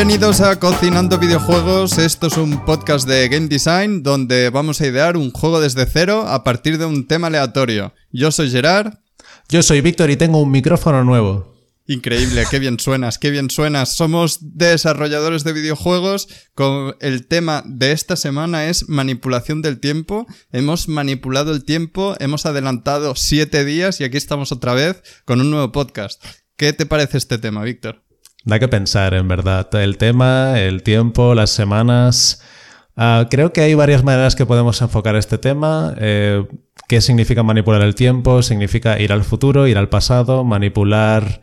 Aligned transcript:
Bienvenidos 0.00 0.40
a 0.40 0.58
Cocinando 0.58 1.18
Videojuegos. 1.18 1.98
Esto 1.98 2.28
es 2.28 2.38
un 2.38 2.64
podcast 2.64 3.06
de 3.06 3.28
Game 3.28 3.48
Design 3.48 4.02
donde 4.02 4.48
vamos 4.48 4.80
a 4.80 4.86
idear 4.86 5.18
un 5.18 5.30
juego 5.30 5.60
desde 5.60 5.84
cero 5.84 6.24
a 6.26 6.42
partir 6.42 6.78
de 6.78 6.86
un 6.86 7.06
tema 7.06 7.26
aleatorio. 7.26 7.92
Yo 8.10 8.32
soy 8.32 8.50
Gerard. 8.50 8.94
Yo 9.50 9.62
soy 9.62 9.82
Víctor 9.82 10.08
y 10.08 10.16
tengo 10.16 10.40
un 10.40 10.50
micrófono 10.50 11.04
nuevo. 11.04 11.54
Increíble, 11.86 12.44
qué 12.50 12.58
bien 12.58 12.80
suenas, 12.80 13.18
qué 13.18 13.28
bien 13.28 13.50
suenas. 13.50 13.94
Somos 13.94 14.38
desarrolladores 14.40 15.44
de 15.44 15.52
videojuegos. 15.52 16.28
Con 16.54 16.96
el 17.00 17.26
tema 17.26 17.62
de 17.66 17.92
esta 17.92 18.16
semana 18.16 18.70
es 18.70 18.88
manipulación 18.88 19.60
del 19.60 19.80
tiempo. 19.80 20.26
Hemos 20.50 20.88
manipulado 20.88 21.52
el 21.52 21.66
tiempo, 21.66 22.16
hemos 22.20 22.46
adelantado 22.46 23.16
siete 23.16 23.66
días 23.66 24.00
y 24.00 24.04
aquí 24.04 24.16
estamos 24.16 24.50
otra 24.50 24.72
vez 24.72 25.02
con 25.26 25.42
un 25.42 25.50
nuevo 25.50 25.72
podcast. 25.72 26.24
¿Qué 26.56 26.72
te 26.72 26.86
parece 26.86 27.18
este 27.18 27.36
tema, 27.36 27.62
Víctor? 27.64 28.09
Da 28.44 28.58
que 28.58 28.68
pensar, 28.68 29.14
en 29.14 29.28
verdad. 29.28 29.74
El 29.74 29.98
tema, 29.98 30.58
el 30.60 30.82
tiempo, 30.82 31.34
las 31.34 31.50
semanas. 31.50 32.42
Ah, 32.96 33.28
creo 33.30 33.52
que 33.52 33.60
hay 33.60 33.74
varias 33.74 34.04
maneras 34.04 34.34
que 34.34 34.46
podemos 34.46 34.80
enfocar 34.82 35.16
este 35.16 35.38
tema. 35.38 35.94
Eh, 35.98 36.44
¿Qué 36.88 37.00
significa 37.00 37.42
manipular 37.42 37.82
el 37.82 37.94
tiempo? 37.94 38.42
Significa 38.42 38.98
ir 38.98 39.12
al 39.12 39.24
futuro, 39.24 39.66
ir 39.66 39.78
al 39.78 39.88
pasado, 39.88 40.44
manipular 40.44 41.40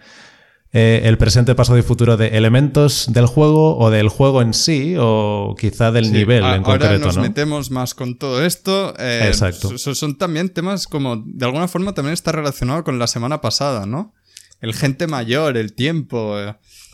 eh, 0.73 1.01
el 1.05 1.17
presente, 1.17 1.55
pasado 1.55 1.79
y 1.79 1.81
futuro 1.81 2.17
de 2.17 2.37
elementos 2.37 3.11
del 3.13 3.25
juego 3.25 3.77
o 3.77 3.89
del 3.89 4.09
juego 4.09 4.41
en 4.41 4.53
sí 4.53 4.95
o 4.99 5.55
quizá 5.57 5.91
del 5.91 6.11
nivel 6.11 6.43
en 6.43 6.61
concreto. 6.61 6.93
Ahora 6.93 7.05
nos 7.05 7.17
metemos 7.17 7.71
más 7.71 7.95
con 7.95 8.17
todo 8.17 8.43
esto. 8.43 8.93
Eh, 8.99 9.23
Exacto. 9.27 9.77
Son 9.77 10.17
también 10.17 10.49
temas 10.49 10.85
como, 10.85 11.23
de 11.25 11.45
alguna 11.45 11.67
forma 11.67 11.93
también 11.93 12.13
está 12.13 12.33
relacionado 12.33 12.83
con 12.83 12.99
la 12.99 13.07
semana 13.07 13.39
pasada, 13.39 13.85
¿no? 13.85 14.13
El 14.59 14.73
gente 14.73 15.07
mayor, 15.07 15.55
el 15.55 15.73
tiempo. 15.73 16.35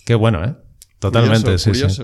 Qué 0.06 0.16
bueno, 0.16 0.44
¿eh? 0.44 0.56
Totalmente, 1.00 1.58
sí, 1.58 1.74
sí. 1.74 2.04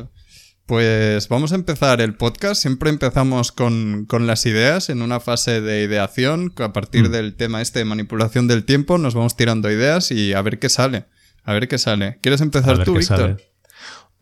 Pues 0.65 1.27
vamos 1.29 1.51
a 1.51 1.55
empezar 1.55 1.99
el 1.99 2.13
podcast. 2.13 2.61
Siempre 2.61 2.91
empezamos 2.91 3.51
con, 3.51 4.07
las 4.19 4.45
ideas 4.45 4.89
en 4.89 5.01
una 5.01 5.19
fase 5.19 5.61
de 5.61 5.83
ideación. 5.83 6.53
A 6.57 6.73
partir 6.73 7.09
mm. 7.09 7.11
del 7.11 7.35
tema 7.35 7.61
este 7.61 7.79
de 7.79 7.85
manipulación 7.85 8.47
del 8.47 8.65
tiempo, 8.65 8.99
nos 8.99 9.15
vamos 9.15 9.35
tirando 9.35 9.71
ideas 9.71 10.11
y 10.11 10.33
a 10.33 10.41
ver 10.43 10.59
qué 10.59 10.69
sale. 10.69 11.05
A 11.43 11.53
ver 11.53 11.67
qué 11.67 11.79
sale. 11.79 12.19
¿Quieres 12.21 12.41
empezar 12.41 12.83
tú, 12.83 12.93
Víctor? 12.93 13.37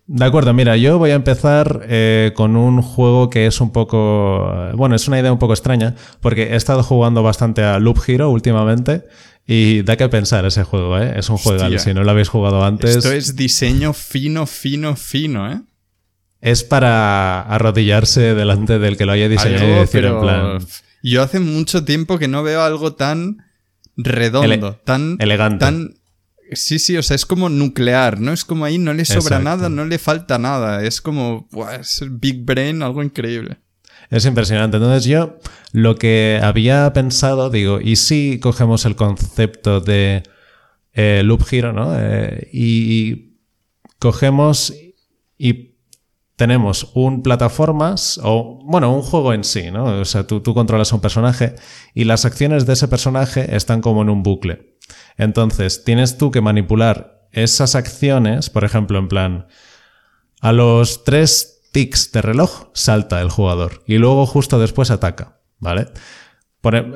De 0.05 0.23
acuerdo, 0.23 0.53
mira, 0.53 0.77
yo 0.77 0.97
voy 0.97 1.11
a 1.11 1.15
empezar 1.15 1.81
eh, 1.89 2.31
con 2.33 2.55
un 2.55 2.81
juego 2.81 3.29
que 3.29 3.45
es 3.45 3.59
un 3.59 3.73
poco. 3.73 4.71
Bueno, 4.73 4.95
es 4.95 5.05
una 5.09 5.19
idea 5.19 5.33
un 5.33 5.39
poco 5.39 5.51
extraña, 5.51 5.95
porque 6.21 6.53
he 6.53 6.55
estado 6.55 6.81
jugando 6.81 7.23
bastante 7.23 7.61
a 7.61 7.77
Loop 7.77 7.99
Hero 8.07 8.29
últimamente 8.29 9.03
y 9.49 9.81
da 9.83 9.95
que 9.95 10.09
pensar 10.09 10.45
ese 10.45 10.65
juego, 10.65 10.99
¿eh? 10.99 11.13
Es 11.15 11.29
un 11.29 11.37
juego, 11.37 11.79
si 11.79 11.93
no 11.93 12.03
lo 12.03 12.11
habéis 12.11 12.27
jugado 12.27 12.65
antes. 12.65 12.97
Esto 12.97 13.13
es 13.13 13.37
diseño 13.37 13.93
fino, 13.93 14.45
fino, 14.45 14.97
fino, 14.97 15.49
¿eh? 15.49 15.61
Es 16.41 16.65
para 16.65 17.41
arrodillarse 17.41 18.35
delante 18.35 18.77
del 18.77 18.97
que 18.97 19.05
lo 19.05 19.13
haya 19.13 19.29
diseñado 19.29 19.65
y 19.65 19.79
decir 19.79 20.05
en 20.05 20.19
plan. 20.19 20.59
Yo 21.01 21.23
hace 21.23 21.39
mucho 21.39 21.85
tiempo 21.85 22.19
que 22.19 22.27
no 22.27 22.43
veo 22.43 22.61
algo 22.61 22.95
tan 22.95 23.37
redondo, 23.95 24.75
tan. 24.83 25.15
Elegante. 25.19 25.63
Tan. 25.63 25.95
Sí, 26.51 26.77
sí, 26.77 26.97
o 26.97 27.03
sea, 27.03 27.15
es 27.15 27.25
como 27.25 27.47
nuclear, 27.47 28.19
¿no? 28.19 28.33
Es 28.33 28.43
como 28.43 28.65
ahí 28.65 28.77
no 28.77 28.93
le 28.93 29.05
sobra 29.05 29.39
nada, 29.39 29.69
no 29.69 29.85
le 29.85 29.97
falta 29.97 30.37
nada. 30.37 30.83
Es 30.83 30.99
como. 31.01 31.47
es 31.79 32.03
Big 32.09 32.43
Brain, 32.43 32.81
algo 32.83 33.01
increíble. 33.01 33.59
Es 34.09 34.25
impresionante. 34.25 34.77
Entonces 34.77 35.05
yo 35.05 35.37
lo 35.71 35.95
que 35.95 36.39
había 36.41 36.91
pensado, 36.93 37.49
digo, 37.49 37.81
¿y 37.81 37.97
si 37.97 38.39
cogemos 38.39 38.85
el 38.85 38.95
concepto 38.95 39.81
de 39.81 40.23
eh, 40.93 41.21
loop 41.23 41.43
giro, 41.43 41.73
¿no? 41.73 41.93
Eh, 41.97 42.49
y, 42.51 43.27
cogemos 43.99 44.73
y 45.37 45.75
tenemos 46.35 46.91
un 46.93 47.23
plataformas 47.23 48.19
o, 48.23 48.59
bueno, 48.63 48.93
un 48.93 49.01
juego 49.01 49.33
en 49.33 49.43
sí, 49.43 49.71
¿no? 49.71 49.85
O 49.99 50.05
sea, 50.05 50.27
tú, 50.27 50.39
tú 50.41 50.53
controlas 50.53 50.93
un 50.93 51.01
personaje 51.01 51.55
y 51.95 52.03
las 52.03 52.25
acciones 52.25 52.65
de 52.65 52.73
ese 52.73 52.87
personaje 52.87 53.55
están 53.55 53.81
como 53.81 54.03
en 54.03 54.09
un 54.09 54.23
bucle. 54.23 54.77
Entonces, 55.17 55.83
tienes 55.83 56.17
tú 56.17 56.31
que 56.31 56.41
manipular 56.41 57.27
esas 57.31 57.75
acciones, 57.75 58.49
por 58.49 58.63
ejemplo, 58.63 58.99
en 58.99 59.07
plan, 59.07 59.47
a 60.41 60.51
los 60.51 61.03
tres 61.03 61.56
de 61.73 62.21
reloj, 62.21 62.69
salta 62.73 63.21
el 63.21 63.29
jugador 63.29 63.83
y 63.85 63.97
luego 63.97 64.25
justo 64.25 64.59
después 64.59 64.89
ataca, 64.89 65.41
¿vale? 65.59 65.87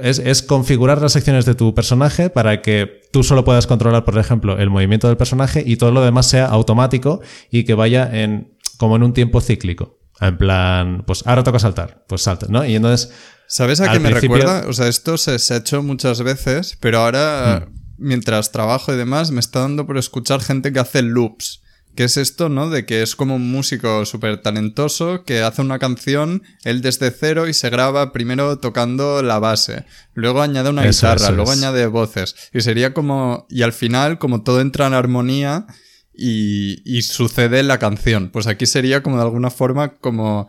Es, 0.02 0.42
configurar 0.42 1.02
las 1.02 1.16
acciones 1.16 1.46
de 1.46 1.56
tu 1.56 1.74
personaje 1.74 2.30
para 2.30 2.62
que 2.62 3.02
tú 3.14 3.24
solo 3.24 3.46
puedas 3.46 3.68
controlar, 3.68 4.04
por 4.04 4.18
ejemplo, 4.18 4.58
el 4.58 4.70
movimiento 4.70 5.08
del 5.08 5.18
personaje 5.18 5.64
y 5.66 5.78
todo 5.78 5.92
lo 5.92 6.02
demás 6.02 6.26
sea 6.26 6.48
automático 6.48 7.22
y 7.52 7.64
que 7.64 7.74
vaya 7.74 8.10
en 8.12 8.58
como 8.78 8.96
en 8.96 9.04
un 9.04 9.14
tiempo 9.14 9.40
cíclico. 9.40 10.00
En 10.20 10.38
plan, 10.38 11.04
pues 11.06 11.24
ahora 11.26 11.44
toca 11.44 11.60
saltar, 11.60 12.04
pues 12.08 12.24
salta, 12.24 12.48
¿no? 12.50 12.66
Y 12.66 12.76
entonces... 12.76 13.14
¿Sabes 13.48 13.82
a 13.82 13.92
qué 13.92 14.00
me 14.00 14.10
recuerda? 14.10 14.66
O 14.68 14.74
sea, 14.74 14.88
esto 14.88 15.18
se, 15.18 15.32
ha 15.32 15.58
hecho 15.58 15.84
muchas 15.84 16.22
veces, 16.24 16.78
pero 16.80 17.00
ahora, 17.00 17.68
hmm. 17.68 17.74
mientras 17.98 18.52
trabajo 18.52 18.94
y 18.94 18.98
demás, 18.98 19.32
me 19.32 19.40
está 19.40 19.60
dando 19.60 19.86
por 19.86 19.98
escuchar 19.98 20.42
gente 20.42 20.74
que 20.74 20.80
hace 20.80 21.02
loops. 21.02 21.62
¿Qué 22.02 22.06
es 22.06 22.18
esto, 22.18 22.50
no? 22.50 22.72
De 22.72 22.88
que 22.88 23.04
es 23.04 23.16
como 23.16 23.36
un 23.36 23.52
músico 23.52 24.08
súper 24.08 24.42
talentoso 24.42 25.24
que 25.24 25.44
hace 25.44 25.62
una 25.62 25.78
canción, 25.78 26.42
él 26.64 26.82
desde 26.82 27.12
cero 27.12 27.48
y 27.48 27.54
se 27.54 27.70
graba 27.70 28.12
primero 28.12 28.58
tocando 28.58 29.22
la 29.22 29.38
base, 29.38 29.86
luego 30.16 30.42
añade 30.42 30.72
una 30.72 30.84
guitarra, 30.84 31.30
luego 31.30 31.52
añade 31.52 31.86
voces. 31.86 32.36
Y 32.54 32.62
sería 32.62 32.96
como, 32.96 33.46
y 33.52 33.62
al 33.62 33.72
final, 33.72 34.18
como 34.18 34.42
todo 34.42 34.62
entra 34.62 34.88
en 34.88 34.96
armonía 34.96 35.68
y, 36.12 36.82
y 36.92 37.04
sucede 37.04 37.62
la 37.62 37.78
canción. 37.78 38.32
Pues 38.32 38.48
aquí 38.48 38.66
sería 38.66 39.04
como 39.04 39.18
de 39.18 39.22
alguna 39.22 39.52
forma 39.52 39.94
como 40.00 40.48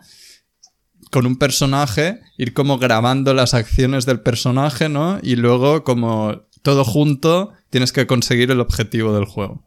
con 1.11 1.27
un 1.27 1.37
personaje, 1.37 2.19
ir 2.35 2.55
como 2.55 2.79
grabando 2.79 3.35
las 3.35 3.53
acciones 3.53 4.07
del 4.07 4.21
personaje, 4.21 4.89
¿no? 4.89 5.19
Y 5.21 5.35
luego 5.35 5.83
como 5.83 6.47
todo 6.63 6.83
junto 6.83 7.51
tienes 7.69 7.91
que 7.91 8.07
conseguir 8.07 8.49
el 8.49 8.59
objetivo 8.59 9.13
del 9.13 9.25
juego. 9.25 9.63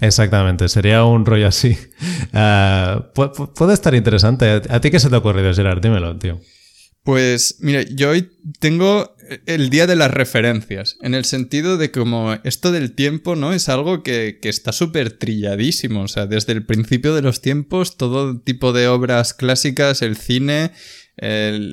Exactamente, 0.00 0.68
sería 0.68 1.04
un 1.04 1.26
rollo 1.26 1.48
así. 1.48 1.76
Ah, 2.34 3.12
puede 3.14 3.74
estar 3.74 3.94
interesante. 3.94 4.62
¿A 4.70 4.80
ti 4.80 4.90
qué 4.90 4.98
se 4.98 5.10
te 5.10 5.14
ha 5.14 5.18
ocurrido, 5.18 5.52
Gerard? 5.52 5.82
Dímelo, 5.82 6.18
tío. 6.18 6.40
Pues, 7.04 7.56
mira, 7.60 7.82
yo 7.82 8.10
hoy 8.10 8.30
tengo 8.58 9.14
el 9.46 9.70
día 9.70 9.86
de 9.86 9.96
las 9.96 10.10
referencias, 10.10 10.96
en 11.02 11.14
el 11.14 11.24
sentido 11.24 11.76
de 11.76 11.90
como 11.90 12.34
esto 12.44 12.72
del 12.72 12.94
tiempo, 12.94 13.36
¿no? 13.36 13.52
Es 13.52 13.68
algo 13.68 14.02
que, 14.02 14.38
está 14.42 14.72
súper 14.72 15.10
trilladísimo, 15.10 16.02
o 16.02 16.08
sea, 16.08 16.26
desde 16.26 16.52
el 16.52 16.64
principio 16.64 17.14
de 17.14 17.22
los 17.22 17.40
tiempos, 17.40 17.96
todo 17.96 18.40
tipo 18.40 18.72
de 18.72 18.88
obras 18.88 19.34
clásicas, 19.34 20.02
el 20.02 20.16
cine, 20.16 20.72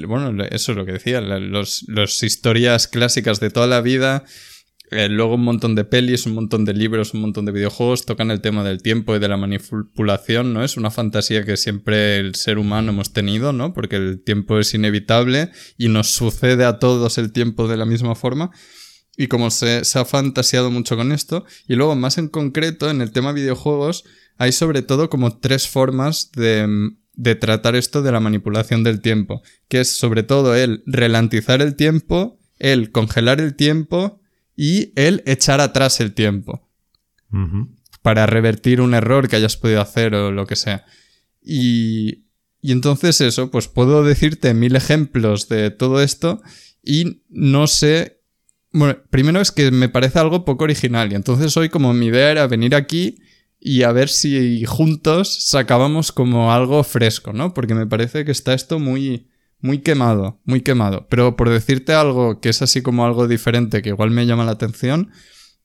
bueno, 0.07 0.43
eso 0.45 0.71
es 0.71 0.77
lo 0.77 0.85
que 0.85 0.93
decía, 0.93 1.21
los, 1.21 1.85
los 1.87 2.23
historias 2.23 2.87
clásicas 2.87 3.39
de 3.39 3.49
toda 3.49 3.67
la 3.67 3.81
vida, 3.81 4.23
eh, 4.91 5.07
luego 5.07 5.35
un 5.35 5.43
montón 5.43 5.75
de 5.75 5.83
pelis, 5.83 6.25
un 6.25 6.33
montón 6.33 6.65
de 6.65 6.73
libros, 6.73 7.13
un 7.13 7.21
montón 7.21 7.45
de 7.45 7.51
videojuegos 7.51 8.05
tocan 8.05 8.31
el 8.31 8.41
tema 8.41 8.63
del 8.63 8.81
tiempo 8.81 9.15
y 9.15 9.19
de 9.19 9.27
la 9.27 9.37
manipulación, 9.37 10.53
¿no? 10.53 10.63
Es 10.63 10.77
una 10.77 10.89
fantasía 10.89 11.45
que 11.45 11.57
siempre 11.57 12.17
el 12.17 12.33
ser 12.33 12.57
humano 12.57 12.91
hemos 12.91 13.13
tenido, 13.13 13.53
¿no? 13.53 13.73
Porque 13.73 13.97
el 13.97 14.23
tiempo 14.23 14.57
es 14.57 14.73
inevitable 14.73 15.51
y 15.77 15.89
nos 15.89 16.11
sucede 16.11 16.65
a 16.65 16.79
todos 16.79 17.19
el 17.19 17.31
tiempo 17.31 17.67
de 17.67 17.77
la 17.77 17.85
misma 17.85 18.15
forma. 18.15 18.49
Y 19.15 19.27
como 19.27 19.51
se, 19.51 19.81
ha 19.93 20.05
fantaseado 20.05 20.71
mucho 20.71 20.95
con 20.95 21.11
esto, 21.11 21.45
y 21.67 21.75
luego 21.75 21.95
más 21.95 22.17
en 22.17 22.27
concreto 22.27 22.89
en 22.89 23.01
el 23.01 23.11
tema 23.11 23.31
videojuegos, 23.31 24.05
hay 24.37 24.51
sobre 24.51 24.81
todo 24.81 25.09
como 25.09 25.37
tres 25.37 25.67
formas 25.67 26.31
de, 26.31 26.91
de 27.13 27.35
tratar 27.35 27.75
esto 27.75 28.01
de 28.01 28.11
la 28.11 28.21
manipulación 28.21 28.83
del 28.83 29.01
tiempo, 29.01 29.43
que 29.67 29.81
es 29.81 29.95
sobre 29.97 30.23
todo 30.23 30.55
el 30.55 30.81
relantizar 30.87 31.61
el 31.61 31.75
tiempo, 31.75 32.39
el 32.57 32.91
congelar 32.91 33.39
el 33.39 33.55
tiempo 33.55 34.18
y 34.61 34.91
el 34.97 35.23
echar 35.25 35.61
atrás 35.61 36.01
el 36.01 36.13
tiempo. 36.13 36.67
Para 38.01 38.25
revertir 38.25 38.81
un 38.81 38.93
error 38.93 39.29
que 39.29 39.37
hayas 39.37 39.55
podido 39.55 39.79
hacer 39.79 40.13
o 40.13 40.33
lo 40.33 40.45
que 40.47 40.57
sea. 40.57 40.85
Y, 41.41 42.25
y 42.61 42.73
entonces 42.73 43.21
eso, 43.21 43.51
pues 43.51 43.69
puedo 43.69 44.03
decirte 44.03 44.53
mil 44.53 44.75
ejemplos 44.75 45.47
de 45.47 45.71
todo 45.71 46.01
esto 46.01 46.41
y 46.83 47.21
no 47.29 47.67
sé... 47.67 48.19
Bueno, 48.73 48.97
primero 49.09 49.39
es 49.39 49.53
que 49.53 49.71
me 49.71 49.87
parece 49.87 50.19
algo 50.19 50.43
poco 50.43 50.65
original 50.65 51.09
y 51.09 51.15
entonces 51.15 51.55
hoy 51.55 51.69
como 51.69 51.93
mi 51.93 52.07
idea 52.07 52.29
era 52.29 52.45
venir 52.45 52.75
aquí 52.75 53.19
y 53.61 53.83
a 53.83 53.93
ver 53.93 54.09
si 54.09 54.65
juntos 54.65 55.33
sacábamos 55.47 56.11
como 56.11 56.51
algo 56.51 56.83
fresco, 56.83 57.31
¿no? 57.31 57.53
Porque 57.53 57.75
me 57.75 57.87
parece 57.87 58.25
que 58.25 58.33
está 58.33 58.53
esto 58.53 58.77
muy, 58.77 59.29
muy 59.61 59.79
quemado, 59.79 60.39
muy 60.45 60.61
quemado. 60.61 61.07
Pero 61.09 61.35
por 61.35 61.49
decirte 61.49 61.93
algo 61.93 62.39
que 62.39 62.49
es 62.49 62.61
así 62.61 62.81
como 62.81 63.05
algo 63.05 63.27
diferente, 63.27 63.81
que 63.81 63.89
igual 63.89 64.11
me 64.11 64.25
llama 64.25 64.45
la 64.45 64.51
atención, 64.51 65.11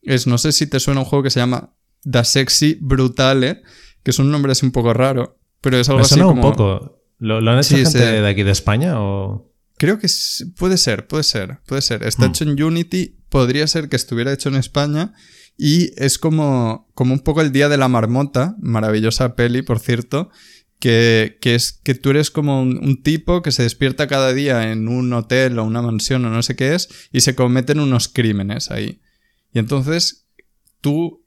es, 0.03 0.27
no 0.27 0.39
sé 0.39 0.53
si 0.53 0.67
te 0.67 0.81
suena 0.81 1.01
un 1.01 1.07
juego 1.07 1.23
que 1.23 1.31
se 1.31 1.41
llama 1.41 1.75
Da 2.03 2.25
Sexy 2.25 2.79
Brutale, 2.81 3.63
que 4.03 4.11
es 4.11 4.19
un 4.19 4.31
nombre 4.31 4.53
así 4.53 4.67
un 4.67 4.73
poco 4.73 4.93
raro, 4.93 5.39
pero 5.61 5.79
es 5.79 5.89
algo 5.89 6.01
me 6.01 6.05
suena 6.05 6.27
un 6.29 6.41
poco. 6.41 7.01
¿Lo, 7.19 7.39
han 7.51 7.59
hecho 7.59 7.77
gente 7.77 7.99
de 7.99 8.29
aquí 8.29 8.43
de 8.43 8.51
España 8.51 9.01
o...? 9.01 9.51
Creo 9.77 9.99
que 9.99 10.09
puede 10.57 10.77
ser, 10.77 11.07
puede 11.09 11.25
ser, 11.25 11.59
puede 11.67 11.83
ser. 11.83 12.05
Está 12.05 12.27
hmm. 12.27 12.31
hecho 12.31 12.45
en 12.45 12.63
Unity, 12.63 13.19
podría 13.29 13.67
ser 13.67 13.89
que 13.89 13.97
estuviera 13.97 14.33
hecho 14.33 14.49
en 14.49 14.55
España 14.55 15.15
Y 15.57 15.91
es 15.97 16.19
como, 16.19 16.89
como 16.95 17.13
un 17.13 17.21
poco 17.21 17.41
el 17.41 17.51
día 17.51 17.69
de 17.69 17.77
la 17.77 17.89
marmota, 17.89 18.57
maravillosa 18.61 19.35
peli, 19.35 19.63
por 19.63 19.81
cierto, 19.81 20.31
que, 20.79 21.39
que 21.41 21.55
es 21.55 21.73
que 21.73 21.95
tú 21.95 22.11
eres 22.11 22.31
como 22.31 22.61
un, 22.61 22.79
un, 22.79 23.03
tipo 23.03 23.43
que 23.43 23.53
se 23.53 23.63
despierta 23.63 24.07
cada 24.07 24.33
día 24.33 24.71
en 24.71 24.89
un 24.89 25.13
hotel 25.13 25.59
o 25.59 25.65
una 25.65 25.83
mansión 25.83 26.25
o 26.25 26.31
no 26.31 26.43
sé 26.43 26.57
qué 26.57 26.75
es 26.75 26.89
y 27.13 27.21
se 27.21 27.35
cometen 27.35 27.81
unos 27.81 28.09
crímenes 28.09 28.71
ahí. 28.71 29.01
Y 29.53 29.61
entonces 29.61 30.27
tú, 30.81 31.25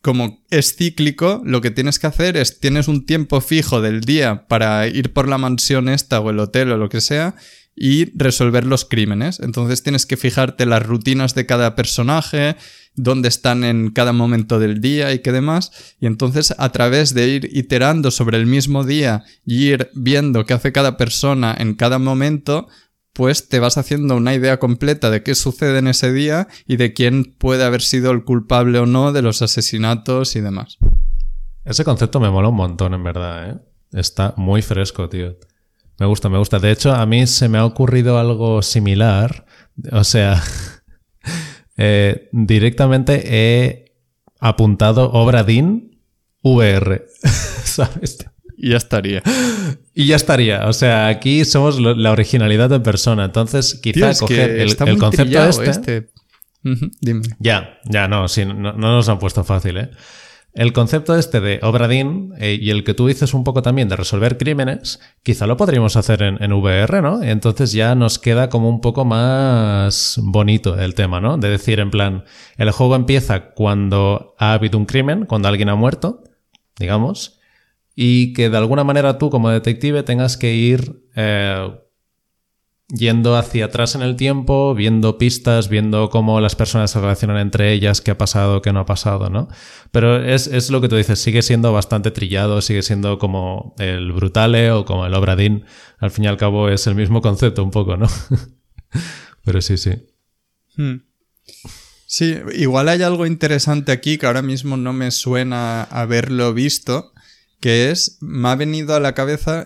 como 0.00 0.42
es 0.50 0.76
cíclico, 0.76 1.42
lo 1.44 1.60
que 1.60 1.70
tienes 1.70 1.98
que 1.98 2.06
hacer 2.06 2.36
es, 2.36 2.60
tienes 2.60 2.88
un 2.88 3.04
tiempo 3.04 3.40
fijo 3.40 3.82
del 3.82 4.00
día 4.00 4.46
para 4.48 4.86
ir 4.86 5.12
por 5.12 5.28
la 5.28 5.38
mansión 5.38 5.88
esta 5.88 6.20
o 6.20 6.30
el 6.30 6.38
hotel 6.38 6.72
o 6.72 6.78
lo 6.78 6.88
que 6.88 7.00
sea 7.00 7.34
y 7.74 8.16
resolver 8.16 8.64
los 8.64 8.84
crímenes. 8.84 9.40
Entonces 9.40 9.82
tienes 9.82 10.06
que 10.06 10.16
fijarte 10.16 10.66
las 10.66 10.84
rutinas 10.84 11.34
de 11.34 11.46
cada 11.46 11.74
personaje, 11.74 12.56
dónde 12.94 13.28
están 13.28 13.64
en 13.64 13.90
cada 13.90 14.12
momento 14.12 14.58
del 14.58 14.80
día 14.80 15.12
y 15.12 15.20
qué 15.20 15.32
demás. 15.32 15.94
Y 16.00 16.06
entonces 16.06 16.54
a 16.58 16.70
través 16.70 17.14
de 17.14 17.28
ir 17.28 17.48
iterando 17.52 18.10
sobre 18.10 18.38
el 18.38 18.46
mismo 18.46 18.84
día 18.84 19.24
y 19.44 19.68
ir 19.68 19.90
viendo 19.94 20.44
qué 20.44 20.54
hace 20.54 20.72
cada 20.72 20.96
persona 20.96 21.54
en 21.58 21.74
cada 21.74 21.98
momento, 21.98 22.68
pues 23.12 23.48
te 23.48 23.58
vas 23.58 23.78
haciendo 23.78 24.16
una 24.16 24.34
idea 24.34 24.58
completa 24.58 25.10
de 25.10 25.22
qué 25.22 25.34
sucede 25.34 25.78
en 25.78 25.88
ese 25.88 26.12
día 26.12 26.48
y 26.66 26.76
de 26.76 26.92
quién 26.92 27.34
puede 27.38 27.64
haber 27.64 27.82
sido 27.82 28.10
el 28.10 28.24
culpable 28.24 28.78
o 28.78 28.86
no 28.86 29.12
de 29.12 29.22
los 29.22 29.42
asesinatos 29.42 30.36
y 30.36 30.40
demás. 30.40 30.78
Ese 31.64 31.84
concepto 31.84 32.20
me 32.20 32.30
mola 32.30 32.48
un 32.48 32.56
montón, 32.56 32.94
en 32.94 33.04
verdad, 33.04 33.50
¿eh? 33.50 33.56
Está 33.92 34.34
muy 34.36 34.62
fresco, 34.62 35.08
tío. 35.08 35.36
Me 35.98 36.06
gusta, 36.06 36.28
me 36.28 36.38
gusta. 36.38 36.58
De 36.58 36.70
hecho, 36.70 36.92
a 36.92 37.04
mí 37.06 37.26
se 37.26 37.48
me 37.48 37.58
ha 37.58 37.64
ocurrido 37.64 38.18
algo 38.18 38.62
similar. 38.62 39.44
O 39.92 40.02
sea, 40.02 40.42
eh, 41.76 42.28
directamente 42.32 43.22
he 43.24 43.94
apuntado 44.40 45.10
obra 45.12 45.44
DIN 45.44 46.00
VR. 46.42 47.06
¿Sabes? 47.64 48.26
Y 48.56 48.70
ya 48.70 48.76
estaría. 48.76 49.22
Y 49.94 50.06
ya 50.06 50.16
estaría. 50.16 50.68
O 50.68 50.72
sea, 50.72 51.08
aquí 51.08 51.44
somos 51.44 51.80
la 51.80 52.12
originalidad 52.12 52.72
en 52.72 52.82
persona. 52.82 53.24
Entonces, 53.24 53.74
quizá 53.74 54.14
coger 54.14 54.50
el, 54.60 54.76
concepto 54.76 55.48
este. 55.48 55.70
este. 55.70 56.08
Dime. 57.00 57.22
Ya, 57.40 57.80
ya, 57.84 58.06
no, 58.06 58.28
sí, 58.28 58.44
no, 58.44 58.54
no, 58.54 58.72
nos 58.72 59.08
han 59.08 59.18
puesto 59.18 59.42
fácil, 59.42 59.78
¿eh? 59.78 59.90
El 60.54 60.74
concepto 60.74 61.16
este 61.16 61.40
de 61.40 61.60
Obradín 61.62 62.34
eh, 62.38 62.58
y 62.60 62.70
el 62.70 62.84
que 62.84 62.92
tú 62.92 63.06
dices 63.06 63.32
un 63.32 63.42
poco 63.42 63.62
también 63.62 63.88
de 63.88 63.96
resolver 63.96 64.36
crímenes, 64.36 65.00
quizá 65.22 65.46
lo 65.46 65.56
podríamos 65.56 65.96
hacer 65.96 66.22
en, 66.22 66.42
en, 66.42 66.52
VR, 66.52 67.00
¿no? 67.00 67.22
Entonces 67.22 67.72
ya 67.72 67.94
nos 67.94 68.18
queda 68.18 68.50
como 68.50 68.68
un 68.68 68.82
poco 68.82 69.06
más 69.06 70.20
bonito 70.22 70.78
el 70.78 70.94
tema, 70.94 71.22
¿no? 71.22 71.38
De 71.38 71.48
decir, 71.48 71.80
en 71.80 71.90
plan, 71.90 72.24
el 72.58 72.70
juego 72.70 72.96
empieza 72.96 73.52
cuando 73.52 74.34
ha 74.38 74.52
habido 74.52 74.78
un 74.78 74.84
crimen, 74.84 75.24
cuando 75.24 75.48
alguien 75.48 75.70
ha 75.70 75.74
muerto, 75.74 76.22
digamos, 76.78 77.40
y 77.94 78.34
que 78.34 78.50
de 78.50 78.56
alguna 78.58 78.84
manera 78.84 79.16
tú 79.16 79.30
como 79.30 79.48
detective 79.48 80.02
tengas 80.02 80.36
que 80.36 80.54
ir 80.54 81.02
eh, 81.14 81.78
yendo 82.88 83.36
hacia 83.36 83.66
atrás 83.66 83.94
en 83.94 84.02
el 84.02 84.16
tiempo, 84.16 84.74
viendo 84.74 85.16
pistas, 85.16 85.68
viendo 85.68 86.10
cómo 86.10 86.40
las 86.40 86.56
personas 86.56 86.90
se 86.90 87.00
relacionan 87.00 87.38
entre 87.38 87.72
ellas, 87.72 88.00
qué 88.00 88.10
ha 88.10 88.18
pasado, 88.18 88.60
qué 88.60 88.72
no 88.72 88.80
ha 88.80 88.86
pasado, 88.86 89.30
¿no? 89.30 89.48
Pero 89.90 90.22
es, 90.22 90.70
lo 90.70 90.80
que 90.80 90.88
tú 90.88 90.96
dices, 90.96 91.18
sigue 91.18 91.42
siendo 91.42 91.72
bastante 91.72 92.10
trillado, 92.10 92.60
sigue 92.60 92.82
siendo 92.82 93.18
como 93.18 93.74
el 93.78 94.12
Brutale 94.12 94.70
o 94.70 94.84
como 94.84 95.06
el 95.06 95.14
Obradín. 95.14 95.64
Al 95.98 96.10
fin 96.10 96.24
y 96.24 96.26
al 96.26 96.36
cabo 96.36 96.68
es 96.68 96.86
el 96.86 96.94
mismo 96.94 97.22
concepto 97.22 97.64
un 97.64 97.70
poco, 97.70 97.96
¿no? 97.96 98.08
Pero 99.44 99.60
sí, 99.62 99.78
sí. 99.78 99.92
Hmm. 100.76 100.96
Sí, 102.06 102.36
igual 102.54 102.90
hay 102.90 103.02
algo 103.02 103.24
interesante 103.24 103.90
aquí 103.90 104.18
que 104.18 104.26
ahora 104.26 104.42
mismo 104.42 104.76
no 104.76 104.92
me 104.92 105.10
suena 105.10 105.84
haberlo 105.84 106.52
visto, 106.52 107.14
que 107.58 107.90
es, 107.90 108.18
me 108.20 108.50
ha 108.50 108.54
venido 108.54 108.94
a 108.94 109.00
la 109.00 109.14
cabeza 109.14 109.64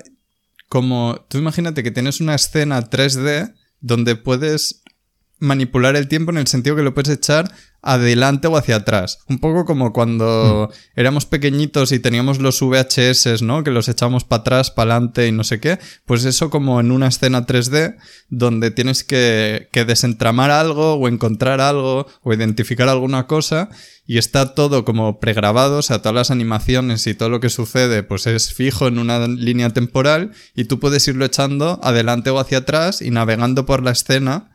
como, 0.68 1.26
tú 1.28 1.38
imagínate 1.38 1.82
que 1.82 1.90
tienes 1.90 2.20
una 2.20 2.34
escena 2.34 2.90
3D 2.90 3.54
donde 3.80 4.16
puedes 4.16 4.82
manipular 5.38 5.96
el 5.96 6.08
tiempo 6.08 6.30
en 6.32 6.38
el 6.38 6.46
sentido 6.46 6.76
que 6.76 6.82
lo 6.82 6.94
puedes 6.94 7.12
echar 7.12 7.52
adelante 7.86 8.48
o 8.48 8.56
hacia 8.56 8.76
atrás. 8.76 9.20
Un 9.28 9.38
poco 9.38 9.64
como 9.64 9.92
cuando 9.92 10.68
hmm. 10.70 10.98
éramos 10.98 11.24
pequeñitos 11.24 11.92
y 11.92 12.00
teníamos 12.00 12.40
los 12.40 12.60
VHS, 12.60 13.42
¿no? 13.42 13.64
Que 13.64 13.70
los 13.70 13.88
echamos 13.88 14.24
para 14.24 14.40
atrás, 14.40 14.70
para 14.70 14.94
adelante 14.94 15.28
y 15.28 15.32
no 15.32 15.44
sé 15.44 15.60
qué. 15.60 15.78
Pues 16.04 16.24
eso 16.24 16.50
como 16.50 16.80
en 16.80 16.90
una 16.90 17.08
escena 17.08 17.46
3D 17.46 17.96
donde 18.28 18.70
tienes 18.70 19.04
que, 19.04 19.68
que 19.72 19.84
desentramar 19.84 20.50
algo 20.50 20.94
o 20.94 21.08
encontrar 21.08 21.60
algo 21.60 22.06
o 22.22 22.34
identificar 22.34 22.88
alguna 22.88 23.26
cosa 23.26 23.70
y 24.06 24.18
está 24.18 24.54
todo 24.54 24.84
como 24.84 25.18
pregrabado, 25.18 25.78
o 25.78 25.82
sea, 25.82 25.98
todas 25.98 26.14
las 26.14 26.30
animaciones 26.30 27.06
y 27.06 27.14
todo 27.14 27.28
lo 27.28 27.40
que 27.40 27.50
sucede 27.50 28.02
pues 28.04 28.26
es 28.26 28.54
fijo 28.54 28.86
en 28.86 28.98
una 28.98 29.26
línea 29.26 29.70
temporal 29.70 30.32
y 30.54 30.64
tú 30.64 30.78
puedes 30.78 31.06
irlo 31.08 31.24
echando 31.24 31.80
adelante 31.82 32.30
o 32.30 32.38
hacia 32.38 32.58
atrás 32.58 33.02
y 33.02 33.10
navegando 33.10 33.66
por 33.66 33.82
la 33.82 33.90
escena 33.90 34.52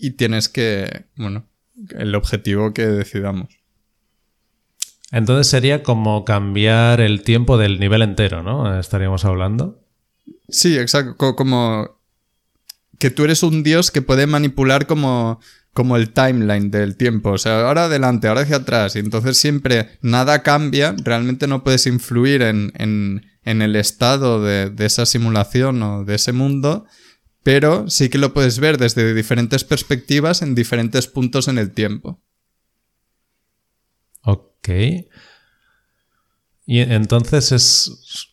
y 0.00 0.12
tienes 0.12 0.48
que, 0.48 1.06
bueno, 1.16 1.49
el 1.90 2.14
objetivo 2.14 2.72
que 2.72 2.86
decidamos. 2.86 3.60
Entonces 5.12 5.48
sería 5.48 5.82
como 5.82 6.24
cambiar 6.24 7.00
el 7.00 7.22
tiempo 7.22 7.58
del 7.58 7.80
nivel 7.80 8.02
entero, 8.02 8.42
¿no? 8.42 8.78
Estaríamos 8.78 9.24
hablando. 9.24 9.82
Sí, 10.48 10.78
exacto. 10.78 11.34
Como 11.34 12.00
que 12.98 13.10
tú 13.10 13.24
eres 13.24 13.42
un 13.42 13.62
dios 13.62 13.90
que 13.90 14.02
puede 14.02 14.26
manipular 14.26 14.86
como, 14.86 15.40
como 15.72 15.96
el 15.96 16.12
timeline 16.12 16.70
del 16.70 16.96
tiempo. 16.96 17.30
O 17.30 17.38
sea, 17.38 17.66
ahora 17.66 17.86
adelante, 17.86 18.28
ahora 18.28 18.42
hacia 18.42 18.56
atrás. 18.56 18.94
Y 18.94 19.00
entonces 19.00 19.36
siempre 19.36 19.88
nada 20.00 20.42
cambia. 20.42 20.94
Realmente 21.02 21.48
no 21.48 21.64
puedes 21.64 21.86
influir 21.86 22.42
en, 22.42 22.72
en, 22.76 23.26
en 23.42 23.62
el 23.62 23.74
estado 23.74 24.42
de, 24.42 24.70
de 24.70 24.86
esa 24.86 25.06
simulación 25.06 25.82
o 25.82 26.04
de 26.04 26.14
ese 26.14 26.32
mundo 26.32 26.86
pero 27.42 27.88
sí 27.88 28.08
que 28.08 28.18
lo 28.18 28.34
puedes 28.34 28.58
ver 28.58 28.78
desde 28.78 29.14
diferentes 29.14 29.64
perspectivas 29.64 30.42
en 30.42 30.54
diferentes 30.54 31.06
puntos 31.06 31.48
en 31.48 31.58
el 31.58 31.72
tiempo. 31.72 32.20
Ok. 34.22 34.68
Y 36.66 36.80
entonces 36.80 37.52
es... 37.52 38.26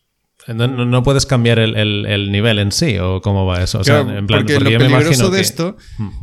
No, 0.53 1.03
puedes 1.03 1.25
cambiar 1.25 1.59
el, 1.59 2.31
nivel 2.31 2.59
en 2.59 2.71
sí, 2.71 2.97
o 2.99 3.19
cómo 3.21 3.45
va 3.45 3.63
eso. 3.63 3.79
O 3.79 3.83
sea, 3.83 3.99
en 3.99 4.27
plan, 4.27 4.45
porque, 4.45 4.61
lo 4.61 4.79
peligroso 4.79 5.29
de 5.29 5.41
esto, 5.41 5.75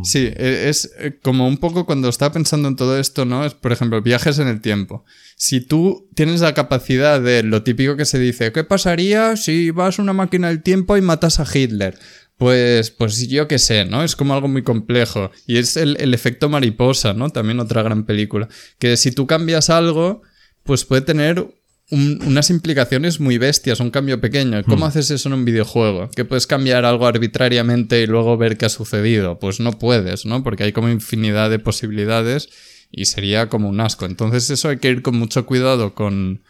sí, 0.03 0.33
e, 0.35 0.71
es 0.71 0.91
eh, 0.99 1.19
como 1.23 1.47
un 1.47 1.59
poco 1.59 1.85
cuando 1.85 2.09
estaba 2.09 2.33
pensando 2.33 2.69
en 2.69 2.77
todo 2.77 2.99
esto, 2.99 3.27
¿no? 3.27 3.45
Es, 3.45 3.53
por 3.53 3.71
ejemplo, 3.71 4.01
viajes 4.01 4.39
en 4.39 4.49
el 4.49 4.63
tiempo. 4.63 5.05
Si 5.37 5.61
tú 5.61 6.09
tienes 6.15 6.41
la 6.41 6.55
capacidad 6.55 7.21
de 7.21 7.43
lo 7.43 7.65
típico 7.65 7.99
que 7.99 8.07
se 8.07 8.19
dice, 8.19 8.51
¿qué 8.51 8.65
pasaría 8.65 9.37
si 9.37 9.71
vas 9.71 9.99
a 9.99 10.03
una 10.03 10.15
máquina 10.15 10.49
del 10.49 10.63
tiempo 10.63 10.97
y 10.97 11.03
matas 11.03 11.39
a 11.39 11.47
Hitler? 11.47 11.99
Pues, 12.37 12.91
pues 12.91 13.29
yo 13.29 13.47
qué 13.47 13.59
sé, 13.59 13.85
¿no? 13.85 14.03
Es 14.03 14.17
como 14.17 14.35
algo 14.35 14.49
muy 14.49 14.63
complejo. 14.63 15.31
Y 15.47 15.59
es 15.59 15.77
el, 15.77 16.13
efecto 16.15 16.49
mariposa, 16.49 17.15
¿no? 17.15 17.31
También 17.31 17.61
otra 17.61 17.83
gran 17.83 18.05
película. 18.05 18.49
Que 18.79 18.97
si 18.97 19.13
tú 19.13 19.27
cambias 19.27 19.71
algo, 19.71 20.23
pues 20.65 20.85
puede 20.85 21.03
tener 21.03 21.47
unas 21.91 22.51
implicaciones 22.51 23.21
muy 23.21 23.39
bestias, 23.39 23.79
un 23.79 23.91
cambio 23.91 24.21
pequeño. 24.21 24.65
¿Cómo 24.65 24.87
hmm. 24.87 24.89
haces 24.89 25.11
eso 25.11 25.29
en 25.29 25.35
un 25.35 25.45
videojuego? 25.45 26.11
Que 26.11 26.25
puedes 26.25 26.47
cambiar 26.47 26.85
algo 26.85 27.07
arbitrariamente 27.07 28.03
y 28.03 28.07
luego 28.07 28.37
ver 28.37 28.57
qué 28.57 28.67
ha 28.67 28.71
sucedido. 28.71 29.39
Pues 29.39 29.61
no 29.61 29.79
puedes, 29.79 30.27
¿no? 30.27 30.43
Porque 30.43 30.65
hay 30.65 30.73
como 30.73 30.89
infinidad 30.89 31.51
de 31.51 31.61
posibilidades 31.61 32.49
y 32.91 33.05
sería 33.05 33.49
como 33.49 33.69
un 33.69 33.81
asco. 33.81 34.07
Entonces 34.07 34.51
eso 34.51 34.71
hay 34.71 34.79
que 34.79 34.89
ir 34.89 35.03
con 35.03 35.17
mucho 35.17 35.47
cuidado 35.47 35.95
con 35.95 36.43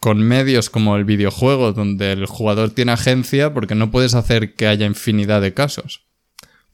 con 0.00 0.18
medios 0.18 0.70
como 0.70 0.96
el 0.96 1.04
videojuego, 1.04 1.72
donde 1.72 2.12
el 2.12 2.26
jugador 2.26 2.70
tiene 2.70 2.92
agencia, 2.92 3.52
porque 3.52 3.74
no 3.74 3.90
puedes 3.90 4.14
hacer 4.14 4.54
que 4.54 4.66
haya 4.66 4.86
infinidad 4.86 5.40
de 5.40 5.54
casos. 5.54 6.06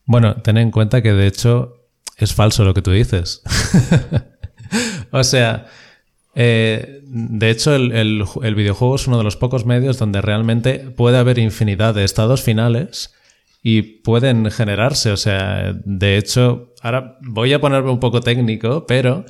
Bueno, 0.04 0.36
ten 0.42 0.58
en 0.58 0.70
cuenta 0.70 1.02
que 1.02 1.12
de 1.12 1.26
hecho 1.26 1.88
es 2.18 2.34
falso 2.34 2.64
lo 2.64 2.74
que 2.74 2.82
tú 2.82 2.90
dices. 2.90 3.42
o 5.10 5.24
sea, 5.24 5.66
eh, 6.34 7.00
de 7.04 7.50
hecho 7.50 7.74
el, 7.74 7.92
el, 7.92 8.54
videojuego 8.54 8.96
es 8.96 9.06
uno 9.06 9.18
de 9.18 9.24
los 9.24 9.36
pocos 9.36 9.64
medios 9.64 9.98
donde 9.98 10.20
realmente 10.20 10.78
puede 10.78 11.16
haber 11.16 11.38
infinidad 11.38 11.94
de 11.94 12.04
estados 12.04 12.42
finales 12.42 13.14
y 13.62 13.82
pueden 13.82 14.50
generarse. 14.50 15.10
O 15.10 15.16
sea, 15.16 15.72
de 15.84 16.18
hecho, 16.18 16.74
ahora 16.82 17.16
voy 17.22 17.54
a 17.54 17.60
ponerme 17.60 17.90
un 17.90 18.00
poco 18.00 18.20
técnico, 18.20 18.86
pero 18.86 19.24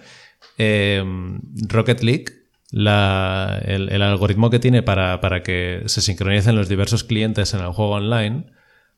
eh, 0.59 1.05
Rocket 1.69 2.03
League 2.03 2.44
el, 2.75 4.03
algoritmo 4.03 4.51
que 4.51 4.59
tiene 4.59 4.83
para, 4.83 5.43
que 5.43 5.83
se 5.87 6.01
sincronicen 6.01 6.57
los 6.57 6.69
diversos 6.69 7.05
clientes 7.05 7.55
en 7.55 7.61
el 7.61 7.73
juego 7.73 7.93
online, 7.93 8.47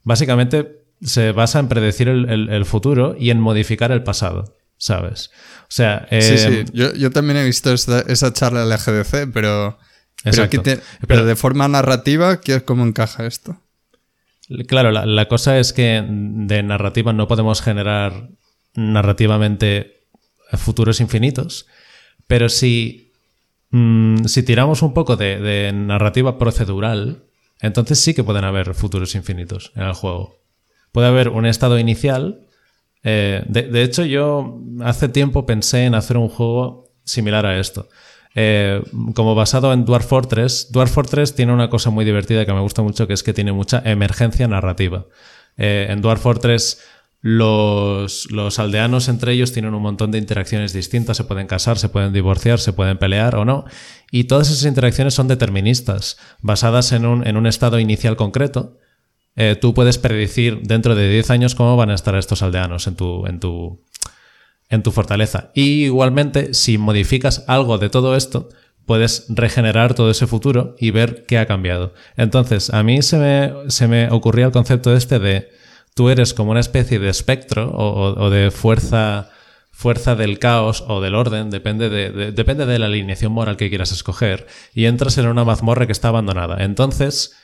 básicamente 0.03 0.85
se 1.03 1.33
basa 1.33 1.59
en 1.59 1.69
predecir 1.69 2.09
el, 2.09 2.65
futuro 2.65 3.17
y 3.19 3.31
en 3.31 3.41
modificar 3.41 3.93
el 3.93 4.03
pasado, 4.03 4.57
¿sabes? 4.79 5.31
O 5.63 5.71
sea... 5.71 6.07
sí, 6.11 6.39
sí, 6.39 6.47
em, 6.47 6.67
yo, 6.73 7.11
también 7.11 7.39
he 7.39 7.45
visto 7.45 7.73
esa 7.73 8.33
charla 8.33 8.61
de 8.61 8.67
la 8.67 8.79
GDC, 8.79 9.33
pero... 9.33 9.79
Pero, 11.07 11.25
de 11.25 11.37
forma 11.37 11.69
narrativa, 11.69 12.41
¿cómo 12.65 12.85
encaja 12.85 13.27
esto? 13.27 13.63
Claro, 14.67 14.91
la, 14.91 15.07
la 15.07 15.29
cosa 15.29 15.59
es 15.59 15.73
que 15.73 16.05
de 16.09 16.63
narrativa 16.63 17.13
no 17.13 17.29
podemos 17.29 17.63
generar 17.63 18.31
narrativamente 18.75 20.09
futuros 20.53 21.01
infinitos, 21.01 21.67
pero 22.27 22.49
si, 22.49 23.06
mm, 23.71 24.25
si 24.25 24.43
tiramos 24.43 24.83
un 24.83 24.95
poco 24.95 25.17
de, 25.17 25.73
narrativa 25.75 26.39
procedural, 26.39 27.25
entonces 27.61 27.99
sí 28.01 28.15
que 28.15 28.25
pueden 28.25 28.45
haber 28.45 28.75
futuros 28.75 29.15
infinitos 29.15 29.73
en 29.77 29.83
el 29.83 29.93
juego. 29.93 30.37
Puede 30.93 31.09
haber 31.09 31.29
un 31.29 31.47
estado 31.47 31.79
inicial. 31.79 32.47
eh, 33.03 33.45
de, 33.47 33.63
de 33.63 33.83
hecho, 33.83 34.05
yo 34.05 34.61
hace 34.83 35.09
tiempo 35.09 35.47
pensé 35.47 35.85
en 35.85 35.95
hacer 35.95 36.17
un 36.17 36.29
juego 36.29 36.93
similar 37.05 37.47
a 37.47 37.59
esto. 37.59 37.89
Eh, 38.39 38.83
como 39.15 39.35
basado 39.35 39.73
en 39.73 39.87
Dwarf 39.87 40.07
Fortress, 40.07 40.71
Dwarf 40.71 40.93
Fortress 40.93 41.35
tiene 41.35 41.55
una 41.55 41.71
cosa 41.71 41.89
muy 41.89 42.05
divertida 42.05 42.45
que 42.45 42.53
me 42.53 42.61
gusta 42.61 42.83
mucho, 42.83 43.07
que 43.07 43.15
es 43.15 43.23
que 43.23 43.33
tiene 43.33 43.53
mucha 43.53 43.81
emergencia 43.83 44.47
narrativa. 44.47 45.07
Eh, 45.57 45.87
en 45.89 46.03
Dwarf 46.03 46.21
Fortress 46.21 46.83
los, 47.29 48.29
aldeanos 48.61 49.09
entre 49.09 49.33
ellos 49.33 49.51
tienen 49.51 49.75
un 49.75 49.83
montón 49.83 50.13
de 50.13 50.19
interacciones 50.19 50.73
distintas, 50.73 51.17
se 51.17 51.25
pueden 51.25 51.49
casar, 51.49 51.77
se 51.77 51.89
pueden 51.89 52.13
divorciar, 52.13 52.61
se 52.61 52.73
pueden 52.73 52.99
pelear 52.99 53.35
o 53.35 53.45
no, 53.45 53.65
y 54.13 54.25
todas 54.25 54.49
esas 54.49 54.65
interacciones 54.65 55.15
son 55.15 55.27
deterministas, 55.27 56.19
basadas 56.41 56.93
en 56.93 57.05
un, 57.05 57.27
en 57.27 57.37
un 57.37 57.49
estado 57.49 57.81
inicial 57.81 58.15
concreto. 58.15 58.79
Eh, 59.35 59.59
tú 59.61 59.75
puedes 59.75 59.99
predecir 59.99 60.61
dentro 60.63 60.95
de 60.95 61.11
10 61.11 61.31
años 61.31 61.57
cómo 61.57 61.77
van 61.77 61.91
a 61.91 61.95
estar 61.95 62.15
estos 62.15 62.43
aldeanos 62.43 62.87
en 62.87 62.95
tu, 62.95 63.27
en 63.27 63.41
tu, 63.41 63.85
en 64.69 64.85
tu 64.85 64.93
fortaleza. 64.93 65.51
Y 65.53 65.87
igualmente, 65.87 66.55
si 66.55 66.79
modificas 66.79 67.45
algo 67.49 67.79
de 67.79 67.91
todo 67.91 68.15
esto, 68.15 68.51
puedes 68.85 69.27
regenerar 69.31 69.95
todo 69.95 70.13
ese 70.13 70.29
futuro 70.29 70.77
y 70.79 70.93
ver 70.93 71.25
qué 71.27 71.39
ha 71.39 71.47
cambiado. 71.47 71.93
Entonces, 72.17 72.71
a 72.71 72.85
mí 72.85 73.03
se 73.03 73.19
me, 73.19 73.69
se 73.69 73.89
me 73.89 74.11
ocurría 74.11 74.47
el 74.47 74.53
concepto 74.53 74.95
este 74.95 75.19
de 75.19 75.66
tú 75.97 76.11
eres 76.11 76.35
como 76.35 76.51
una 76.51 76.61
especie 76.61 76.99
de 76.99 77.09
espectro 77.09 77.73
o, 77.75 78.29
de 78.31 78.51
fuerza, 78.51 79.31
fuerza 79.73 80.15
del 80.15 80.39
caos 80.39 80.85
o 80.87 81.01
del 81.01 81.15
orden, 81.15 81.49
depende 81.51 81.89
de, 81.89 82.11
de- 82.11 82.33
depende 82.33 82.67
de 82.67 82.79
la 82.79 82.87
alineación 82.87 83.33
moral 83.33 83.57
que 83.57 83.71
quieras 83.71 83.93
escoger, 83.93 84.47
y 84.75 84.85
entras 84.85 85.17
en 85.17 85.27
una 85.27 85.45
mazmorra 85.45 85.87
que 85.87 85.93
está 85.93 86.09
abandonada. 86.09 86.63
Entonces, 86.65 87.35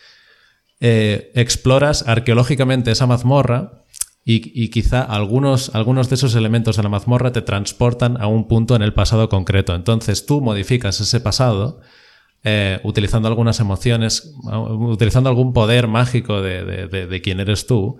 eh, 0.80 1.30
exploras 1.34 2.06
arqueológicamente 2.06 2.90
esa 2.90 3.06
mazmorra 3.06 3.84
y, 4.24 4.68
quizá 4.68 5.02
algunos, 5.02 5.74
algunos 5.74 6.08
de 6.08 6.14
esos 6.16 6.34
elementos 6.34 6.76
de 6.76 6.82
la 6.82 6.88
mazmorra 6.90 7.32
te 7.32 7.42
transportan 7.42 8.20
a 8.20 8.26
un 8.26 8.46
punto 8.48 8.76
en 8.76 8.82
el 8.82 8.92
pasado 8.92 9.28
concreto. 9.28 9.74
Entonces 9.74 10.26
tú 10.26 10.40
modificas 10.40 11.00
ese 11.00 11.20
pasado 11.20 11.80
eh, 12.44 12.80
utilizando 12.84 13.26
algunas 13.28 13.58
emociones, 13.60 14.34
utilizando 14.44 15.28
algún 15.28 15.52
poder 15.52 15.88
mágico 15.88 16.40
de, 16.42 16.64
de, 16.64 16.86
de- 16.86 17.06
de 17.06 17.20
quién 17.22 17.40
eres 17.40 17.66
tú 17.66 17.98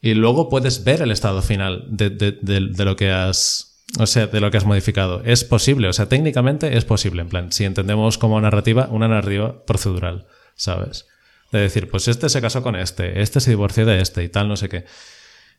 y 0.00 0.14
luego 0.14 0.48
puedes 0.48 0.84
ver 0.84 1.02
el 1.02 1.10
estado 1.10 1.42
final 1.42 1.84
de, 1.88 2.10
de- 2.10 2.38
de- 2.40 2.68
de 2.70 2.84
lo 2.84 2.96
que 2.96 3.10
has... 3.10 3.64
O 3.98 4.06
sea, 4.06 4.26
de 4.26 4.38
lo 4.40 4.50
que 4.50 4.58
has 4.58 4.66
modificado. 4.66 5.22
Es 5.24 5.44
posible, 5.44 5.88
o 5.88 5.92
sea, 5.94 6.10
técnicamente 6.10 6.76
es 6.76 6.84
posible, 6.84 7.22
en 7.22 7.30
plan, 7.30 7.52
si 7.52 7.64
entendemos 7.64 8.18
como 8.18 8.38
narrativa, 8.38 8.86
una 8.90 9.08
narrativa 9.08 9.64
procedural, 9.64 10.26
¿sabes? 10.56 11.06
De 11.52 11.60
decir, 11.60 11.88
pues 11.88 12.06
este 12.06 12.28
se 12.28 12.42
casó 12.42 12.62
con 12.62 12.76
este, 12.76 13.22
este 13.22 13.40
se 13.40 13.48
divorció 13.48 13.86
de 13.86 14.02
este 14.02 14.22
y 14.22 14.28
tal, 14.28 14.46
no 14.46 14.56
sé 14.56 14.68
qué. 14.68 14.84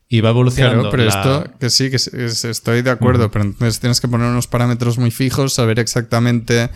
Y 0.08 0.20
va 0.20 0.30
evolucionando. 0.30 0.90
Claro, 0.90 0.90
pero 0.92 1.04
la- 1.04 1.08
esto, 1.44 1.58
que 1.58 1.70
sí, 1.70 1.90
que 1.90 1.96
es- 1.96 2.06
es- 2.14 2.44
estoy 2.44 2.82
de 2.82 2.90
acuerdo, 2.90 3.32
pero 3.32 3.44
entonces 3.46 3.80
tienes 3.80 4.00
que 4.00 4.06
poner 4.06 4.28
unos 4.28 4.46
parámetros 4.46 4.96
muy 4.96 5.10
fijos, 5.10 5.52
saber 5.54 5.80
exactamente 5.80 6.70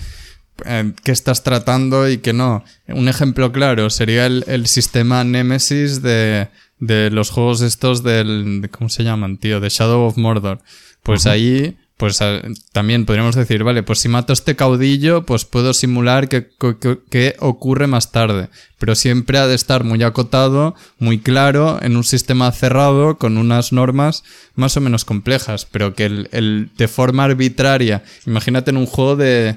eh, 0.67 0.93
qué 1.05 1.13
estás 1.13 1.45
tratando 1.45 2.09
y 2.09 2.19
qué 2.19 2.33
no. 2.33 2.65
Un 2.89 3.09
ejemplo 3.09 3.53
claro 3.53 3.91
sería 3.91 4.27
el, 4.27 4.45
el 4.49 4.67
sistema 4.67 5.23
Nemesis 5.23 6.03
de, 6.03 6.49
de 6.87 7.11
los 7.11 7.31
juegos 7.31 7.61
estos 7.63 8.03
del... 8.03 8.61
de- 8.63 8.69
¿Cómo 8.69 8.89
se 8.89 9.05
llaman, 9.05 9.39
tío? 9.39 9.61
De 9.61 9.69
Shadow 9.69 10.03
of 10.07 10.17
Mordor. 10.17 10.61
Pues 11.03 11.27
ahí... 11.27 11.77
Pues 11.97 12.21
a- 12.23 12.43
también 12.73 13.07
podríamos 13.07 13.37
decir, 13.37 13.63
vale, 13.63 13.85
pues 13.85 14.01
si 14.01 14.09
mato 14.09 14.33
a 14.33 14.35
este 14.35 14.57
caudillo, 14.57 15.25
pues 15.25 15.45
puedo 15.45 15.73
simular 15.73 16.29
que- 16.29 16.49
que 17.09 17.37
ocurre 17.39 17.87
más 17.87 18.11
tarde. 18.11 18.49
Pero 18.81 18.97
siempre 18.97 19.39
ha 19.39 19.47
de 19.47 19.55
estar 19.55 19.85
muy 19.85 20.03
acotado, 20.03 20.75
muy 20.99 21.21
claro, 21.21 21.79
en 21.83 21.97
un 21.97 22.03
sistema 22.03 22.51
cerrado, 22.51 23.17
con 23.17 23.39
unas 23.39 23.73
normas 23.73 24.25
más 24.57 24.77
o 24.77 24.81
menos 24.81 25.05
complejas. 25.05 25.67
Pero 25.71 25.95
que 25.95 26.07
el, 26.07 26.29
el- 26.33 26.71
de 26.77 26.89
forma 26.89 27.25
arbitraria, 27.25 28.03
imagínate 28.27 28.71
en 28.71 28.77
un 28.79 28.87
juego 28.87 29.15
de... 29.15 29.55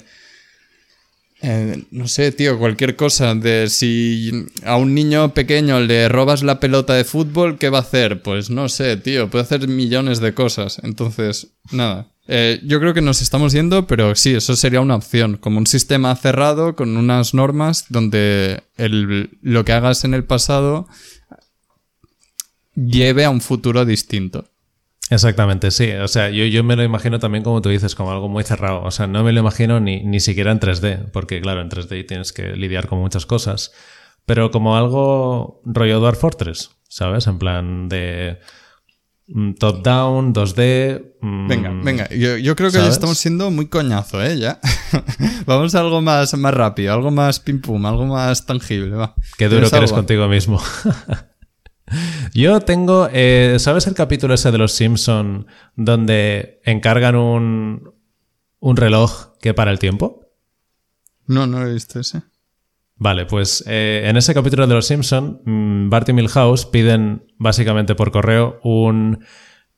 eh, 1.41 1.83
no 1.91 2.07
sé, 2.07 2.31
tío, 2.31 2.57
cualquier 2.57 2.95
cosa. 2.95 3.35
De 3.35 3.69
si 3.69 4.47
a 4.63 4.77
un 4.77 4.93
niño 4.93 5.33
pequeño 5.33 5.79
le 5.79 6.09
robas 6.09 6.43
la 6.43 6.59
pelota 6.59 6.93
de 6.93 7.03
fútbol, 7.03 7.57
¿qué 7.57 7.69
va 7.69 7.79
a 7.79 7.81
hacer? 7.81 8.21
Pues 8.21 8.49
no 8.49 8.69
sé, 8.69 8.97
tío, 8.97 9.29
puede 9.29 9.43
hacer 9.43 9.67
millones 9.67 10.19
de 10.19 10.33
cosas. 10.33 10.79
Entonces, 10.83 11.47
nada. 11.71 12.11
Eh, 12.27 12.59
yo 12.63 12.79
creo 12.79 12.93
que 12.93 13.01
nos 13.01 13.21
estamos 13.21 13.53
yendo, 13.53 13.87
pero 13.87 14.13
sí, 14.15 14.33
eso 14.33 14.55
sería 14.55 14.81
una 14.81 14.95
opción. 14.95 15.37
Como 15.37 15.59
un 15.59 15.67
sistema 15.67 16.15
cerrado 16.15 16.75
con 16.75 16.97
unas 16.97 17.33
normas 17.33 17.85
donde 17.89 18.63
el, 18.75 19.37
lo 19.41 19.63
que 19.63 19.71
hagas 19.71 20.03
en 20.03 20.13
el 20.13 20.25
pasado 20.25 20.87
lleve 22.75 23.25
a 23.25 23.29
un 23.29 23.41
futuro 23.41 23.85
distinto. 23.85 24.45
Exactamente, 25.09 25.71
sí. 25.71 25.91
O 25.91 26.07
sea, 26.07 26.29
yo, 26.29 26.43
yo 26.45 26.63
me 26.63 26.75
lo 26.75 26.83
imagino 26.83 27.17
también, 27.19 27.43
como 27.43 27.61
tú 27.61 27.69
dices, 27.69 27.95
como 27.95 28.11
algo 28.11 28.27
muy 28.27 28.43
cerrado. 28.43 28.83
O 28.83 28.91
sea, 28.91 29.07
no 29.07 29.23
me 29.23 29.31
lo 29.31 29.39
imagino 29.39 29.79
ni, 29.79 30.03
ni 30.03 30.19
siquiera 30.19 30.51
en 30.51 30.59
3D, 30.59 31.11
porque 31.11 31.39
claro, 31.41 31.61
en 31.61 31.69
3D 31.69 32.05
tienes 32.05 32.33
que 32.33 32.53
lidiar 32.57 32.87
con 32.87 32.99
muchas 32.99 33.25
cosas. 33.25 33.71
Pero 34.25 34.51
como 34.51 34.75
algo 34.75 35.61
rollo 35.63 35.99
Dwarf 36.01 36.19
Fortress, 36.19 36.71
¿sabes? 36.89 37.25
En 37.27 37.39
plan 37.39 37.87
de 37.87 38.39
mm, 39.27 39.53
top-down, 39.53 40.33
2D. 40.33 41.13
mm, 41.21 41.47
Venga, 41.47 41.71
venga, 41.83 42.09
yo, 42.09 42.35
yo 42.35 42.55
creo 42.57 42.69
que 42.69 42.77
¿sabes? 42.79 42.93
estamos 42.95 43.17
siendo 43.17 43.49
muy 43.49 43.67
coñazo, 43.67 44.21
¿eh? 44.21 44.37
Ya. 44.37 44.59
Vamos 45.45 45.73
a 45.75 45.79
algo 45.79 46.01
más, 46.01 46.37
más 46.37 46.53
rápido, 46.53 46.91
algo 46.93 47.11
más 47.11 47.39
pim 47.39 47.61
pum, 47.61 47.85
algo 47.85 48.05
más 48.07 48.45
tangible, 48.45 48.93
va. 48.97 49.15
Qué 49.37 49.45
duro 49.45 49.69
¿Tienes 49.69 49.71
que 49.71 49.77
eres 49.77 49.91
algo? 49.91 49.99
contigo 50.01 50.27
mismo. 50.27 50.61
Yo 52.33 52.59
tengo, 52.59 53.09
eh, 53.11 53.57
¿sabes 53.59 53.87
el 53.87 53.93
capítulo 53.93 54.33
ese 54.33 54.51
de 54.51 54.57
Los 54.57 54.73
Simpson 54.73 55.47
donde 55.75 56.59
encargan 56.63 57.15
un, 57.15 57.93
un 58.59 58.77
reloj 58.77 59.37
que 59.39 59.53
para 59.53 59.71
el 59.71 59.79
tiempo? 59.79 60.27
No, 61.25 61.47
no 61.47 61.59
lo 61.59 61.69
he 61.69 61.73
visto 61.73 61.99
ese. 61.99 62.23
Vale, 62.95 63.25
pues 63.25 63.63
eh, 63.67 64.03
en 64.05 64.17
ese 64.17 64.33
capítulo 64.33 64.65
de 64.65 64.73
Los 64.73 64.87
Simpson, 64.87 65.41
mm, 65.45 65.89
Bart 65.89 66.09
y 66.09 66.13
Milhouse 66.13 66.65
piden 66.65 67.31
básicamente 67.37 67.93
por 67.93 68.11
correo 68.11 68.59
un, 68.63 69.23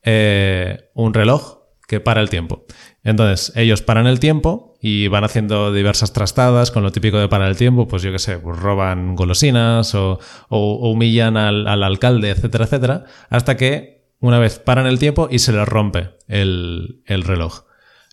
eh, 0.04 0.89
un 0.94 1.13
reloj 1.13 1.60
que 1.86 2.00
para 2.00 2.22
el 2.22 2.30
tiempo. 2.30 2.66
Entonces, 3.03 3.53
ellos 3.56 3.82
paran 3.82 4.08
el 4.08 4.20
tiempo 4.20 4.75
y 4.82 5.08
van 5.08 5.24
haciendo 5.24 5.72
diversas 5.74 6.12
trastadas 6.13 6.70
con 6.72 6.84
lo 6.84 6.91
típico 6.91 7.18
de 7.18 7.27
parar 7.29 7.50
el 7.50 7.56
tiempo, 7.58 7.88
pues 7.88 8.01
yo 8.03 8.12
qué 8.12 8.20
sé, 8.20 8.38
pues 8.39 8.60
roban 8.60 9.15
golosinas 9.15 9.96
o, 9.96 10.20
o- 10.50 10.74
o 10.75 10.89
humillan 10.91 11.38
al, 11.38 11.68
al 11.68 11.84
alcalde, 11.84 12.29
etcétera, 12.29 12.65
etcétera, 12.65 13.06
hasta 13.29 13.56
que 13.58 14.10
una 14.20 14.38
vez 14.39 14.60
paran 14.60 14.86
el 14.86 15.00
tiempo 15.00 15.29
y 15.32 15.39
se 15.39 15.53
les 15.53 15.68
rompe 15.68 16.12
el, 16.27 17.01
el 17.06 17.24
reloj. 17.24 17.63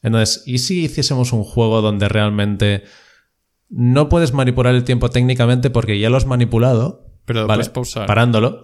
Entonces, 0.03 0.45
¿y 0.47 0.59
si 0.59 0.85
hiciésemos 0.85 1.33
un 1.33 1.43
juego 1.43 1.81
donde 1.83 2.09
realmente 2.09 2.85
no 3.69 4.09
puedes 4.09 4.33
manipular 4.33 4.75
el 4.75 4.85
tiempo 4.85 5.11
técnicamente 5.11 5.71
porque 5.71 5.99
ya 5.99 6.11
lo 6.11 6.17
has 6.17 6.27
manipulado. 6.27 7.07
Pero 7.25 7.41
¿vale? 7.49 7.59
puedes 7.59 7.69
pausar. 7.71 8.07
Parándolo. 8.07 8.63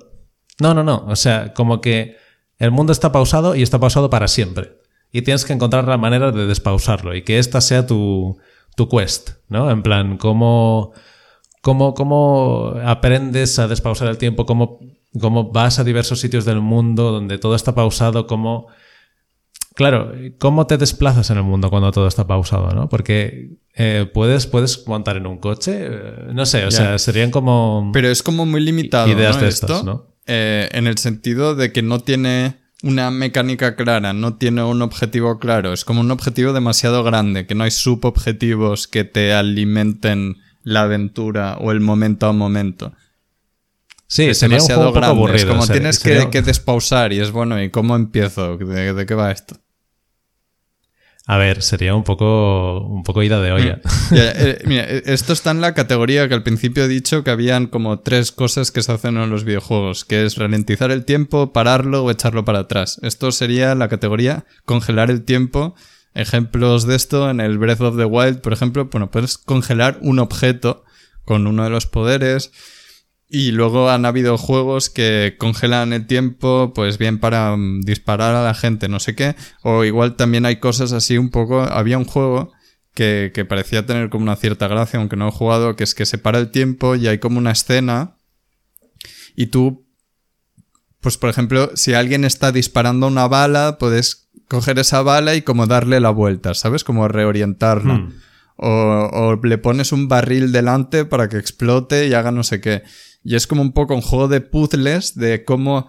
No, 0.61 0.75
no, 0.75 0.85
no. 0.85 1.05
O 1.09 1.17
sea, 1.17 1.53
como 1.55 1.81
que 1.81 2.17
el 2.59 2.71
mundo 2.71 2.93
está 2.93 3.11
pausado 3.11 3.57
y 3.57 3.63
está 3.63 3.81
pausado 3.81 4.09
para 4.11 4.29
siempre. 4.29 4.79
Y 5.13 5.23
tienes 5.23 5.45
que 5.45 5.53
encontrar 5.53 5.87
la 5.87 5.99
manera 5.99 6.33
de 6.33 6.47
despausarlo 6.47 7.15
y 7.15 7.23
que 7.23 7.39
esta 7.39 7.61
sea 7.61 7.87
tu, 7.87 8.39
tu 8.75 8.89
quest, 8.89 9.31
¿no? 9.49 9.71
En 9.71 9.83
plan, 9.83 10.17
cómo, 10.17 10.93
cómo, 11.61 11.93
cómo 11.95 12.75
aprendes 12.85 13.59
a 13.59 13.69
despausar 13.69 14.09
el 14.09 14.17
tiempo, 14.17 14.47
cómo, 14.47 14.81
cómo 15.21 15.53
vas 15.53 15.79
a 15.79 15.85
diversos 15.85 16.21
sitios 16.21 16.45
del 16.47 16.61
mundo 16.61 17.13
donde 17.13 17.39
todo 17.39 17.55
está 17.55 17.75
pausado, 17.75 18.27
cómo... 18.27 18.69
Claro, 19.75 20.13
¿cómo 20.39 20.67
te 20.67 20.77
desplazas 20.77 21.31
en 21.31 21.39
el 21.39 21.45
mundo 21.45 21.71
cuando 21.71 21.93
todo 21.93 22.07
está 22.07 22.27
pausado, 22.27 22.71
no? 22.73 22.91
Porque 22.91 23.57
eh, 23.75 24.07
puedes, 24.13 24.47
puedes 24.47 24.87
montar 24.87 25.17
en 25.17 25.27
un 25.27 25.39
coche, 25.39 25.87
eh, 25.91 26.15
no 26.33 26.45
sé, 26.45 26.67
o 26.67 26.71
sea, 26.71 26.99
serían 26.99 27.31
como... 27.31 27.91
Pero 27.93 28.09
es 28.09 28.23
como 28.23 28.45
muy 28.45 28.61
limitado, 28.61 29.09
Ideas 29.09 29.37
¿no? 29.37 29.43
de 29.43 29.49
Esto, 29.49 29.67
estas, 29.67 29.85
¿no? 29.85 30.13
Eh, 30.27 30.69
en 30.73 30.87
el 30.87 30.99
sentido 30.99 31.55
de 31.55 31.73
que 31.73 31.83
no 31.83 32.01
tiene 32.01 32.62
una 32.83 33.11
mecánica 33.11 33.77
clara, 33.77 34.13
no 34.13 34.35
tiene 34.35 34.63
un 34.65 34.83
objetivo 34.83 35.39
claro. 35.39 35.73
Es 35.73 35.85
como 35.85 36.01
un 36.01 36.11
objetivo 36.11 36.53
demasiado 36.53 37.05
grande, 37.05 37.47
que 37.47 37.55
no 37.55 37.65
hay 37.65 37.71
subobjetivos 37.71 38.89
que 38.89 39.05
te 39.05 39.33
alimenten 39.33 40.39
la 40.65 40.83
aventura 40.83 41.57
o 41.61 41.73
el 41.73 41.81
momento 41.81 42.27
a 42.27 42.33
momento. 42.33 42.93
Sí, 44.07 44.25
es 44.25 44.41
demasiado 44.41 44.89
un 44.89 44.95
grande. 44.95 45.17
aburrido. 45.17 45.37
es 45.37 45.45
como 45.47 45.67
tienes 45.67 45.97
sería- 45.97 46.25
que, 46.25 46.31
que 46.31 46.43
despausar 46.43 47.13
y 47.13 47.21
es 47.21 47.31
bueno, 47.31 47.63
¿y 47.63 47.71
cómo 47.71 47.97
empiezo? 47.97 48.57
¿De, 48.59 48.93
de 48.93 49.07
qué 49.07 49.15
va 49.15 49.31
esto? 49.31 49.57
A 51.27 51.37
ver, 51.37 51.63
sería 51.63 51.95
un 51.95 52.03
poco, 52.03 52.81
un 52.81 53.05
poco 53.05 53.23
ida 53.23 53.41
de 53.41 53.53
olla. 53.53 53.81
Mm. 54.11 54.15
Eh, 54.15 54.59
mira, 54.67 54.85
eh, 54.85 55.03
esto 55.07 55.33
está 55.33 55.53
en 55.53 55.61
la 55.61 55.75
categoría 55.75 56.29
que 56.29 56.35
al 56.35 56.43
principio 56.43 56.85
he 56.85 56.89
dicho 56.89 57.23
que 57.23 57.31
habían 57.31 57.67
como 57.67 58.01
tres 58.01 58.33
cosas 58.33 58.71
que 58.71 58.83
se 58.83 58.93
hacen 58.93 59.17
en 59.17 59.31
los 59.31 59.45
videojuegos, 59.45 60.05
que 60.05 60.25
es 60.25 60.37
ralentizar 60.37 60.91
el 60.91 61.05
tiempo, 61.05 61.53
pararlo 61.53 62.05
o 62.05 62.11
echarlo 62.11 62.45
para 62.45 62.61
atrás. 62.61 62.99
Esto 63.03 63.33
sería 63.33 63.75
la 63.75 63.89
categoría 63.89 64.45
congelar 64.65 65.11
el 65.11 65.25
tiempo. 65.25 65.75
Ejemplos 66.15 66.87
de 66.87 66.97
esto 66.97 67.31
en 67.31 67.41
el 67.41 67.57
Breath 67.57 67.81
of 67.81 67.97
the 67.97 68.05
Wild, 68.05 68.41
por 68.41 68.53
ejemplo, 68.53 68.87
bueno, 68.87 69.11
puedes 69.11 69.39
congelar 69.39 69.99
un 70.03 70.19
objeto 70.19 70.85
con 71.25 71.47
uno 71.47 71.65
de 71.65 71.71
los 71.71 71.87
poderes. 71.87 72.53
Y 73.35 73.51
luego 73.51 73.89
han 73.89 74.05
habido 74.05 74.37
juegos 74.37 74.91
que 74.91 75.37
congelan 75.39 75.95
el 75.95 76.07
tiempo, 76.07 76.73
pues 76.75 76.99
bien 76.99 77.19
para 77.19 77.57
mm, 77.57 77.81
disparar 77.81 78.35
a 78.35 78.45
la 78.45 78.53
gente, 78.53 78.91
no 78.91 79.01
sé 79.01 79.15
qué. 79.15 79.37
O 79.63 79.85
igual 79.85 80.17
también 80.17 80.45
hay 80.45 80.57
cosas 80.57 80.93
así 80.93 81.17
un 81.17 81.31
poco. 81.31 81.63
Había 81.63 81.97
un 81.97 82.05
juego 82.05 82.53
que, 82.93 83.33
que 83.35 83.47
parecía 83.47 83.87
tener 83.87 84.11
como 84.11 84.25
una 84.25 84.37
cierta 84.37 84.69
gracia, 84.69 85.01
aunque 85.01 85.17
no 85.17 85.29
he 85.29 85.31
jugado, 85.31 85.77
que 85.77 85.85
es 85.85 85.95
que 85.95 86.05
se 86.05 86.19
para 86.19 86.39
el 86.41 86.51
tiempo 86.51 86.95
y 86.95 87.07
hay 87.07 87.21
como 87.21 87.39
una 87.39 87.53
escena. 87.53 88.19
Y 89.35 89.47
tú, 89.47 89.87
pues 91.01 91.17
por 91.17 91.31
ejemplo, 91.31 91.71
si 91.75 91.95
alguien 91.95 92.27
está 92.27 92.53
disparando 92.53 93.07
una 93.07 93.29
bala, 93.29 93.79
puedes 93.79 94.29
coger 94.47 94.79
esa 94.79 95.01
bala 95.01 95.35
y 95.37 95.41
como 95.41 95.67
darle 95.67 96.01
la 96.01 96.11
vuelta, 96.11 96.53
¿sabes? 96.53 96.85
Como 96.85 97.09
reorientarla. 97.09 97.95
Hmm. 97.95 98.13
O, 98.57 99.09
o 99.11 99.41
le 99.43 99.57
pones 99.57 99.91
un 99.91 100.09
barril 100.09 100.53
delante 100.53 101.07
para 101.07 101.31
que 101.31 101.39
explote 101.39 102.09
y 102.09 102.13
haga 102.13 102.31
no 102.31 102.43
sé 102.43 102.61
qué. 102.61 102.83
Y 103.25 103.37
es 103.37 103.47
como 103.47 103.63
un 103.63 103.73
poco 103.73 103.95
un 103.95 104.03
juego 104.03 104.29
de 104.29 104.41
puzzles 104.41 105.15
de 105.15 105.45
cómo 105.45 105.89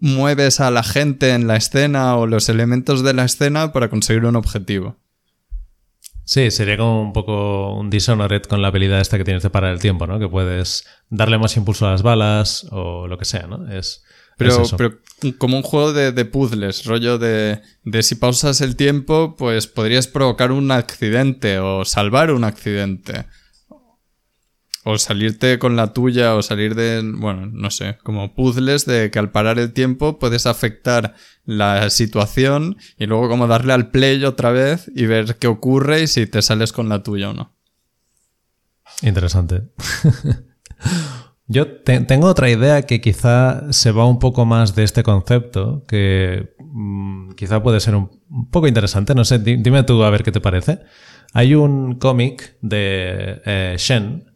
mueves 0.00 0.60
a 0.60 0.70
la 0.70 0.82
gente 0.82 1.30
en 1.30 1.46
la 1.46 1.56
escena 1.56 2.16
o 2.16 2.26
los 2.26 2.48
elementos 2.48 3.02
de 3.02 3.14
la 3.14 3.24
escena 3.24 3.72
para 3.72 3.88
conseguir 3.88 4.24
un 4.24 4.36
objetivo. 4.36 4.96
Sí, 6.24 6.50
sería 6.50 6.76
como 6.76 7.02
un 7.02 7.12
poco 7.12 7.74
un 7.74 7.90
Dishonored 7.90 8.42
con 8.42 8.62
la 8.62 8.68
habilidad 8.68 9.00
esta 9.00 9.18
que 9.18 9.24
tienes 9.24 9.42
de 9.42 9.50
parar 9.50 9.72
el 9.72 9.80
tiempo, 9.80 10.06
¿no? 10.06 10.18
Que 10.20 10.28
puedes 10.28 10.86
darle 11.08 11.38
más 11.38 11.56
impulso 11.56 11.88
a 11.88 11.90
las 11.92 12.02
balas 12.02 12.66
o 12.70 13.08
lo 13.08 13.18
que 13.18 13.24
sea, 13.24 13.46
¿no? 13.48 13.68
Es, 13.72 14.04
Pero, 14.36 14.52
es 14.52 14.58
eso. 14.58 14.76
pero 14.76 14.98
como 15.38 15.56
un 15.56 15.62
juego 15.64 15.92
de, 15.92 16.12
de 16.12 16.24
puzzles, 16.24 16.84
rollo 16.84 17.18
de, 17.18 17.60
de 17.84 18.02
si 18.02 18.14
pausas 18.14 18.60
el 18.60 18.76
tiempo, 18.76 19.34
pues 19.36 19.66
podrías 19.66 20.06
provocar 20.06 20.52
un 20.52 20.70
accidente 20.70 21.58
o 21.58 21.84
salvar 21.84 22.30
un 22.30 22.44
accidente. 22.44 23.26
O 24.92 24.98
salirte 24.98 25.58
con 25.58 25.76
la 25.76 25.92
tuya 25.92 26.34
o 26.34 26.42
salir 26.42 26.74
de, 26.74 27.02
bueno, 27.16 27.46
no 27.46 27.70
sé, 27.70 27.98
como 28.02 28.34
puzzles 28.34 28.86
de 28.86 29.10
que 29.10 29.18
al 29.18 29.30
parar 29.30 29.58
el 29.58 29.72
tiempo 29.72 30.18
puedes 30.18 30.46
afectar 30.46 31.14
la 31.44 31.90
situación 31.90 32.76
y 32.98 33.06
luego 33.06 33.28
como 33.28 33.46
darle 33.46 33.72
al 33.72 33.90
play 33.90 34.24
otra 34.24 34.50
vez 34.50 34.90
y 34.94 35.06
ver 35.06 35.36
qué 35.38 35.46
ocurre 35.46 36.02
y 36.02 36.06
si 36.06 36.26
te 36.26 36.42
sales 36.42 36.72
con 36.72 36.88
la 36.88 37.02
tuya 37.02 37.30
o 37.30 37.34
no. 37.34 37.54
Interesante. 39.02 39.62
Yo 41.46 41.66
te- 41.82 42.00
tengo 42.00 42.28
otra 42.28 42.48
idea 42.48 42.82
que 42.82 43.00
quizá 43.00 43.72
se 43.72 43.90
va 43.90 44.06
un 44.06 44.18
poco 44.20 44.44
más 44.46 44.74
de 44.76 44.84
este 44.84 45.02
concepto, 45.02 45.84
que 45.88 46.54
mm, 46.60 47.32
quizá 47.32 47.60
puede 47.62 47.80
ser 47.80 47.96
un, 47.96 48.08
poco 48.52 48.68
interesante. 48.68 49.14
No 49.16 49.24
sé, 49.24 49.40
di- 49.40 49.56
dime 49.56 49.82
tú 49.82 50.02
a 50.04 50.10
ver 50.10 50.22
qué 50.22 50.30
te 50.30 50.40
parece. 50.40 50.78
Hay 51.32 51.54
un 51.56 51.96
cómic 51.98 52.56
de 52.60 53.40
eh, 53.44 53.74
Shen. 53.78 54.29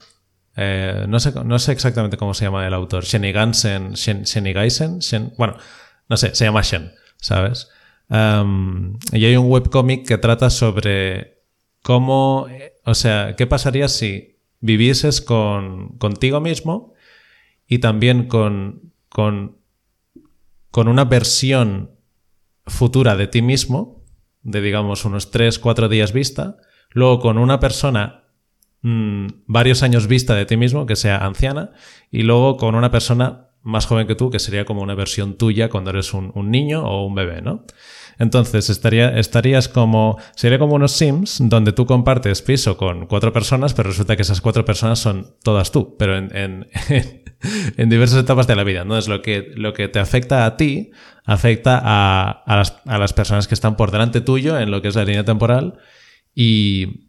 Eh, 0.56 1.04
no, 1.08 1.18
sé, 1.20 1.32
no 1.44 1.58
sé 1.58 1.72
exactamente 1.72 2.16
cómo 2.16 2.34
se 2.34 2.44
llama 2.44 2.66
el 2.66 2.74
autor. 2.74 3.04
Shenigansen, 3.04 3.92
Shen, 3.92 4.22
Shenigaisen, 4.22 4.98
Shen, 5.00 5.32
bueno, 5.36 5.56
no 6.08 6.16
sé, 6.16 6.34
se 6.34 6.44
llama 6.44 6.62
Shen, 6.62 6.92
¿sabes? 7.20 7.70
Um, 8.08 8.98
y 9.12 9.24
hay 9.24 9.36
un 9.36 9.50
webcómic 9.50 10.06
que 10.06 10.18
trata 10.18 10.50
sobre 10.50 11.42
cómo, 11.82 12.46
eh, 12.50 12.74
o 12.84 12.94
sea, 12.94 13.34
qué 13.36 13.46
pasaría 13.46 13.88
si 13.88 14.38
vivieses 14.60 15.20
con, 15.20 15.98
contigo 15.98 16.40
mismo 16.40 16.94
y 17.66 17.78
también 17.78 18.28
con, 18.28 18.92
con, 19.08 19.58
con 20.70 20.88
una 20.88 21.04
versión 21.04 21.90
futura 22.66 23.16
de 23.16 23.26
ti 23.26 23.42
mismo, 23.42 24.04
de 24.42 24.60
digamos 24.60 25.04
unos 25.04 25.30
3, 25.30 25.58
4 25.58 25.88
días 25.88 26.12
vista, 26.12 26.56
luego 26.90 27.20
con 27.20 27.38
una 27.38 27.60
persona 27.60 28.23
mm, 28.84 29.26
varios 29.46 29.82
años 29.82 30.06
vista 30.06 30.36
de 30.36 30.46
ti 30.46 30.56
mismo, 30.56 30.86
que 30.86 30.94
sea 30.94 31.18
anciana, 31.26 31.72
y 32.12 32.22
luego 32.22 32.56
con 32.56 32.76
una 32.76 32.92
persona 32.92 33.48
más 33.62 33.86
joven 33.86 34.06
que 34.06 34.14
tú, 34.14 34.30
que 34.30 34.38
sería 34.38 34.64
como 34.64 34.82
una 34.82 34.94
versión 34.94 35.36
tuya 35.36 35.70
cuando 35.70 35.90
eres 35.90 36.14
un, 36.14 36.30
un 36.34 36.50
niño 36.50 36.84
o 36.84 37.04
un 37.04 37.14
bebé, 37.14 37.42
¿no? 37.42 37.64
Entonces 38.18 38.70
estaría, 38.70 39.18
estarías 39.18 39.68
como. 39.68 40.18
Sería 40.36 40.58
como 40.58 40.74
unos 40.74 40.92
Sims 40.92 41.38
donde 41.40 41.72
tú 41.72 41.86
compartes 41.86 42.42
piso 42.42 42.76
con 42.76 43.06
cuatro 43.06 43.32
personas, 43.32 43.74
pero 43.74 43.88
resulta 43.88 44.16
que 44.16 44.22
esas 44.22 44.40
cuatro 44.40 44.64
personas 44.64 44.98
son 44.98 45.34
todas 45.42 45.72
tú, 45.72 45.96
pero 45.98 46.16
en, 46.16 46.36
en, 46.36 46.68
en 47.76 47.88
diversas 47.88 48.20
etapas 48.20 48.46
de 48.46 48.56
la 48.56 48.64
vida. 48.64 48.82
Entonces, 48.82 49.08
lo 49.08 49.22
que, 49.22 49.52
lo 49.56 49.72
que 49.72 49.88
te 49.88 49.98
afecta 49.98 50.46
a 50.46 50.56
ti 50.56 50.90
afecta 51.24 51.80
a, 51.82 52.30
a, 52.30 52.56
las, 52.56 52.80
a 52.86 52.98
las 52.98 53.12
personas 53.12 53.48
que 53.48 53.54
están 53.54 53.76
por 53.76 53.90
delante 53.90 54.20
tuyo 54.20 54.58
en 54.58 54.70
lo 54.70 54.82
que 54.82 54.88
es 54.88 54.94
la 54.94 55.04
línea 55.04 55.24
temporal 55.24 55.78
y. 56.34 57.03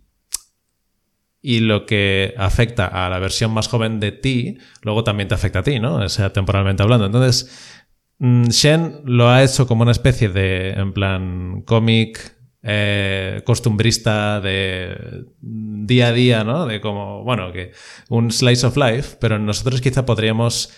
Y 1.48 1.60
lo 1.60 1.86
que 1.86 2.34
afecta 2.38 2.88
a 2.88 3.08
la 3.10 3.20
versión 3.20 3.52
más 3.52 3.68
joven 3.68 4.00
de 4.00 4.12
ti, 4.12 4.58
luego 4.82 5.04
también 5.04 5.30
te 5.30 5.36
afecta 5.36 5.60
a 5.60 5.64
ti, 5.64 5.80
¿no? 5.80 5.98
O 5.98 6.10
sea, 6.10 6.34
temporalmente 6.34 6.82
hablando. 6.82 7.06
Entonces, 7.06 7.76
Mm, 8.20 8.46
Shen 8.48 9.02
lo 9.06 9.30
ha 9.30 9.44
hecho 9.44 9.68
como 9.68 9.82
una 9.84 9.92
especie 9.92 10.30
de, 10.30 10.72
en 10.72 10.94
plan, 10.94 11.64
cómic 11.64 12.36
eh, 12.64 13.42
costumbrista 13.46 14.40
de 14.42 15.26
día 15.42 16.08
a 16.08 16.12
día, 16.14 16.44
¿no? 16.44 16.66
De 16.66 16.82
como, 16.82 17.24
bueno, 17.24 17.52
que 17.52 17.72
un 18.10 18.32
slice 18.32 18.66
of 18.66 18.78
life, 18.78 19.18
pero 19.20 19.38
nosotros 19.38 19.82
quizá 19.82 20.06
podríamos 20.06 20.74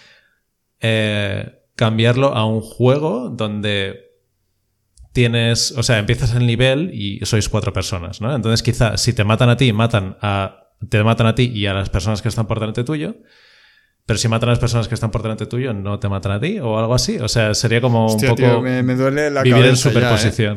eh, 0.80 1.62
cambiarlo 1.76 2.36
a 2.36 2.46
un 2.46 2.62
juego 2.62 3.30
donde 3.30 4.07
tienes, 5.18 5.72
o 5.72 5.82
sea, 5.82 5.98
empiezas 5.98 6.36
el 6.36 6.46
nivel 6.46 6.92
y 6.94 7.20
sois 7.26 7.50
cuatro 7.50 7.74
personas, 7.74 8.22
¿no? 8.22 8.36
Entonces 8.36 8.62
quizá 8.62 8.98
si 8.98 9.14
te 9.14 9.24
matan 9.24 9.50
a 9.50 9.58
ti, 9.58 9.74
matan 9.74 10.16
a, 10.22 10.68
te 10.90 11.04
matan 11.04 11.26
a 11.26 11.34
ti 11.34 11.52
y 11.52 11.66
a 11.66 11.74
las 11.74 11.90
personas 11.90 12.22
que 12.22 12.28
están 12.30 12.46
por 12.46 12.60
delante 12.60 12.84
tuyo. 12.84 13.16
Pero 14.06 14.20
si 14.20 14.28
matan 14.28 14.50
a 14.50 14.52
las 14.52 14.60
personas 14.60 14.88
que 14.88 14.94
están 14.94 15.10
por 15.10 15.24
delante 15.24 15.48
tuyo, 15.48 15.74
no 15.74 15.98
te 15.98 16.08
matan 16.08 16.34
a 16.34 16.40
ti 16.40 16.60
o 16.60 16.78
algo 16.78 16.94
así. 16.94 17.18
O 17.18 17.28
sea, 17.28 17.56
sería 17.56 17.82
como 17.82 18.06
Hostia, 18.06 18.30
un 18.30 18.36
poco 18.36 18.48
tío, 18.48 18.62
me, 18.62 18.84
me 18.84 18.94
duele 18.96 19.32
la 19.32 19.42
vivir 19.42 19.66
en 19.66 19.66
ya, 19.66 19.72
¿eh? 19.74 19.76
superposición. 19.92 20.56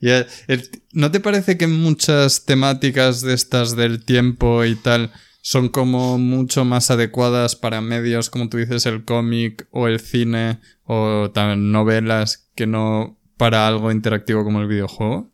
El- 0.00 0.68
¿No 0.94 1.10
te 1.10 1.20
parece 1.20 1.58
que 1.58 1.66
muchas 1.66 2.46
temáticas 2.46 3.20
de 3.20 3.34
estas 3.34 3.76
del 3.76 4.02
tiempo 4.06 4.64
y 4.64 4.74
tal 4.74 5.12
son 5.42 5.68
como 5.68 6.16
mucho 6.16 6.64
más 6.64 6.90
adecuadas 6.90 7.56
para 7.56 7.82
medios, 7.82 8.30
como 8.30 8.48
tú 8.48 8.56
dices, 8.56 8.86
el 8.86 9.04
cómic 9.04 9.66
o 9.70 9.86
el 9.86 10.00
cine 10.00 10.60
o 10.84 11.30
novelas 11.56 12.50
que 12.56 12.66
no 12.66 13.19
para 13.40 13.66
algo 13.66 13.90
interactivo 13.90 14.44
como 14.44 14.60
el 14.60 14.68
videojuego? 14.68 15.32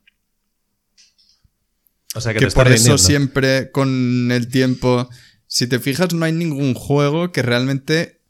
O 2.14 2.20
sea, 2.20 2.32
que, 2.32 2.38
que 2.38 2.46
te 2.46 2.52
por 2.52 2.68
eso 2.68 2.98
siempre 2.98 3.72
con 3.72 4.30
el 4.30 4.46
tiempo, 4.46 5.10
si 5.48 5.66
te 5.66 5.80
fijas, 5.80 6.14
no 6.14 6.24
hay 6.24 6.30
ningún 6.30 6.74
juego 6.74 7.32
que 7.32 7.42
realmente 7.42 8.20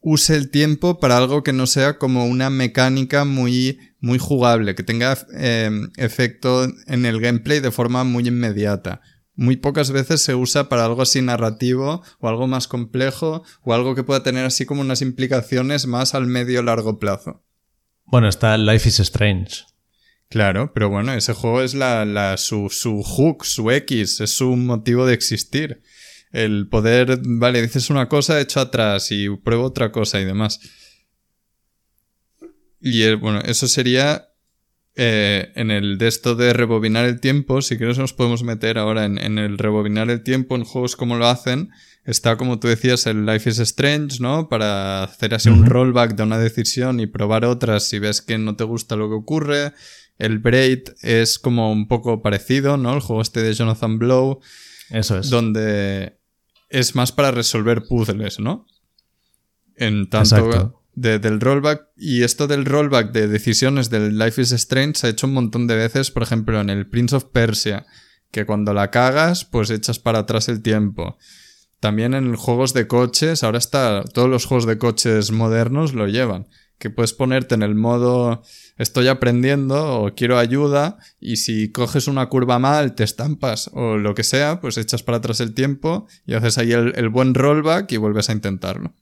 use 0.00 0.36
el 0.36 0.50
tiempo 0.50 1.00
para 1.00 1.16
algo 1.16 1.42
que 1.42 1.54
no 1.54 1.66
sea 1.66 1.96
como 1.96 2.26
una 2.26 2.50
mecánica 2.50 3.24
muy, 3.24 3.78
muy 4.00 4.18
jugable, 4.18 4.74
que 4.74 4.82
tenga 4.82 5.16
eh, 5.32 5.70
efecto 5.96 6.68
en 6.86 7.06
el 7.06 7.22
gameplay 7.22 7.60
de 7.60 7.70
forma 7.70 8.04
muy 8.04 8.28
inmediata. 8.28 9.00
Muy 9.34 9.56
pocas 9.56 9.92
veces 9.92 10.20
se 10.20 10.34
usa 10.34 10.68
para 10.68 10.84
algo 10.84 11.00
así 11.00 11.22
narrativo 11.22 12.02
o 12.20 12.28
algo 12.28 12.46
más 12.46 12.68
complejo 12.68 13.44
o 13.62 13.72
algo 13.72 13.94
que 13.94 14.04
pueda 14.04 14.22
tener 14.22 14.44
así 14.44 14.66
como 14.66 14.82
unas 14.82 15.00
implicaciones 15.00 15.86
más 15.86 16.14
al 16.14 16.26
medio 16.26 16.62
largo 16.62 16.98
plazo. 16.98 17.45
Bueno, 18.06 18.28
está 18.28 18.56
Life 18.56 18.88
is 18.88 19.00
Strange. 19.00 19.64
Claro, 20.28 20.72
pero 20.72 20.88
bueno, 20.88 21.12
ese 21.12 21.32
juego 21.32 21.62
es 21.62 21.74
la, 21.74 22.04
la, 22.04 22.36
su, 22.36 22.68
su 22.70 23.02
hook, 23.02 23.44
su 23.44 23.70
X, 23.70 24.20
es 24.20 24.30
su 24.30 24.56
motivo 24.56 25.06
de 25.06 25.14
existir. 25.14 25.82
El 26.32 26.68
poder, 26.68 27.20
vale, 27.24 27.62
dices 27.62 27.90
una 27.90 28.08
cosa, 28.08 28.40
echo 28.40 28.60
atrás 28.60 29.10
y 29.10 29.28
pruebo 29.28 29.64
otra 29.64 29.90
cosa 29.90 30.20
y 30.20 30.24
demás. 30.24 30.60
Y 32.80 33.12
bueno, 33.14 33.40
eso 33.40 33.66
sería 33.66 34.28
eh, 34.94 35.52
en 35.56 35.70
el 35.70 35.98
de 35.98 36.08
esto 36.08 36.34
de 36.36 36.52
rebobinar 36.52 37.06
el 37.06 37.20
tiempo. 37.20 37.60
Si 37.60 37.76
quieres 37.76 37.98
nos 37.98 38.12
podemos 38.12 38.42
meter 38.42 38.78
ahora 38.78 39.04
en, 39.04 39.18
en 39.18 39.38
el 39.38 39.58
rebobinar 39.58 40.10
el 40.10 40.22
tiempo 40.22 40.54
en 40.56 40.64
juegos 40.64 40.94
como 40.94 41.16
lo 41.16 41.26
hacen. 41.26 41.70
Está, 42.06 42.36
como 42.36 42.60
tú 42.60 42.68
decías, 42.68 43.06
el 43.06 43.26
Life 43.26 43.50
is 43.50 43.58
Strange, 43.58 44.18
¿no? 44.20 44.48
Para 44.48 45.02
hacer 45.02 45.34
así 45.34 45.48
un 45.48 45.66
rollback 45.66 46.14
de 46.14 46.22
una 46.22 46.38
decisión 46.38 47.00
y 47.00 47.06
probar 47.08 47.44
otras 47.44 47.88
si 47.88 47.98
ves 47.98 48.22
que 48.22 48.38
no 48.38 48.54
te 48.54 48.62
gusta 48.64 48.94
lo 48.94 49.08
que 49.08 49.16
ocurre. 49.16 49.72
El 50.18 50.38
Braid 50.38 50.84
es 51.02 51.38
como 51.38 51.72
un 51.72 51.88
poco 51.88 52.22
parecido, 52.22 52.76
¿no? 52.76 52.94
El 52.94 53.00
juego 53.00 53.22
este 53.22 53.42
de 53.42 53.52
Jonathan 53.54 53.98
Blow, 53.98 54.40
Eso 54.90 55.18
es. 55.18 55.30
donde 55.30 56.20
es 56.68 56.94
más 56.94 57.10
para 57.10 57.32
resolver 57.32 57.82
puzzles, 57.88 58.38
¿no? 58.38 58.66
En 59.74 60.08
tanto, 60.08 60.36
Exacto. 60.46 60.82
del 60.94 61.40
rollback. 61.40 61.88
Y 61.96 62.22
esto 62.22 62.46
del 62.46 62.64
rollback 62.64 63.10
de 63.12 63.26
decisiones 63.26 63.90
del 63.90 64.16
Life 64.16 64.40
is 64.40 64.52
Strange 64.52 65.00
se 65.00 65.06
ha 65.08 65.10
hecho 65.10 65.26
un 65.26 65.34
montón 65.34 65.66
de 65.66 65.74
veces, 65.74 66.12
por 66.12 66.22
ejemplo, 66.22 66.60
en 66.60 66.70
el 66.70 66.86
Prince 66.86 67.16
of 67.16 67.24
Persia, 67.24 67.84
que 68.30 68.46
cuando 68.46 68.72
la 68.72 68.90
cagas, 68.92 69.44
pues 69.44 69.70
echas 69.70 69.98
para 69.98 70.20
atrás 70.20 70.48
el 70.48 70.62
tiempo. 70.62 71.18
También 71.80 72.14
en 72.14 72.36
juegos 72.36 72.72
de 72.72 72.86
coches, 72.86 73.44
ahora 73.44 73.58
está, 73.58 74.02
todos 74.14 74.28
los 74.28 74.46
juegos 74.46 74.66
de 74.66 74.78
coches 74.78 75.30
modernos 75.30 75.92
lo 75.92 76.08
llevan, 76.08 76.46
que 76.78 76.90
puedes 76.90 77.12
ponerte 77.12 77.54
en 77.54 77.62
el 77.62 77.74
modo 77.74 78.42
estoy 78.76 79.08
aprendiendo 79.08 80.00
o 80.00 80.14
quiero 80.14 80.38
ayuda 80.38 80.98
y 81.20 81.36
si 81.36 81.72
coges 81.72 82.08
una 82.08 82.28
curva 82.28 82.58
mal, 82.58 82.94
te 82.94 83.04
estampas 83.04 83.70
o 83.72 83.96
lo 83.96 84.14
que 84.14 84.24
sea, 84.24 84.60
pues 84.60 84.76
echas 84.78 85.02
para 85.02 85.18
atrás 85.18 85.40
el 85.40 85.54
tiempo 85.54 86.06
y 86.26 86.34
haces 86.34 86.58
ahí 86.58 86.72
el, 86.72 87.08
buen 87.08 87.34
rollback 87.34 87.92
y 87.92 87.96
vuelves 87.96 88.28
a 88.30 88.32
intentarlo. 88.32 88.94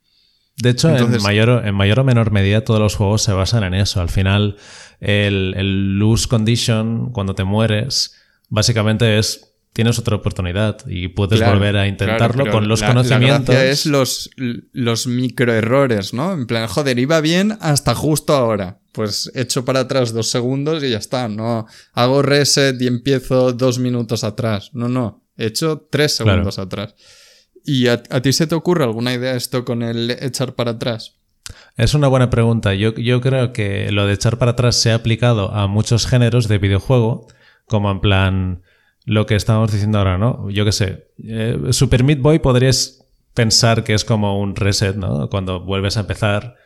De 0.57 0.71
hecho, 0.71 0.97
en, 0.97 1.21
mayor, 1.23 1.67
en 1.67 1.75
mayor 1.75 2.01
o 2.01 2.05
menor 2.05 2.31
medida 2.31 2.63
todos 2.63 2.79
los 2.79 2.95
juegos 2.95 3.23
se 3.23 3.33
basan 3.33 3.65
en 3.65 3.75
eso. 3.75 4.01
Al 4.01 4.09
final, 4.09 4.57
el, 5.01 5.55
el 5.57 5.99
lose 5.99 6.29
condition, 6.29 7.11
cuando 7.11 7.35
te 7.35 7.43
mueres, 7.43 8.15
básicamente 8.51 9.19
es 9.19 9.54
tienes 9.75 9.99
otra 9.99 10.17
oportunidad 10.17 10.79
y 10.87 11.09
puedes 11.09 11.45
volver 11.45 11.77
a 11.77 11.89
intentarlo 11.89 12.51
con 12.51 12.69
los 12.69 12.83
conocimientos. 12.83 13.55
La 13.55 13.65
es 13.65 13.87
los, 13.87 14.31
los 14.37 15.07
microerrores, 15.09 16.15
¿no? 16.15 16.33
En 16.33 16.47
plan, 16.47 16.69
joder, 16.69 16.99
iba 16.99 17.21
bien 17.21 17.59
hasta 17.61 17.95
justo 17.95 18.35
ahora. 18.35 18.79
Pues 18.93 19.31
echo 19.35 19.65
para 19.65 19.81
atrás 19.81 20.13
dos 20.13 20.31
segundos 20.31 20.85
y 20.85 20.91
ya 20.91 20.99
está. 20.99 21.29
No 21.29 21.67
hago 21.93 22.23
reset 22.23 22.81
y 22.81 22.87
empiezo 22.87 23.53
dos 23.53 23.81
minutos 23.81 24.23
atrás. 24.23 24.71
No, 24.73 24.89
no. 24.89 25.25
He 25.37 25.47
hecho 25.47 25.89
tres 25.91 26.15
segundos 26.15 26.61
atrás. 26.61 26.95
¿Y 27.65 27.89
a, 27.89 28.01
ti 28.01 28.33
se 28.33 28.47
te 28.47 28.55
ocurre 28.55 28.85
alguna 28.85 29.13
idea 29.13 29.35
esto 29.35 29.65
con 29.65 29.83
el 29.83 30.13
echar 30.13 30.55
para 30.55 30.73
atrás? 30.73 31.17
Es 31.77 31.95
una 31.95 32.07
buena 32.07 32.31
pregunta. 32.31 32.75
Yo, 32.75 32.95
yo 32.95 33.21
creo 33.21 33.53
que 33.53 33.91
lo 33.91 34.07
de 34.07 34.15
echar 34.15 34.39
para 34.39 34.53
atrás 34.53 34.77
se 34.77 34.93
ha 34.93 34.95
aplicado 34.95 35.51
a 35.51 35.67
muchos 35.67 36.07
géneros 36.07 36.47
de 36.47 36.59
videojuego, 36.59 37.27
como 37.67 37.91
en 37.91 38.01
plan 38.01 38.63
lo 39.05 39.27
que 39.27 39.35
estábamos 39.35 39.73
diciendo 39.73 39.99
ahora, 39.99 40.19
¿no? 40.19 40.49
Yo 40.51 40.65
qué 40.65 40.73
sé, 40.73 41.09
eh, 41.23 41.59
Super 41.71 42.05
Meat 42.05 42.21
Boy 42.21 42.39
podrías 42.39 43.05
pensar 43.35 43.85
que 43.85 43.95
es 43.95 44.05
como 44.05 44.41
un 44.41 44.57
reset, 44.57 44.97
¿no? 44.97 45.29
Cuando 45.29 45.61
vuelves 45.61 45.97
a 45.97 46.01
empezar. 46.01 46.57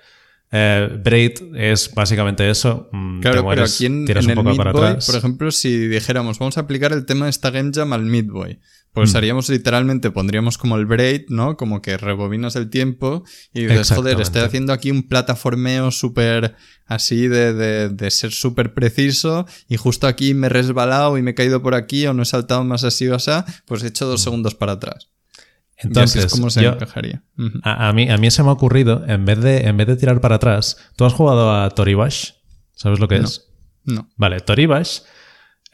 Eh, 0.50 0.88
Braid 1.04 1.56
es 1.56 1.92
básicamente 1.94 2.48
eso. 2.48 2.88
Mm, 2.92 3.20
claro, 3.20 3.46
pero 3.46 3.64
aquí 3.64 3.86
en, 3.86 4.08
el 4.08 4.26
Meat 4.26 4.72
Boy, 4.72 4.96
por 5.04 5.16
ejemplo, 5.16 5.50
si 5.50 5.88
dijéramos, 5.88 6.38
vamos 6.38 6.56
a 6.56 6.62
aplicar 6.62 6.92
el 6.92 7.04
tema 7.04 7.26
de 7.26 7.30
esta 7.30 7.50
Game 7.50 7.70
Jam 7.74 7.92
al 7.92 8.04
Meat 8.04 8.26
Boy, 8.28 8.58
pues 8.92 9.12
mm. 9.12 9.16
haríamos 9.16 9.48
literalmente, 9.48 10.10
pondríamos 10.10 10.58
como 10.58 10.76
el 10.76 10.86
braid, 10.86 11.26
¿no? 11.28 11.56
Como 11.56 11.82
que 11.82 11.96
rebobinas 11.96 12.56
el 12.56 12.70
tiempo 12.70 13.24
y 13.52 13.66
dices, 13.66 13.92
joder, 13.92 14.20
estoy 14.20 14.42
haciendo 14.42 14.72
aquí 14.72 14.90
un 14.90 15.08
plataformeo 15.08 15.90
súper 15.90 16.56
así 16.86 17.28
de, 17.28 17.88
de, 17.90 18.10
ser 18.10 18.32
súper 18.32 18.74
preciso 18.74 19.46
y 19.68 19.76
justo 19.76 20.06
aquí 20.06 20.34
me 20.34 20.46
he 20.46 20.50
resbalado 20.50 21.18
y 21.18 21.22
me 21.22 21.32
he 21.32 21.34
caído 21.34 21.62
por 21.62 21.74
aquí 21.74 22.06
o 22.06 22.14
no 22.14 22.22
he 22.22 22.26
saltado 22.26 22.64
más 22.64 22.84
así 22.84 23.06
o 23.08 23.14
así, 23.14 23.30
pues 23.66 23.82
he 23.82 23.88
hecho 23.88 24.06
dos 24.06 24.20
mm. 24.22 24.24
segundos 24.24 24.54
para 24.54 24.72
atrás. 24.72 25.10
Entonces, 25.80 26.26
¿cómo 26.32 26.50
se 26.50 26.66
encajaría? 26.66 27.22
A, 27.62 27.92
mí, 27.92 28.10
a 28.10 28.16
mí 28.16 28.30
se 28.32 28.42
me 28.42 28.48
ha 28.48 28.52
ocurrido, 28.52 29.04
en 29.06 29.24
vez, 29.24 29.40
de, 29.40 29.58
en 29.68 29.76
vez 29.76 29.86
de 29.86 29.96
tirar 29.96 30.20
para 30.20 30.36
atrás, 30.36 30.76
¿tú 30.96 31.04
has 31.04 31.12
jugado 31.12 31.54
a 31.54 31.70
Toribash? 31.70 32.32
¿Sabes 32.74 32.98
lo 32.98 33.06
que 33.06 33.18
es? 33.18 33.46
No. 33.84 34.08
Vale, 34.16 34.40
Toribash 34.40 35.02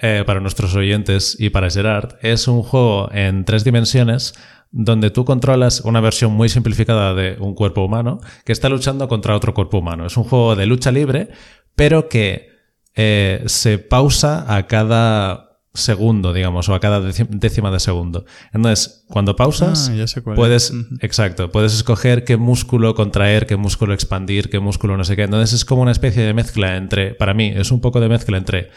eh, 0.07 0.23
para 0.27 0.39
nuestros 0.39 0.75
oyentes 0.75 1.35
y 1.41 1.49
para 1.49 1.71
Gerard, 1.71 2.17
es 2.21 2.47
un 2.47 2.63
juego 2.63 3.11
en 3.11 3.47
tres 3.47 3.65
dimensiones 3.65 4.35
donde 4.71 5.11
tú 5.11 5.25
controlas 5.25 5.81
una 5.81 6.03
versión 6.03 6.33
muy 6.33 6.51
simplificada 6.51 7.15
de 7.15 7.39
un 7.41 7.55
cuerpo 7.55 7.83
humano 7.83 8.21
que 8.45 8.53
está 8.53 8.69
luchando 8.69 9.09
contra 9.09 9.35
otro 9.35 9.55
cuerpo 9.55 9.79
humano. 9.79 10.05
Es 10.05 10.19
un 10.19 10.25
juego 10.25 10.57
de 10.57 10.67
lucha 10.67 10.91
libre, 10.91 11.31
pero 11.75 12.11
que 12.11 12.51
eh, 12.95 13.45
se 13.47 13.79
pausa 13.79 14.45
a 14.55 14.67
cada 14.67 15.63
segundo, 15.73 16.35
digamos, 16.35 16.69
o 16.69 16.75
a 16.75 16.81
cada 16.81 17.01
décima 17.01 17.71
de 17.71 17.81
segundo. 17.81 18.27
Entonces, 18.53 19.07
cuando 19.09 19.37
pausas, 19.37 19.91
ah, 19.91 20.35
puedes, 20.35 20.75
exacto, 21.01 21.51
puedes 21.51 21.73
escoger 21.73 22.25
qué 22.25 22.37
músculo 22.37 22.95
contraer, 22.95 23.47
qué 23.47 23.57
músculo 23.57 23.95
expandir, 23.95 24.51
qué 24.51 24.61
músculo 24.61 24.99
no 24.99 25.05
sé 25.05 25.17
qué. 25.17 25.23
Entonces 25.23 25.55
es 25.55 25.65
como 25.65 25.81
una 25.81 25.93
especie 25.93 26.25
de 26.25 26.35
mezcla 26.35 26.77
entre, 26.77 27.15
para 27.15 27.33
mí, 27.33 27.55
es 27.57 27.71
un 27.71 27.81
poco 27.81 28.01
de 28.01 28.11
mezcla 28.11 28.37
entre 28.37 28.69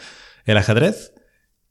el 0.46 0.56
ajedrez 0.56 1.12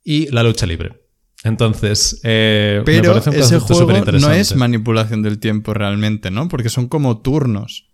y 0.07 0.27
la 0.31 0.41
lucha 0.41 0.65
libre. 0.65 1.03
Entonces, 1.43 2.21
eh, 2.23 2.81
pero 2.85 3.17
ese 3.17 3.59
juego 3.59 3.91
no 3.91 4.31
es 4.31 4.55
manipulación 4.55 5.21
del 5.21 5.37
tiempo 5.37 5.73
realmente, 5.73 6.31
¿no? 6.31 6.47
Porque 6.47 6.69
son 6.69 6.87
como 6.87 7.19
turnos. 7.19 7.89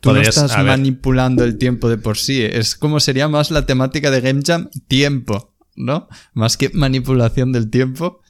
Tú 0.00 0.14
no 0.14 0.20
estás 0.20 0.56
manipulando 0.64 1.44
el 1.44 1.58
tiempo 1.58 1.90
de 1.90 1.98
por 1.98 2.16
sí. 2.16 2.42
Es 2.42 2.74
como 2.74 3.00
sería 3.00 3.28
más 3.28 3.50
la 3.50 3.66
temática 3.66 4.10
de 4.10 4.22
Game 4.22 4.40
Jam, 4.44 4.70
tiempo, 4.88 5.54
¿no? 5.76 6.08
Más 6.32 6.56
que 6.56 6.70
manipulación 6.70 7.52
del 7.52 7.68
tiempo. 7.68 8.22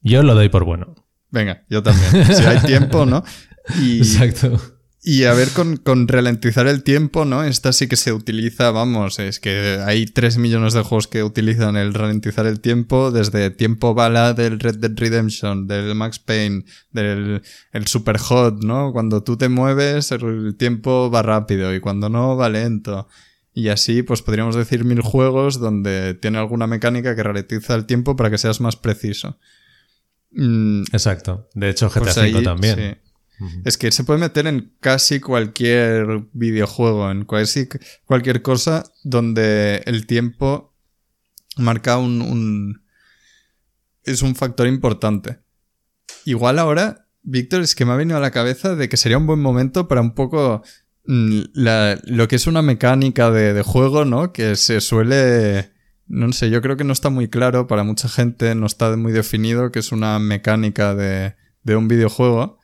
Yo 0.00 0.24
lo 0.24 0.34
doy 0.34 0.48
por 0.48 0.64
bueno. 0.64 1.06
Venga, 1.30 1.64
yo 1.70 1.84
también. 1.84 2.34
Si 2.34 2.42
hay 2.42 2.58
tiempo, 2.66 3.06
¿no? 3.06 3.22
Exacto. 3.78 4.60
Y 5.08 5.22
a 5.22 5.34
ver, 5.34 5.50
con, 5.50 5.76
con, 5.76 6.08
ralentizar 6.08 6.66
el 6.66 6.82
tiempo, 6.82 7.24
¿no? 7.24 7.44
Esta 7.44 7.72
sí 7.72 7.86
que 7.86 7.94
se 7.94 8.12
utiliza, 8.12 8.72
vamos, 8.72 9.20
es 9.20 9.38
que 9.38 9.80
hay 9.86 10.06
3 10.06 10.36
millones 10.38 10.72
de 10.72 10.82
juegos 10.82 11.06
que 11.06 11.22
utilizan 11.22 11.76
el 11.76 11.94
ralentizar 11.94 12.44
el 12.44 12.58
tiempo, 12.58 13.12
desde 13.12 13.50
tiempo 13.50 13.94
bala 13.94 14.32
del 14.32 14.58
Red 14.58 14.78
Dead 14.78 14.90
Redemption, 14.96 15.68
del 15.68 15.94
Max 15.94 16.18
Payne, 16.18 16.64
del 16.90 17.40
el 17.72 17.86
Super 17.86 18.18
Hot, 18.18 18.64
¿no? 18.64 18.92
Cuando 18.92 19.22
tú 19.22 19.36
te 19.36 19.48
mueves, 19.48 20.10
el 20.10 20.56
tiempo 20.58 21.08
va 21.08 21.22
rápido 21.22 21.72
y 21.72 21.78
cuando 21.78 22.08
no, 22.08 22.36
va 22.36 22.48
lento. 22.48 23.06
Y 23.54 23.68
así, 23.68 24.02
pues 24.02 24.22
podríamos 24.22 24.56
decir 24.56 24.84
mil 24.84 25.02
juegos 25.02 25.60
donde 25.60 26.14
tiene 26.14 26.38
alguna 26.38 26.66
mecánica 26.66 27.14
que 27.14 27.22
ralentiza 27.22 27.76
el 27.76 27.86
tiempo 27.86 28.16
para 28.16 28.28
que 28.28 28.38
seas 28.38 28.60
más 28.60 28.74
preciso. 28.74 29.38
Mm, 30.32 30.82
Exacto. 30.90 31.48
De 31.54 31.70
hecho, 31.70 31.90
GTA 31.90 32.54
V 32.56 33.05
Es 33.64 33.76
que 33.76 33.92
se 33.92 34.04
puede 34.04 34.20
meter 34.20 34.46
en 34.46 34.72
casi 34.80 35.20
cualquier 35.20 36.26
videojuego, 36.32 37.10
en 37.10 37.24
casi 37.24 37.68
cualquier 38.04 38.40
cosa 38.42 38.84
donde 39.04 39.82
el 39.84 40.06
tiempo 40.06 40.74
marca 41.56 41.98
un, 41.98 42.82
es 44.04 44.22
un 44.22 44.34
factor 44.34 44.66
importante. 44.66 45.40
Igual 46.24 46.58
ahora, 46.58 47.08
Víctor, 47.22 47.62
es 47.62 47.74
que 47.74 47.84
me 47.84 47.92
ha 47.92 47.96
venido 47.96 48.16
a 48.16 48.20
la 48.20 48.30
cabeza 48.30 48.74
de 48.74 48.88
que 48.88 48.96
sería 48.96 49.18
un 49.18 49.26
buen 49.26 49.40
momento 49.40 49.88
para 49.88 50.00
un 50.00 50.14
poco 50.14 50.62
mm, 51.06 51.40
lo 51.54 52.28
que 52.28 52.36
es 52.36 52.46
una 52.46 52.62
mecánica 52.62 53.30
de, 53.30 53.62
juego, 53.62 54.04
¿no? 54.04 54.32
Que 54.32 54.56
se 54.56 54.80
suele... 54.80 55.72
No 56.08 56.32
sé, 56.32 56.50
yo 56.50 56.62
creo 56.62 56.76
que 56.76 56.84
no 56.84 56.92
está 56.92 57.10
muy 57.10 57.26
claro 57.28 57.66
para 57.66 57.82
mucha 57.82 58.08
gente, 58.08 58.54
no 58.54 58.66
está 58.66 58.96
muy 58.96 59.10
definido 59.10 59.72
que 59.72 59.80
es 59.80 59.90
una 59.90 60.20
mecánica 60.20 60.94
de, 60.94 61.34
de 61.64 61.74
un 61.74 61.88
videojuego. 61.88 62.60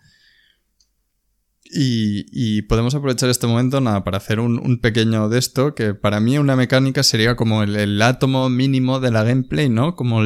Y, 1.75 2.63
podemos 2.63 2.95
aprovechar 2.95 3.31
este 3.31 3.47
momento 3.47 3.81
nada, 3.81 4.05
para 4.05 4.19
hacer 4.19 4.41
un, 4.41 4.79
pequeño 4.81 5.29
de 5.29 5.39
esto, 5.39 5.75
que 5.75 5.95
para 5.95 6.21
mí 6.21 6.39
una 6.39 6.57
mecánica 6.57 7.03
sería 7.03 7.35
como 7.35 7.63
el, 7.63 8.03
átomo 8.03 8.49
mínimo 8.51 9.01
de 9.01 9.11
la 9.11 9.25
gameplay, 9.25 9.69
¿no? 9.69 9.97
Como 9.97 10.23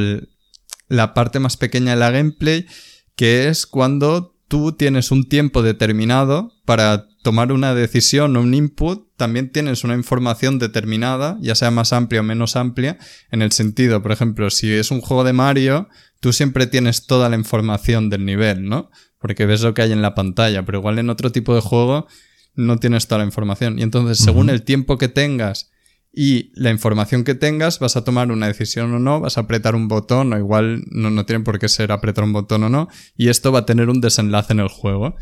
la 0.89 1.15
parte 1.15 1.39
más 1.39 1.57
pequeña 1.57 1.93
de 1.93 2.01
la 2.01 2.11
gameplay, 2.11 2.67
que 3.15 3.49
es 3.49 3.67
cuando 3.67 4.37
tú 4.49 4.73
tienes 4.73 5.11
un 5.11 5.29
tiempo 5.29 5.63
determinado 5.63 6.53
para 6.65 7.07
tomar 7.23 7.51
una 7.51 7.75
decisión 7.75 8.37
o 8.37 8.41
un 8.41 8.55
input, 8.55 9.09
también 9.17 9.51
tienes 9.51 9.83
una 9.83 9.95
información 9.95 10.59
determinada, 10.59 11.39
ya 11.41 11.55
sea 11.55 11.71
más 11.71 11.93
amplia 11.93 12.21
o 12.21 12.25
menos 12.25 12.55
amplia, 12.55 12.99
en 13.31 13.43
el 13.43 13.53
sentido, 13.53 14.03
por 14.03 14.13
ejemplo, 14.13 14.51
si 14.51 14.73
es 14.73 14.91
un 14.91 15.01
juego 15.01 15.25
de 15.25 15.33
Mario, 15.33 15.89
tú 16.21 16.33
siempre 16.33 16.67
tienes 16.67 17.07
toda 17.07 17.29
la 17.29 17.37
información 17.37 18.11
del 18.11 18.25
nivel, 18.25 18.69
¿no? 18.69 18.91
Porque 19.27 19.45
ves 19.45 19.63
lo 19.63 19.75
que 19.75 19.83
hay 19.83 19.91
en 19.91 20.03
la 20.03 20.15
pantalla, 20.15 20.65
pero 20.65 20.79
igual 20.79 21.01
en 21.01 21.11
otro 21.11 21.33
tipo 21.33 21.53
de 21.53 21.61
juego 21.61 22.07
no 22.55 22.79
tienes 22.79 23.09
toda 23.09 23.19
la 23.19 23.25
información. 23.25 23.77
Y 23.77 23.83
entonces, 23.83 24.19
según 24.19 24.51
el 24.51 24.63
tiempo 24.63 24.99
que 24.99 25.09
tengas 25.09 25.73
y 26.13 26.53
la 26.55 26.71
información 26.71 27.25
que 27.25 27.35
tengas, 27.35 27.81
vas 27.81 27.97
a 27.97 28.05
tomar 28.05 28.31
una 28.31 28.47
decisión 28.47 28.95
o 28.95 29.01
no, 29.01 29.19
vas 29.19 29.37
a 29.37 29.41
apretar 29.41 29.75
un 29.75 29.89
botón, 29.89 30.33
o 30.33 30.39
igual 30.39 30.85
no, 30.93 31.11
no 31.11 31.27
tiene 31.27 31.43
por 31.43 31.59
qué 31.59 31.69
ser 31.69 31.91
apretar 31.91 32.23
un 32.23 32.35
botón 32.35 32.63
o 32.63 32.69
no, 32.69 32.87
y 33.17 33.27
esto 33.27 33.51
va 33.51 33.59
a 33.59 33.67
tener 33.67 33.91
un 33.91 34.01
desenlace 34.01 34.53
en 34.53 34.61
el 34.61 34.69
juego. 34.69 35.17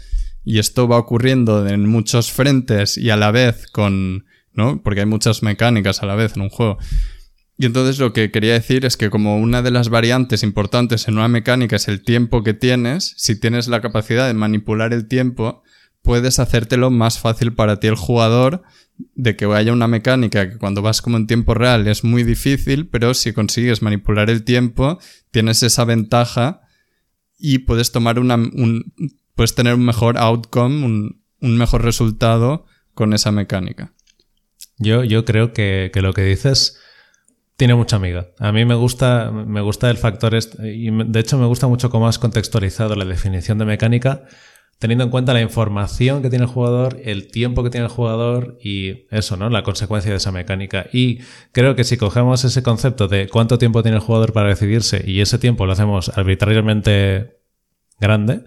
Y 0.45 0.59
esto 0.59 0.87
va 0.87 0.99
ocurriendo 0.99 1.67
en 1.67 1.88
muchos 1.88 2.31
frentes 2.31 2.99
y 2.99 3.09
a 3.09 3.17
la 3.17 3.31
vez 3.31 3.67
con, 3.69 4.27
¿no? 4.53 4.83
Porque 4.83 5.01
hay 5.01 5.07
muchas 5.07 5.43
mecánicas 5.43 6.03
a 6.03 6.07
la 6.07 6.14
vez 6.14 6.37
en 6.37 6.43
un 6.43 6.51
juego. 6.51 6.77
Y 7.57 7.67
entonces 7.67 7.99
lo 7.99 8.12
que 8.12 8.31
quería 8.31 8.55
decir 8.55 8.85
es 8.85 8.97
que 8.97 9.11
como 9.11 9.38
una 9.38 9.62
de 9.62 9.71
las 9.71 9.88
variantes 9.88 10.43
importantes 10.43 11.07
en 11.07 11.14
una 11.14 11.29
mecánica 11.29 11.77
es 11.77 11.87
el 11.87 12.03
tiempo 12.03 12.43
que 12.43 12.55
tienes, 12.55 13.14
si 13.17 13.38
tienes 13.38 13.69
la 13.69 13.81
capacidad 13.81 14.27
de 14.27 14.35
manipular 14.35 14.93
el 14.93 15.07
tiempo, 15.07 15.62
puedes 16.03 16.38
hacértelo 16.38 16.90
más 16.90 17.19
fácil 17.19 17.53
para 17.53 17.79
ti 17.79 17.87
el 17.87 17.95
jugador 17.95 18.62
de 19.14 19.37
que 19.37 19.47
haya 19.47 19.73
una 19.73 19.88
mecánica 19.88 20.51
que 20.51 20.59
cuando 20.59 20.83
vas 20.83 21.01
como 21.01 21.17
en 21.17 21.27
tiempo 21.27 21.55
real 21.55 21.87
es 21.87 22.05
muy 22.05 22.25
difícil, 22.25 22.88
pero 22.88 23.14
si 23.14 23.33
consigues 23.33 23.83
manipular 23.83 24.31
el 24.31 24.45
tiempo, 24.45 24.99
tienes 25.31 25.62
esa 25.62 25.85
ventaja 25.85 26.61
y 27.38 27.59
puedes 27.59 27.93
tomar 27.93 28.19
una, 28.19 28.35
un, 28.35 28.93
puedes 29.35 29.55
tener 29.55 29.75
un 29.75 29.85
mejor 29.85 30.19
outcome, 30.19 30.85
un, 30.85 31.23
un 31.40 31.57
mejor 31.57 31.83
resultado 31.83 32.67
con 32.95 33.12
esa 33.12 33.33
mecánica. 33.33 33.93
Yo, 34.79 35.05
yo 35.05 35.25
creo 35.25 35.53
que, 35.53 35.90
que, 35.93 36.03
lo 36.03 36.12
que 36.12 36.23
dices 36.23 36.79
tiene 37.57 37.75
mucha 37.75 37.97
amiga. 37.97 38.29
A 38.38 38.53
mí 38.53 38.64
me 38.64 38.75
gusta, 38.75 39.31
me 39.31 39.61
gusta 39.61 39.90
el 39.90 39.97
factor, 39.97 40.37
y 40.62 40.90
de 40.90 41.21
hecho 41.21 41.38
me 41.38 41.47
gusta 41.47 41.67
mucho 41.69 41.90
cómo 41.90 42.09
has 42.09 42.19
contextualizado 42.19 42.97
la 42.97 43.05
definición 43.05 43.59
de 43.59 43.64
mecánica, 43.64 44.25
teniendo 44.79 45.05
en 45.05 45.11
cuenta 45.11 45.33
la 45.33 45.40
información 45.40 46.21
que 46.21 46.31
tiene 46.31 46.45
el 46.45 46.51
jugador, 46.51 47.01
el 47.05 47.31
tiempo 47.31 47.62
que 47.62 47.71
tiene 47.71 47.87
el 47.87 47.93
jugador 47.93 48.59
y 48.62 49.07
eso, 49.11 49.37
¿no? 49.37 49.49
La 49.49 49.62
consecuencia 49.62 50.11
de 50.11 50.17
esa 50.17 50.33
mecánica. 50.33 50.87
Y 50.93 51.21
creo 51.53 51.77
que 51.77 51.85
si 51.85 51.97
cogemos 51.97 52.45
ese 52.45 52.62
concepto 52.62 53.07
de 53.07 53.29
cuánto 53.29 53.57
tiempo 53.57 53.83
tiene 53.83 53.99
el 53.99 54.03
jugador 54.03 54.33
para 54.33 54.49
decidirse 54.49 55.05
y 55.07 55.21
ese 55.21 55.38
tiempo 55.38 55.64
lo 55.64 55.73
hacemos 55.73 56.11
arbitrariamente 56.11 57.38
grande, 58.01 58.43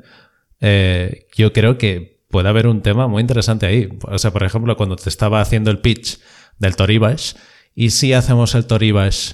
eh, 0.60 1.28
yo 1.36 1.54
creo 1.54 1.78
que 1.78 2.26
puede 2.30 2.50
haber 2.50 2.67
un 2.67 2.82
tema 2.82 3.08
muy 3.08 3.22
interesante 3.22 3.65
ahí. 3.65 3.89
O 4.04 4.20
sea, 4.20 4.32
por 4.32 4.43
ejemplo, 4.43 4.76
cuando 4.76 4.98
te 4.98 5.10
estaba 5.10 5.39
haciendo 5.39 5.72
el 5.72 5.80
pitch 5.80 6.20
del 6.60 6.76
Toribash, 6.76 7.36
y 7.79 7.91
si 7.91 8.11
hacemos 8.13 8.55
el 8.55 8.65
Toribash 8.65 9.33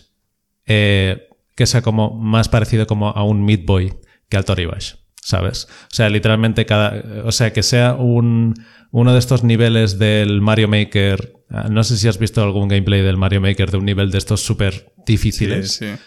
eh, 0.65 1.29
que 1.55 1.65
sea 1.65 1.81
como 1.81 2.09
más 2.11 2.49
parecido 2.49 2.85
como 2.85 3.07
a 3.07 3.23
un 3.23 3.45
Meat 3.45 3.63
Boy 3.63 3.93
que 4.27 4.35
al 4.35 4.43
Toribash, 4.43 4.95
¿sabes? 5.15 5.69
O 5.83 5.95
sea, 5.95 6.09
literalmente 6.09 6.65
cada... 6.65 7.23
O 7.23 7.31
sea, 7.31 7.53
que 7.53 7.63
sea 7.63 7.93
un, 7.93 8.53
uno 8.91 9.13
de 9.13 9.19
estos 9.19 9.45
niveles 9.45 9.97
del 9.97 10.41
Mario 10.41 10.67
Maker... 10.67 11.45
Ah, 11.49 11.69
no 11.69 11.85
sé 11.85 11.95
si 11.95 12.09
has 12.09 12.19
visto 12.19 12.43
algún 12.43 12.67
gameplay 12.67 13.01
del 13.01 13.15
Mario 13.15 13.39
Maker 13.39 13.71
de 13.71 13.77
un 13.77 13.85
nivel 13.85 14.11
de 14.11 14.17
estos 14.17 14.41
súper 14.41 14.93
difíciles. 15.05 15.75
Sí, 15.75 15.85
sí. 15.85 16.01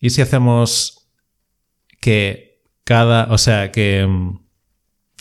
¿Y 0.00 0.10
si 0.10 0.22
hacemos 0.22 1.10
que 2.00 2.62
cada... 2.82 3.30
O 3.30 3.36
sea, 3.36 3.70
que 3.72 4.06
mm, 4.06 4.38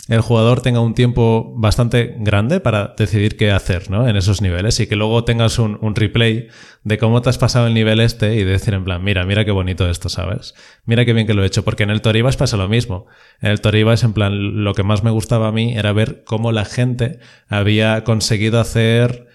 el 0.07 0.21
jugador 0.21 0.61
tenga 0.61 0.81
un 0.81 0.93
tiempo 0.93 1.51
bastante 1.55 2.15
grande 2.19 2.59
para 2.59 2.93
decidir 2.95 3.37
qué 3.37 3.51
hacer 3.51 3.89
¿no? 3.89 4.07
en 4.07 4.15
esos 4.15 4.41
niveles 4.41 4.79
y 4.79 4.85
que 4.85 4.95
luego 4.95 5.23
tengas 5.23 5.57
un, 5.57 5.79
un, 5.81 5.95
replay 5.95 6.47
de 6.83 6.97
cómo 6.99 7.23
te 7.23 7.29
has 7.29 7.39
pasado 7.39 7.65
el 7.65 7.73
nivel 7.73 7.99
este 7.99 8.35
y 8.35 8.43
decir 8.43 8.75
en 8.75 8.83
plan, 8.83 9.03
mira, 9.03 9.25
mira 9.25 9.45
qué 9.45 9.51
bonito 9.51 9.89
esto, 9.89 10.07
¿sabes? 10.09 10.53
Mira 10.85 11.05
qué 11.05 11.13
bien 11.13 11.25
que 11.25 11.33
lo 11.33 11.43
he 11.43 11.47
hecho, 11.47 11.65
porque 11.65 11.83
en 11.83 11.89
el 11.89 12.01
Toribas 12.01 12.37
pasa 12.37 12.55
lo 12.55 12.69
mismo. 12.69 13.07
En 13.41 13.49
el 13.49 13.61
Toribas, 13.61 14.03
en 14.03 14.13
plan, 14.13 14.63
lo 14.63 14.75
que 14.75 14.83
más 14.83 15.03
me 15.03 15.09
gustaba 15.09 15.47
a 15.47 15.51
mí 15.51 15.75
era 15.75 15.91
ver 15.91 16.23
cómo 16.23 16.51
la 16.51 16.65
gente 16.65 17.19
había 17.49 18.03
conseguido 18.03 18.59
hacer 18.59 19.27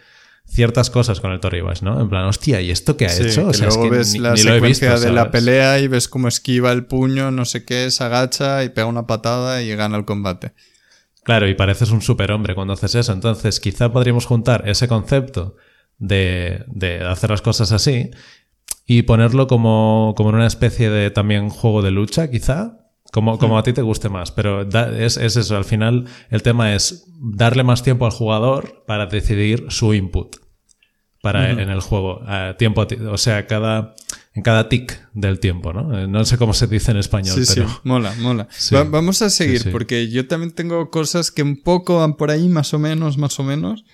ciertas 0.46 0.90
cosas 0.90 1.20
con 1.20 1.32
el 1.32 1.40
Toribas, 1.40 1.82
¿no? 1.82 2.00
En 2.00 2.08
plan, 2.08 2.24
hostia, 2.26 2.60
¿y 2.60 2.70
esto 2.70 2.96
qué 2.96 3.06
ha 3.06 3.08
Sí, 3.10 3.24
hecho? 3.24 3.48
O 3.48 3.52
sea, 3.52 3.68
es 3.68 3.74
luego 3.76 3.90
que 3.90 3.96
ves 3.96 4.12
ni- 4.14 4.18
la 4.20 4.32
ni 4.32 4.38
secuencia 4.38 4.90
visto, 4.92 5.06
de 5.06 5.12
la 5.12 5.30
pelea 5.30 5.78
y 5.78 5.88
ves 5.88 6.08
cómo 6.08 6.28
esquiva 6.28 6.72
el 6.72 6.86
puño, 6.86 7.30
no 7.30 7.44
sé 7.44 7.64
qué, 7.64 7.90
se 7.90 8.02
agacha 8.04 8.64
y 8.64 8.68
pega 8.70 8.86
una 8.86 9.06
patada 9.06 9.62
y 9.62 9.74
gana 9.74 9.96
el 9.96 10.04
combate. 10.04 10.52
Claro, 11.22 11.48
y 11.48 11.54
pareces 11.54 11.90
un 11.90 12.02
superhombre 12.02 12.54
cuando 12.54 12.72
haces 12.74 12.94
eso. 12.94 13.12
Entonces, 13.12 13.60
quizá 13.60 13.92
podríamos 13.92 14.26
juntar 14.26 14.68
ese 14.68 14.88
concepto 14.88 15.56
de, 15.98 16.64
de 16.66 17.04
hacer 17.04 17.30
las 17.30 17.42
cosas 17.42 17.72
así 17.72 18.10
y 18.86 19.02
ponerlo 19.02 19.46
como, 19.46 20.14
como 20.16 20.30
en 20.30 20.36
una 20.36 20.46
especie 20.46 20.90
de 20.90 21.10
también 21.10 21.48
juego 21.50 21.82
de 21.82 21.90
lucha, 21.92 22.30
quizá. 22.30 22.78
Como, 23.12 23.38
como 23.38 23.58
a 23.58 23.62
ti 23.62 23.72
te 23.72 23.82
guste 23.82 24.08
más, 24.08 24.30
pero 24.30 24.64
da- 24.64 24.96
es, 24.96 25.16
es 25.16 25.36
eso, 25.36 25.56
al 25.56 25.64
final 25.64 26.06
el 26.30 26.42
tema 26.42 26.74
es 26.74 27.06
darle 27.20 27.64
más 27.64 27.82
tiempo 27.82 28.06
al 28.06 28.12
jugador 28.12 28.84
para 28.86 29.06
decidir 29.06 29.66
su 29.68 29.94
input 29.94 30.36
para 31.22 31.50
en 31.50 31.58
el 31.68 31.80
juego, 31.80 32.22
a 32.26 32.56
tiempo, 32.56 32.86
o 33.10 33.18
sea, 33.18 33.46
cada, 33.46 33.94
en 34.32 34.42
cada 34.42 34.70
tic 34.70 35.06
del 35.12 35.38
tiempo, 35.38 35.74
¿no? 35.74 35.98
Eh, 35.98 36.06
No 36.08 36.24
sé 36.24 36.38
cómo 36.38 36.54
se 36.54 36.66
dice 36.66 36.92
en 36.92 36.96
español, 36.96 37.36
Sí, 37.44 37.52
pero... 37.54 37.68
sí, 37.68 37.74
mola, 37.84 38.14
mola. 38.20 38.48
Sí. 38.50 38.74
Va- 38.74 38.84
vamos 38.84 39.20
a 39.20 39.28
seguir, 39.28 39.60
Sí, 39.64 39.68
porque 39.68 40.08
yo 40.08 40.26
también 40.28 40.52
tengo 40.52 40.88
cosas 40.88 41.30
que 41.30 41.42
un 41.42 41.60
poco 41.62 41.98
van 41.98 42.14
por 42.16 42.30
ahí, 42.30 42.48
más 42.48 42.72
o 42.72 42.78
menos, 42.78 43.18
más 43.18 43.38
o 43.38 43.42
menos. 43.42 43.84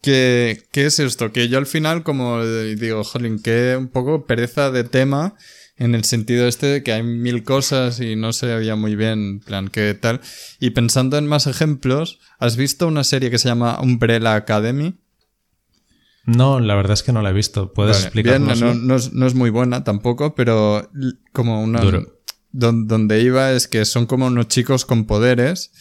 Que, 0.00 0.62
¿Qué 0.72 0.86
es 0.86 0.98
esto? 1.00 1.30
Que 1.32 1.48
yo 1.50 1.58
al 1.58 1.66
final, 1.66 2.02
como 2.02 2.40
eh, 2.40 2.74
digo, 2.76 3.04
jolín, 3.04 3.42
que 3.42 3.76
un 3.78 3.88
poco 3.88 4.24
pereza 4.24 4.70
de 4.70 4.84
tema, 4.84 5.34
en 5.80 5.94
el 5.96 6.04
sentido 6.04 6.46
este 6.46 6.66
de 6.66 6.82
que 6.84 6.92
hay 6.92 7.02
mil 7.02 7.42
cosas 7.42 7.98
y 8.00 8.14
no 8.14 8.32
sabía 8.32 8.76
muy 8.76 8.94
bien, 8.94 9.18
en 9.18 9.40
plan, 9.40 9.68
qué 9.68 9.94
tal. 9.94 10.20
Y 10.60 10.70
pensando 10.70 11.16
en 11.18 11.26
más 11.26 11.48
ejemplos, 11.48 12.20
¿has 12.38 12.56
visto 12.56 12.86
una 12.86 13.02
serie 13.02 13.30
que 13.30 13.38
se 13.38 13.48
llama 13.48 13.80
Umbrella 13.80 14.34
Academy? 14.36 14.94
No, 16.26 16.60
la 16.60 16.74
verdad 16.74 16.92
es 16.92 17.02
que 17.02 17.12
no 17.12 17.22
la 17.22 17.30
he 17.30 17.32
visto. 17.32 17.72
¿Puedes 17.72 17.96
Vale, 17.96 18.06
explicarnos? 18.06 18.60
bien, 18.60 18.86
no, 18.86 18.86
no 18.88 18.96
es, 18.96 19.12
no 19.14 19.26
es 19.26 19.34
muy 19.34 19.50
buena 19.50 19.82
tampoco, 19.82 20.34
pero 20.34 20.88
como 21.32 21.62
una... 21.62 21.80
Duro. 21.80 22.20
don- 22.52 22.86
donde 22.86 23.22
iba 23.22 23.52
es 23.52 23.66
que 23.66 23.84
son 23.86 24.04
como 24.06 24.26
unos 24.26 24.48
chicos 24.48 24.84
con 24.84 25.06
poderes 25.06 25.72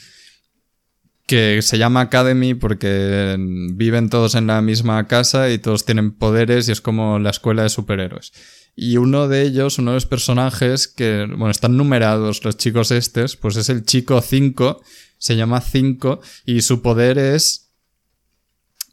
que 1.27 1.62
se 1.62 1.77
llama 1.77 2.01
Academy 2.01 2.53
porque 2.55 3.35
viven 3.75 4.09
todos 4.09 4.33
en 4.33 4.47
la 4.47 4.62
misma 4.62 5.05
casa 5.07 5.49
y 5.51 5.59
todos 5.59 5.85
tienen 5.85 6.12
poderes 6.12 6.69
y 6.69 6.71
es 6.71 6.81
como 6.81 7.19
la 7.19 7.29
escuela 7.31 7.63
de 7.63 7.69
superhéroes. 7.69 8.31
Y 8.75 8.97
uno 8.97 9.27
de 9.27 9.43
ellos, 9.43 9.77
uno 9.77 9.91
de 9.91 9.95
los 9.95 10.05
personajes 10.05 10.88
que, 10.88 11.25
bueno, 11.27 11.49
están 11.49 11.75
numerados 11.75 12.43
los 12.45 12.58
chicos 12.58 12.91
estos, 12.91 13.36
pues 13.36 13.55
es 13.58 13.69
el 13.69 13.84
chico 13.84 14.21
5, 14.21 14.82
se 15.17 15.36
llama 15.36 15.62
5 15.62 16.21
y 16.45 16.62
su 16.62 16.82
poder 16.82 17.17
es 17.17 17.69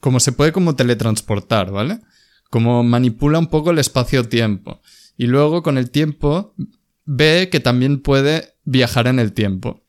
como 0.01 0.21
se 0.21 0.33
puede 0.33 0.53
como 0.53 0.77
teletransportar, 0.77 1.71
¿vale? 1.71 2.01
Como 2.51 2.83
manipula 2.85 3.39
un 3.39 3.49
poco 3.49 3.71
el 3.71 3.79
espacio-tiempo. 3.79 4.81
Y 5.17 5.27
luego 5.27 5.63
con 5.63 5.79
el 5.79 5.91
tiempo 5.91 6.55
ve 7.05 7.49
que 7.51 7.61
también 7.61 8.01
puede 8.01 8.55
viajar 8.65 9.07
en 9.07 9.19
el 9.19 9.33
tiempo. 9.33 9.86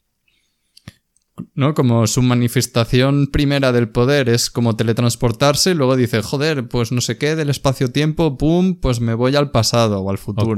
¿No? 1.53 1.73
Como 1.73 2.07
su 2.07 2.21
manifestación 2.21 3.27
primera 3.27 3.71
del 3.71 3.89
poder 3.89 4.29
es 4.29 4.49
como 4.49 4.75
teletransportarse 4.75 5.71
y 5.71 5.73
luego 5.75 5.95
dice, 5.95 6.21
joder, 6.21 6.67
pues 6.67 6.91
no 6.91 7.01
sé 7.01 7.17
qué, 7.17 7.35
del 7.35 7.49
espacio-tiempo, 7.49 8.37
pum, 8.37 8.79
pues 8.79 8.99
me 8.99 9.13
voy 9.13 9.35
al 9.35 9.51
pasado 9.51 10.01
o 10.01 10.09
al 10.09 10.17
futuro. 10.17 10.55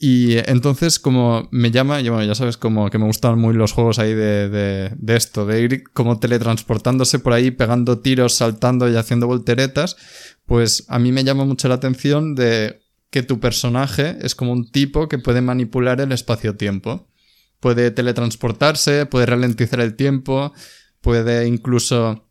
Y 0.00 0.36
entonces, 0.48 1.00
como 1.00 1.48
me 1.50 1.72
llama, 1.72 2.00
ya, 2.00 2.12
bueno, 2.12 2.24
ya 2.24 2.36
sabes, 2.36 2.56
como 2.56 2.88
que 2.88 2.98
me 2.98 3.06
gustan 3.06 3.36
muy 3.36 3.52
los 3.52 3.72
juegos 3.72 3.98
ahí 3.98 4.14
de, 4.14 4.48
de, 4.48 4.92
de 4.96 5.16
esto, 5.16 5.44
de 5.44 5.60
ir 5.60 5.82
como 5.92 6.20
teletransportándose 6.20 7.18
por 7.18 7.32
ahí, 7.32 7.50
pegando 7.50 7.98
tiros, 7.98 8.34
saltando 8.34 8.88
y 8.88 8.94
haciendo 8.94 9.26
volteretas, 9.26 9.96
pues 10.46 10.84
a 10.88 11.00
mí 11.00 11.10
me 11.10 11.24
llama 11.24 11.44
mucho 11.44 11.66
la 11.66 11.74
atención 11.74 12.36
de 12.36 12.80
que 13.10 13.24
tu 13.24 13.40
personaje 13.40 14.16
es 14.20 14.36
como 14.36 14.52
un 14.52 14.70
tipo 14.70 15.08
que 15.08 15.18
puede 15.18 15.40
manipular 15.40 16.00
el 16.00 16.12
espacio-tiempo. 16.12 17.07
Puede 17.60 17.90
teletransportarse, 17.90 19.06
puede 19.06 19.26
ralentizar 19.26 19.80
el 19.80 19.96
tiempo, 19.96 20.52
puede 21.00 21.46
incluso 21.46 22.28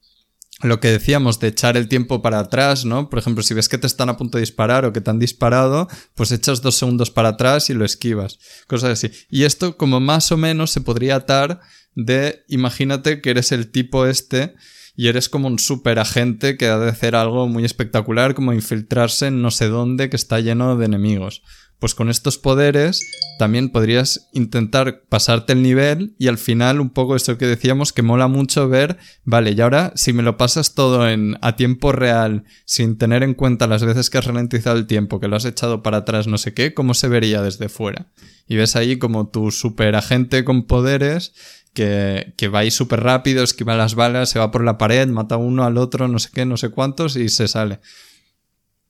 lo 0.62 0.80
que 0.80 0.90
decíamos 0.90 1.40
de 1.40 1.50
echar 1.50 1.78
el 1.78 1.88
tiempo 1.88 2.22
para 2.22 2.40
atrás, 2.40 2.84
¿no? 2.84 3.10
Por 3.10 3.20
ejemplo, 3.20 3.44
si 3.44 3.54
ves 3.54 3.70
que 3.70 3.78
te 3.78 3.86
están 3.86 4.10
a 4.10 4.18
punto 4.18 4.38
de 4.38 4.42
disparar 4.42 4.86
o 4.86 4.94
que 4.94 5.02
te 5.02 5.12
han 5.12 5.20
disparado, 5.20 5.88
pues 6.16 6.32
echas 6.32 6.62
dos 6.62 6.76
segundos 6.76 7.12
para 7.12 7.30
atrás 7.30 7.70
y 7.70 7.74
lo 7.74 7.86
esquivas. 7.86 8.40
Cosas 8.66 8.92
así. 8.92 9.12
Y 9.30 9.44
esto 9.44 9.78
como 9.78 10.00
más 10.00 10.32
o 10.32 10.38
menos 10.38 10.72
se 10.72 10.82
podría 10.82 11.18
atar 11.18 11.62
de, 11.94 12.44
imagínate 12.48 13.22
que 13.22 13.30
eres 13.30 13.52
el 13.52 13.70
tipo 13.70 14.08
este 14.08 14.56
y 14.96 15.10
eres 15.10 15.30
como 15.30 15.48
un 15.48 15.60
super 15.60 16.00
agente 16.00 16.58
que 16.58 16.68
ha 16.68 16.80
de 16.80 16.90
hacer 16.90 17.16
algo 17.16 17.48
muy 17.48 17.64
espectacular, 17.64 18.34
como 18.34 18.52
infiltrarse 18.52 19.28
en 19.28 19.44
no 19.44 19.52
sé 19.52 19.68
dónde 19.68 20.10
que 20.10 20.16
está 20.16 20.40
lleno 20.40 20.76
de 20.76 20.86
enemigos. 20.86 21.44
Pues 21.80 21.94
con 21.94 22.10
estos 22.10 22.40
poderes 22.40 23.02
también 23.38 23.70
podrías 23.70 24.30
intentar 24.34 25.04
pasarte 25.10 25.54
el 25.54 25.62
nivel 25.62 26.16
y 26.18 26.28
al 26.28 26.40
final 26.40 26.82
un 26.82 26.90
poco 26.90 27.16
esto 27.16 27.38
que 27.38 27.46
decíamos 27.46 27.94
que 27.94 28.02
mola 28.02 28.28
mucho 28.28 28.68
ver, 28.68 28.98
vale, 29.24 29.52
y 29.52 29.62
ahora 29.62 29.94
si 29.96 30.12
me 30.12 30.24
lo 30.24 30.38
pasas 30.38 30.74
todo 30.74 31.08
en 31.08 31.38
a 31.42 31.56
tiempo 31.56 31.92
real 31.92 32.46
sin 32.66 32.98
tener 32.98 33.22
en 33.22 33.36
cuenta 33.36 33.68
las 33.68 33.84
veces 33.84 34.10
que 34.10 34.18
has 34.18 34.26
ralentizado 34.26 34.78
el 34.78 34.88
tiempo, 34.88 35.20
que 35.20 35.28
lo 35.28 35.36
has 35.36 35.46
echado 35.46 35.84
para 35.84 35.98
atrás, 35.98 36.26
no 36.26 36.40
sé 36.40 36.56
qué, 36.56 36.74
¿cómo 36.74 36.96
se 36.96 37.10
vería 37.10 37.44
desde 37.44 37.70
fuera? 37.70 38.08
Y 38.48 38.56
ves 38.56 38.76
ahí 38.76 38.98
como 38.98 39.30
tu 39.30 39.52
super 39.52 39.96
agente 39.96 40.44
con 40.44 40.66
poderes 40.66 41.34
que, 41.74 42.34
que 42.38 42.48
va 42.48 42.60
ahí 42.60 42.72
súper 42.72 43.02
rápido, 43.02 43.44
esquiva 43.44 43.76
las 43.76 43.94
balas, 43.94 44.30
se 44.30 44.40
va 44.40 44.50
por 44.50 44.64
la 44.64 44.80
pared, 44.80 45.08
mata 45.10 45.38
uno 45.38 45.64
al 45.64 45.78
otro, 45.78 46.08
no 46.08 46.18
sé 46.18 46.30
qué, 46.34 46.44
no 46.44 46.58
sé 46.58 46.70
cuántos 46.70 47.16
y 47.18 47.30
se 47.30 47.48
sale. 47.48 47.82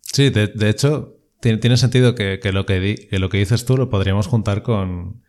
Sí, 0.02 0.30
de, 0.30 0.48
de 0.48 0.70
hecho, 0.70 1.17
tiene, 1.40 1.58
tiene 1.60 1.78
sentido 1.78 2.16
que, 2.16 2.40
que 2.42 2.52
lo 2.52 2.66
que, 2.66 2.80
di- 2.80 3.08
que 3.10 3.20
lo 3.20 3.30
que 3.30 3.38
dices 3.38 3.66
tú 3.66 3.78
lo 3.78 3.90
podríamos 3.90 4.28
juntar 4.28 4.64
con, 4.64 5.22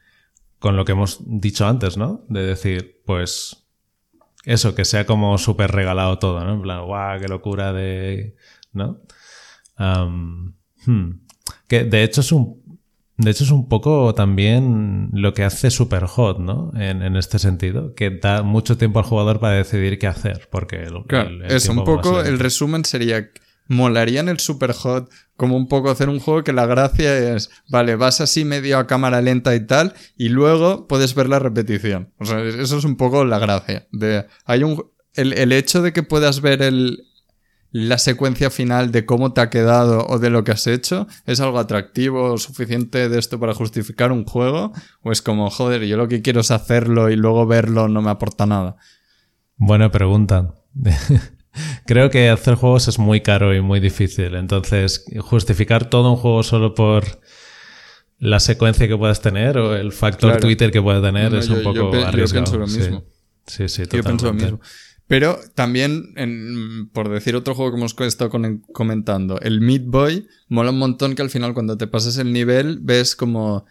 con 0.58 0.76
lo 0.76 0.84
que 0.84 0.92
hemos 0.92 1.18
dicho 1.26 1.66
antes, 1.66 1.96
¿no? 1.96 2.24
De 2.28 2.42
decir, 2.42 3.00
pues, 3.06 3.64
eso, 4.44 4.74
que 4.74 4.84
sea 4.84 5.04
como 5.06 5.36
súper 5.38 5.70
regalado 5.72 6.18
todo, 6.18 6.44
¿no? 6.44 6.54
En 6.54 6.62
plan, 6.62 6.84
guau, 6.84 7.20
qué 7.20 7.28
locura 7.28 7.72
de... 7.72 8.36
¿No? 8.72 9.00
Hmm. 10.86 11.10
Que 11.66 11.84
de 11.84 12.02
hecho 12.04 12.20
es 12.20 12.32
un... 12.32 12.58
De 13.16 13.32
hecho 13.32 13.42
es 13.42 13.50
un 13.50 13.68
poco 13.68 14.14
también 14.14 15.08
lo 15.12 15.34
que 15.34 15.42
hace 15.42 15.72
Super 15.72 16.04
Hot, 16.04 16.38
¿no? 16.38 16.70
En, 16.76 17.02
en 17.02 17.16
este 17.16 17.40
sentido, 17.40 17.92
que 17.96 18.10
da 18.10 18.44
mucho 18.44 18.78
tiempo 18.78 19.00
al 19.00 19.04
jugador 19.06 19.40
para 19.40 19.54
decidir 19.54 19.98
qué 19.98 20.06
hacer, 20.06 20.48
porque 20.52 20.76
el, 20.84 21.02
Claro, 21.08 21.30
el- 21.30 21.42
el 21.42 21.50
eso, 21.50 21.72
un 21.72 21.82
poco 21.82 22.20
el 22.22 22.38
resumen 22.38 22.84
sería 22.84 23.28
molaría 23.68 24.20
en 24.20 24.28
el 24.28 24.40
Super 24.40 24.72
Hot 24.72 25.10
como 25.36 25.56
un 25.56 25.68
poco 25.68 25.90
hacer 25.90 26.08
un 26.08 26.18
juego 26.18 26.42
que 26.42 26.52
la 26.52 26.66
gracia 26.66 27.34
es, 27.34 27.50
vale, 27.70 27.94
vas 27.94 28.20
así 28.20 28.44
medio 28.44 28.78
a 28.78 28.86
cámara 28.86 29.22
lenta 29.22 29.54
y 29.54 29.64
tal, 29.64 29.94
y 30.16 30.30
luego 30.30 30.88
puedes 30.88 31.14
ver 31.14 31.28
la 31.28 31.38
repetición. 31.38 32.12
O 32.18 32.24
sea, 32.24 32.42
eso 32.42 32.78
es 32.78 32.84
un 32.84 32.96
poco 32.96 33.24
la 33.24 33.38
gracia. 33.38 33.86
De, 33.92 34.26
hay 34.44 34.64
un, 34.64 34.90
el, 35.14 35.32
el 35.34 35.52
hecho 35.52 35.80
de 35.80 35.92
que 35.92 36.02
puedas 36.02 36.40
ver 36.40 36.62
el, 36.62 37.08
la 37.70 37.98
secuencia 37.98 38.50
final 38.50 38.90
de 38.92 39.04
cómo 39.04 39.32
te 39.32 39.40
ha 39.40 39.50
quedado 39.50 40.06
o 40.06 40.18
de 40.18 40.30
lo 40.30 40.42
que 40.42 40.52
has 40.52 40.66
hecho 40.66 41.06
es 41.26 41.40
algo 41.40 41.58
atractivo 41.58 42.32
o 42.32 42.38
suficiente 42.38 43.08
de 43.08 43.18
esto 43.18 43.38
para 43.38 43.54
justificar 43.54 44.10
un 44.10 44.24
juego 44.24 44.72
o 45.02 45.12
es 45.12 45.20
como 45.20 45.50
joder 45.50 45.84
yo 45.84 45.96
lo 45.96 46.08
que 46.08 46.22
quiero 46.22 46.40
es 46.40 46.50
hacerlo 46.50 47.10
y 47.10 47.16
luego 47.16 47.46
verlo 47.46 47.88
no 47.88 48.00
me 48.00 48.10
aporta 48.10 48.46
nada 48.46 48.76
buena 49.56 49.90
pregunta 49.90 50.54
creo 51.86 52.10
que 52.10 52.28
hacer 52.28 52.54
juegos 52.54 52.88
es 52.88 52.98
muy 52.98 53.20
caro 53.20 53.54
y 53.54 53.60
muy 53.60 53.80
difícil 53.80 54.34
entonces 54.34 55.04
justificar 55.20 55.88
todo 55.90 56.12
un 56.12 56.16
juego 56.16 56.42
solo 56.42 56.74
por 56.74 57.20
la 58.18 58.40
secuencia 58.40 58.88
que 58.88 58.96
puedas 58.96 59.20
tener 59.20 59.58
o 59.58 59.76
el 59.76 59.92
factor 59.92 60.40
Twitter 60.40 60.70
que 60.70 60.82
puedas 60.82 61.02
tener 61.02 61.34
es 61.34 61.48
un 61.48 61.62
poco 61.62 61.92
arriesgado. 61.94 62.46
Yo 62.46 62.52
pienso 62.52 62.58
lo 62.58 62.66
mismo. 62.66 63.04
Sí, 63.46 63.68
sí, 63.68 63.82
totalmente. 63.84 63.96
Yo 63.96 64.02
pienso 64.02 64.26
lo 64.26 64.32
mismo. 64.34 64.60
Pero 65.06 65.40
también, 65.54 66.90
por 66.92 67.08
decir 67.08 67.34
otro 67.34 67.54
juego 67.54 67.70
que 67.70 67.78
hemos 67.78 67.98
estado 68.00 68.30
comentando, 68.72 69.40
el 69.40 69.60
Meat 69.62 69.84
Boy 69.86 70.26
mola 70.48 70.70
un 70.70 70.78
montón 70.78 71.14
que 71.14 71.22
al 71.22 71.30
final 71.30 71.54
cuando 71.54 71.78
te 71.78 71.86
pasas 71.86 72.18
el 72.18 72.32
nivel 72.32 72.78
ves 72.82 73.16
como 73.16 73.64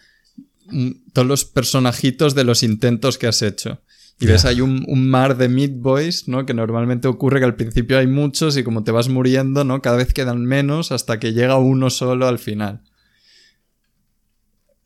todos 1.12 1.28
los 1.28 1.44
personajitos 1.44 2.34
de 2.34 2.44
los 2.44 2.62
intentos 2.62 3.18
que 3.18 3.28
has 3.28 3.42
hecho. 3.42 3.80
Y 4.20 4.26
ves 4.26 4.44
hay 4.44 4.60
un, 4.60 4.84
mar 5.08 5.36
de 5.36 5.48
Meat 5.48 5.72
Boys, 5.76 6.26
¿no? 6.26 6.44
Que 6.44 6.52
normalmente 6.52 7.06
ocurre 7.06 7.38
que 7.38 7.44
al 7.44 7.54
principio 7.54 7.98
hay 7.98 8.08
muchos 8.08 8.56
y 8.56 8.64
como 8.64 8.82
te 8.82 8.90
vas 8.90 9.08
muriendo, 9.08 9.62
¿no? 9.62 9.80
Cada 9.80 9.96
vez 9.96 10.12
quedan 10.12 10.44
menos 10.44 10.90
hasta 10.90 11.20
que 11.20 11.32
llega 11.32 11.56
uno 11.56 11.88
solo 11.88 12.26
al 12.26 12.40
final. 12.40 12.82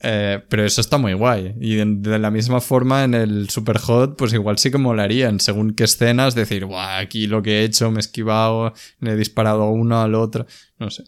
Eh, 0.01 0.42
pero 0.49 0.64
eso 0.64 0.83
está 0.83 0.99
muy 0.99 1.14
guay. 1.14 1.55
Y 1.61 1.77
de, 1.77 2.18
la 2.18 2.31
misma 2.31 2.61
forma 2.61 3.05
en 3.05 3.14
el 3.14 3.49
Super 3.49 3.79
Hot, 3.79 4.16
pues 4.18 4.35
igual 4.35 4.59
sí 4.59 4.71
que 4.71 4.79
molaría 4.79 5.33
según 5.38 5.75
qué 5.75 5.85
escenas 5.85 6.35
decir, 6.35 6.66
Buah, 6.66 6.99
aquí 6.99 7.27
lo 7.27 7.40
que 7.40 7.61
he 7.61 7.64
hecho, 7.64 7.90
me 7.90 7.99
he 7.99 8.01
esquivado, 8.01 8.75
le 9.01 9.12
he 9.12 9.16
disparado 9.16 9.62
a 9.62 9.71
uno 9.71 10.03
al 10.03 10.14
otro. 10.14 10.47
No 10.79 10.90
sé. 10.90 11.05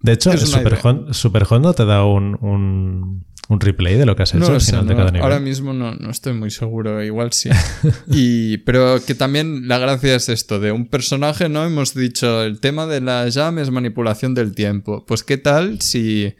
De 0.00 0.12
hecho, 0.12 0.32
el 0.32 0.38
Super 0.38 1.44
Hot, 1.44 1.60
no 1.60 1.72
te 1.74 1.84
da 1.84 2.04
un, 2.04 2.36
un, 3.48 3.60
replay 3.60 3.96
de 3.96 4.06
lo 4.06 4.16
que 4.16 4.24
has 4.24 4.34
hecho 4.34 4.52
al 4.52 4.60
final 4.60 4.86
de 4.86 4.96
cada 4.96 5.10
nivel. 5.10 5.22
Ahora 5.22 5.40
mismo 5.40 5.72
no, 5.72 5.94
no, 5.94 6.10
estoy 6.10 6.32
muy 6.34 6.50
seguro, 6.50 7.02
igual 7.02 7.32
sí. 7.32 7.50
y, 8.08 8.58
pero 8.58 9.04
que 9.04 9.14
también 9.14 9.68
la 9.68 9.78
gracia 9.78 10.14
es 10.14 10.28
esto, 10.28 10.60
de 10.60 10.72
un 10.72 10.88
personaje, 10.88 11.48
¿no? 11.48 11.64
Hemos 11.64 11.94
dicho, 11.94 12.42
el 12.42 12.60
tema 12.60 12.86
de 12.86 13.00
la 13.00 13.28
llama 13.28 13.62
es 13.62 13.70
manipulación 13.70 14.34
del 14.34 14.54
tiempo. 14.54 15.04
Pues 15.06 15.22
qué 15.22 15.38
tal 15.38 15.80
si 15.80 16.34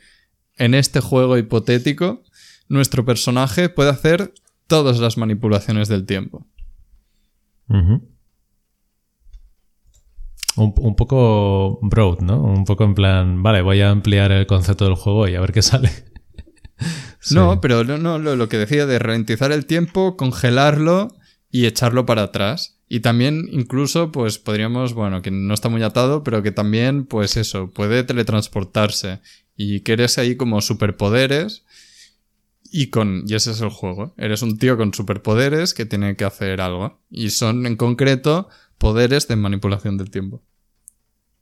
en 0.57 0.75
este 0.75 1.01
juego 1.01 1.39
hipotético, 1.39 2.23
nuestro 2.69 3.05
personaje 3.05 3.69
puede 3.69 3.91
hacer 3.91 4.33
todas 4.67 4.99
las 4.99 5.17
manipulaciones 5.17 5.89
del 5.89 6.07
tiempo. 6.07 6.47
Un, 10.57 10.97
poco 10.97 11.79
broad, 11.83 12.21
¿no? 12.21 12.43
Un 12.43 12.65
poco 12.65 12.85
en 12.85 12.95
plan, 12.95 13.43
vale, 13.43 13.63
voy 13.63 13.81
a 13.81 13.91
ampliar 13.91 14.33
el 14.33 14.47
concepto 14.47 14.85
del 14.85 14.95
juego 14.95 15.29
y 15.29 15.35
a 15.35 15.41
ver 15.41 15.53
qué 15.53 15.63
sale. 15.63 15.91
No, 17.31 17.61
pero 17.61 17.85
no, 17.85 18.19
lo, 18.19 18.37
lo, 18.37 18.49
que 18.49 18.59
decía 18.59 18.87
de 18.87 18.99
ralentizar 18.99 19.53
el 19.53 19.67
tiempo, 19.67 20.17
congelarlo 20.17 21.15
y 21.51 21.67
echarlo 21.67 22.07
para 22.07 22.25
atrás. 22.25 22.79
Y 22.89 23.01
también 23.01 23.49
incluso, 23.51 24.13
pues 24.13 24.39
podríamos, 24.39 24.93
bueno, 24.93 25.23
que 25.23 25.31
no 25.31 25.55
está 25.55 25.69
muy 25.69 25.83
atado, 25.83 26.23
pero 26.23 26.43
que 26.43 26.53
también, 26.53 27.07
pues 27.07 27.37
eso, 27.37 27.71
puede 27.71 28.05
teletransportarse 28.05 29.21
y 29.57 29.81
que 29.81 29.93
eres 29.93 30.19
ahí 30.19 30.37
como 30.37 30.61
superpoderes 30.61 31.65
y 32.77 32.89
con 32.89 33.23
y 33.27 33.35
ese 33.35 33.53
es 33.53 33.61
el 33.61 33.69
juego. 33.69 34.15
Eres 34.19 34.43
un 34.43 34.59
tío 34.59 34.77
con 34.77 34.93
superpoderes 34.93 35.75
que 35.75 35.87
tiene 35.87 36.17
que 36.17 36.25
hacer 36.25 36.61
algo 36.61 37.01
y 37.09 37.31
son 37.31 37.67
en 37.67 37.77
concreto 37.77 38.49
poderes 38.79 39.29
de 39.29 39.37
manipulación 39.37 39.97
del 39.97 40.11
tiempo. 40.11 40.43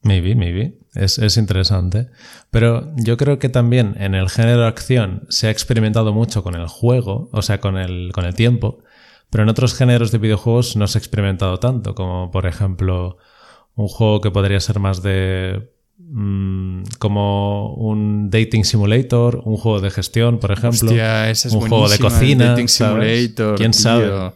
Maybe, 0.03 0.35
maybe. 0.35 0.79
Es, 0.95 1.19
es, 1.19 1.37
interesante. 1.37 2.09
Pero 2.51 2.93
yo 2.97 3.17
creo 3.17 3.39
que 3.39 3.49
también 3.49 3.95
en 3.99 4.15
el 4.15 4.29
género 4.29 4.63
de 4.63 4.67
acción 4.67 5.27
se 5.29 5.47
ha 5.47 5.51
experimentado 5.51 6.13
mucho 6.13 6.43
con 6.43 6.57
el 6.57 6.67
juego, 6.67 7.31
o 7.33 7.43
sea, 7.43 7.61
con 7.61 7.77
el, 7.77 8.11
con 8.13 8.25
el 8.25 8.35
tiempo, 8.35 8.83
pero 9.31 9.45
en 9.45 9.49
otros 9.49 9.75
géneros 9.75 10.11
de 10.11 10.19
videojuegos 10.19 10.77
no 10.77 10.89
se 10.89 10.99
ha 10.99 11.01
experimentado 11.01 11.59
tanto, 11.59 11.95
como 11.95 12.31
por 12.33 12.47
ejemplo 12.47 13.17
un 13.75 13.89
juego 13.89 14.21
que 14.21 14.31
podría 14.31 14.61
ser 14.61 14.81
más 14.81 15.03
de 15.03 15.73
Mm, 16.15 16.83
como 16.99 17.73
un 17.75 18.29
dating 18.29 18.65
simulator, 18.65 19.41
un 19.45 19.57
juego 19.57 19.81
de 19.81 19.91
gestión, 19.91 20.39
por 20.39 20.53
ejemplo, 20.53 20.91
un 20.91 21.61
juego 21.61 21.89
de 21.89 21.99
cocina, 21.99 22.49
dating 22.49 22.69
simulator, 22.69 23.57
quién 23.57 23.73
sabe. 23.73 24.33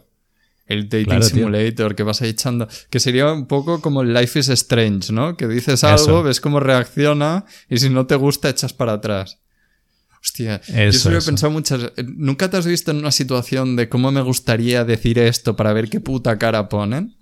El 0.67 0.89
dating 0.89 1.23
simulator 1.23 1.95
que 1.95 2.03
vas 2.03 2.21
ahí 2.21 2.29
echando. 2.29 2.67
Que 2.89 2.99
sería 2.99 3.31
un 3.31 3.47
poco 3.47 3.81
como 3.81 4.03
Life 4.03 4.39
is 4.39 4.49
Strange, 4.49 5.13
¿no? 5.13 5.37
Que 5.37 5.47
dices 5.47 5.83
algo, 5.83 6.23
ves 6.23 6.41
cómo 6.41 6.59
reacciona 6.59 7.45
y 7.69 7.77
si 7.77 7.89
no 7.89 8.05
te 8.05 8.15
gusta 8.15 8.49
echas 8.49 8.73
para 8.73 8.93
atrás. 8.93 9.39
Hostia, 10.21 10.61
yo 10.67 10.91
solo 10.93 11.19
he 11.19 11.21
pensado 11.21 11.51
muchas. 11.51 11.91
¿Nunca 12.05 12.49
te 12.49 12.57
has 12.57 12.65
visto 12.65 12.91
en 12.91 12.97
una 12.97 13.11
situación 13.11 13.75
de 13.75 13.87
cómo 13.87 14.11
me 14.11 14.21
gustaría 14.21 14.83
decir 14.83 15.19
esto 15.19 15.55
para 15.55 15.71
ver 15.73 15.89
qué 15.89 16.01
puta 16.01 16.37
cara 16.37 16.67
ponen? 16.67 17.15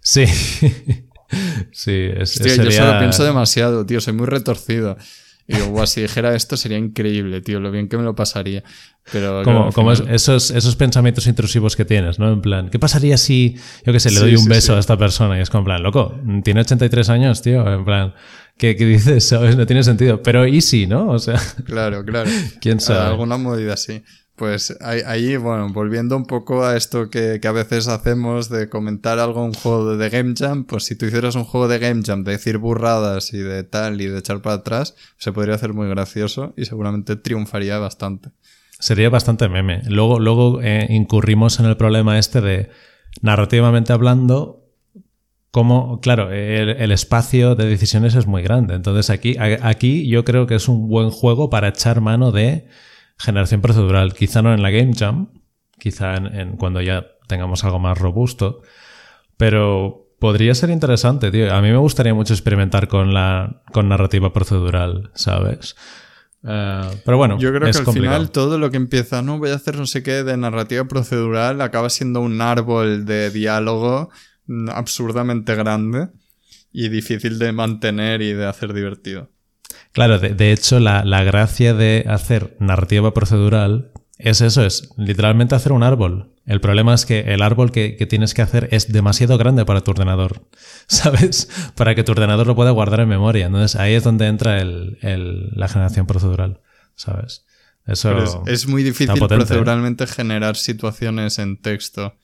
Sí. 0.00 0.26
sí, 1.72 2.08
es, 2.16 2.36
Hostia, 2.36 2.56
yo 2.56 2.70
solo 2.72 2.98
pienso 2.98 3.24
demasiado, 3.24 3.86
tío, 3.86 4.00
soy 4.00 4.14
muy 4.14 4.26
retorcido. 4.26 4.96
Y 5.50 5.56
digo, 5.56 5.86
si 5.86 6.02
dijera 6.02 6.34
esto 6.34 6.58
sería 6.58 6.76
increíble, 6.76 7.40
tío, 7.40 7.58
lo 7.58 7.70
bien 7.70 7.88
que 7.88 7.96
me 7.96 8.02
lo 8.02 8.14
pasaría. 8.14 8.62
Pero 9.10 9.42
como, 9.42 9.92
esos, 9.92 10.50
esos 10.50 10.76
pensamientos 10.76 11.26
intrusivos 11.26 11.74
que 11.74 11.86
tienes, 11.86 12.18
¿no? 12.18 12.30
En 12.30 12.42
plan, 12.42 12.68
¿qué 12.68 12.78
pasaría 12.78 13.16
si, 13.16 13.56
yo 13.86 13.94
qué 13.94 13.98
sé, 13.98 14.10
le 14.10 14.20
doy 14.20 14.36
un 14.36 14.44
beso 14.44 14.76
a 14.76 14.78
esta 14.78 14.98
persona? 14.98 15.38
Y 15.38 15.40
es 15.40 15.48
como, 15.48 15.62
en 15.62 15.64
plan, 15.64 15.82
loco, 15.82 16.20
tiene 16.44 16.60
83 16.60 17.08
años, 17.08 17.40
tío, 17.40 17.66
en 17.66 17.82
plan, 17.86 18.12
¿qué, 18.58 18.74
dices? 18.74 19.24
¿Sabes? 19.28 19.56
No 19.56 19.66
tiene 19.66 19.82
sentido. 19.82 20.22
Pero 20.22 20.44
easy, 20.44 20.86
¿no? 20.86 21.08
O 21.08 21.18
sea. 21.18 21.40
Claro, 21.64 22.04
claro. 22.04 22.30
¿Quién 22.60 22.78
sabe? 22.78 23.06
Alguna 23.06 23.38
movida 23.38 23.72
así. 23.72 24.02
Pues 24.38 24.78
ahí, 24.80 25.36
bueno, 25.36 25.68
volviendo 25.70 26.16
un 26.16 26.24
poco 26.24 26.64
a 26.64 26.76
esto 26.76 27.10
que, 27.10 27.40
a 27.42 27.52
veces 27.52 27.88
hacemos 27.88 28.48
de 28.48 28.68
comentar 28.68 29.18
algo 29.18 29.44
un 29.44 29.52
juego 29.52 29.96
de 29.96 30.08
Game 30.10 30.34
Jam, 30.38 30.64
pues 30.64 30.84
si 30.84 30.94
tú 30.94 31.06
hicieras 31.06 31.34
un 31.34 31.42
juego 31.42 31.66
de 31.66 31.80
Game 31.80 32.02
Jam 32.06 32.22
de 32.22 32.32
decir 32.32 32.58
burradas 32.58 33.34
y 33.34 33.38
de 33.38 33.64
tal 33.64 34.00
y 34.00 34.06
de 34.06 34.20
echar 34.20 34.40
para 34.40 34.56
atrás, 34.56 34.94
se 35.16 35.32
podría 35.32 35.56
hacer 35.56 35.74
muy 35.74 35.88
gracioso 35.88 36.54
y 36.56 36.66
seguramente 36.66 37.16
triunfaría 37.16 37.78
bastante. 37.78 38.30
Sería 38.78 39.10
bastante 39.10 39.48
meme. 39.48 39.82
Luego, 39.88 40.20
luego 40.20 40.62
eh, 40.62 40.86
incurrimos 40.88 41.58
en 41.58 41.66
el 41.66 41.76
problema 41.76 42.16
este 42.16 42.40
de, 42.40 42.70
narrativamente 43.22 43.92
hablando, 43.92 44.68
como, 45.50 46.00
claro, 46.00 46.30
el, 46.30 46.92
espacio 46.92 47.56
de 47.56 47.66
decisiones 47.66 48.14
es 48.14 48.28
muy 48.28 48.42
grande. 48.42 48.76
Entonces 48.76 49.10
aquí, 49.10 49.36
aquí 49.38 50.08
yo 50.08 50.24
creo 50.24 50.46
que 50.46 50.54
es 50.54 50.68
un 50.68 50.88
buen 50.88 51.10
juego 51.10 51.50
para 51.50 51.70
echar 51.70 52.00
mano 52.00 52.30
de 52.30 52.68
generación 53.18 53.60
procedural. 53.60 54.14
Quizá 54.14 54.42
no 54.42 54.54
en 54.54 54.62
la 54.62 54.70
Game 54.70 54.92
Jam, 54.96 55.28
quizá 55.78 56.14
en, 56.14 56.56
cuando 56.56 56.80
ya 56.80 57.06
tengamos 57.26 57.64
algo 57.64 57.78
más 57.78 57.98
robusto, 57.98 58.62
pero 59.36 60.06
podría 60.18 60.54
ser 60.54 60.70
interesante, 60.70 61.30
tío. 61.30 61.54
A 61.54 61.60
mí 61.60 61.70
me 61.70 61.76
gustaría 61.76 62.14
mucho 62.14 62.34
experimentar 62.34 62.88
con 62.88 63.12
la 63.12 63.62
con 63.72 63.88
narrativa 63.88 64.32
procedural, 64.32 65.10
¿sabes? 65.14 65.76
Eh, 66.44 67.02
pero 67.04 67.16
bueno, 67.16 67.38
yo 67.38 67.52
creo 67.52 67.70
que 67.70 67.78
al 67.78 67.92
final 67.92 68.30
todo 68.30 68.58
lo 68.58 68.70
que 68.70 68.76
empieza, 68.76 69.22
no 69.22 69.38
voy 69.38 69.50
a 69.50 69.56
hacer 69.56 69.76
no 69.76 69.86
sé 69.86 70.02
qué 70.02 70.22
de 70.22 70.36
narrativa 70.36 70.84
procedural, 70.84 71.60
acaba 71.60 71.90
siendo 71.90 72.20
un 72.20 72.40
árbol 72.40 73.04
de 73.04 73.30
diálogo 73.30 74.10
absurdamente 74.68 75.54
grande 75.54 76.08
y 76.72 76.88
difícil 76.88 77.38
de 77.38 77.52
mantener 77.52 78.22
y 78.22 78.32
de 78.32 78.46
hacer 78.46 78.72
divertido. 78.72 79.30
Claro, 79.92 80.18
de, 80.18 80.52
hecho, 80.52 80.80
la, 80.80 81.24
gracia 81.24 81.74
de 81.74 82.04
hacer 82.08 82.56
narrativa 82.60 83.12
procedural 83.12 83.92
es 84.18 84.40
eso, 84.40 84.64
es 84.64 84.90
literalmente 84.96 85.54
hacer 85.54 85.72
un 85.72 85.82
árbol. 85.82 86.32
El 86.46 86.60
problema 86.60 86.94
es 86.94 87.04
que 87.04 87.20
el 87.20 87.42
árbol 87.42 87.72
que, 87.72 87.94
tienes 88.08 88.34
que 88.34 88.42
hacer 88.42 88.68
es 88.70 88.92
demasiado 88.92 89.36
grande 89.38 89.64
para 89.64 89.82
tu 89.82 89.90
ordenador, 89.90 90.48
¿sabes? 90.86 91.48
Para 91.74 91.94
que 91.94 92.04
tu 92.04 92.12
ordenador 92.12 92.46
lo 92.46 92.54
pueda 92.54 92.70
guardar 92.70 93.00
en 93.00 93.08
memoria. 93.08 93.46
Entonces 93.46 93.78
ahí 93.78 93.94
es 93.94 94.04
donde 94.04 94.26
entra 94.26 94.62
la 94.64 95.68
generación 95.68 96.06
procedural, 96.06 96.60
¿sabes? 96.94 97.44
Eso 97.88 98.44
es, 98.46 98.66
muy 98.66 98.82
difícil 98.82 99.16
¿eh? 99.16 99.28
proceduralmente 99.28 100.06
generar 100.06 100.56
situaciones 100.56 101.38
en 101.38 101.56
texto. 101.56 102.14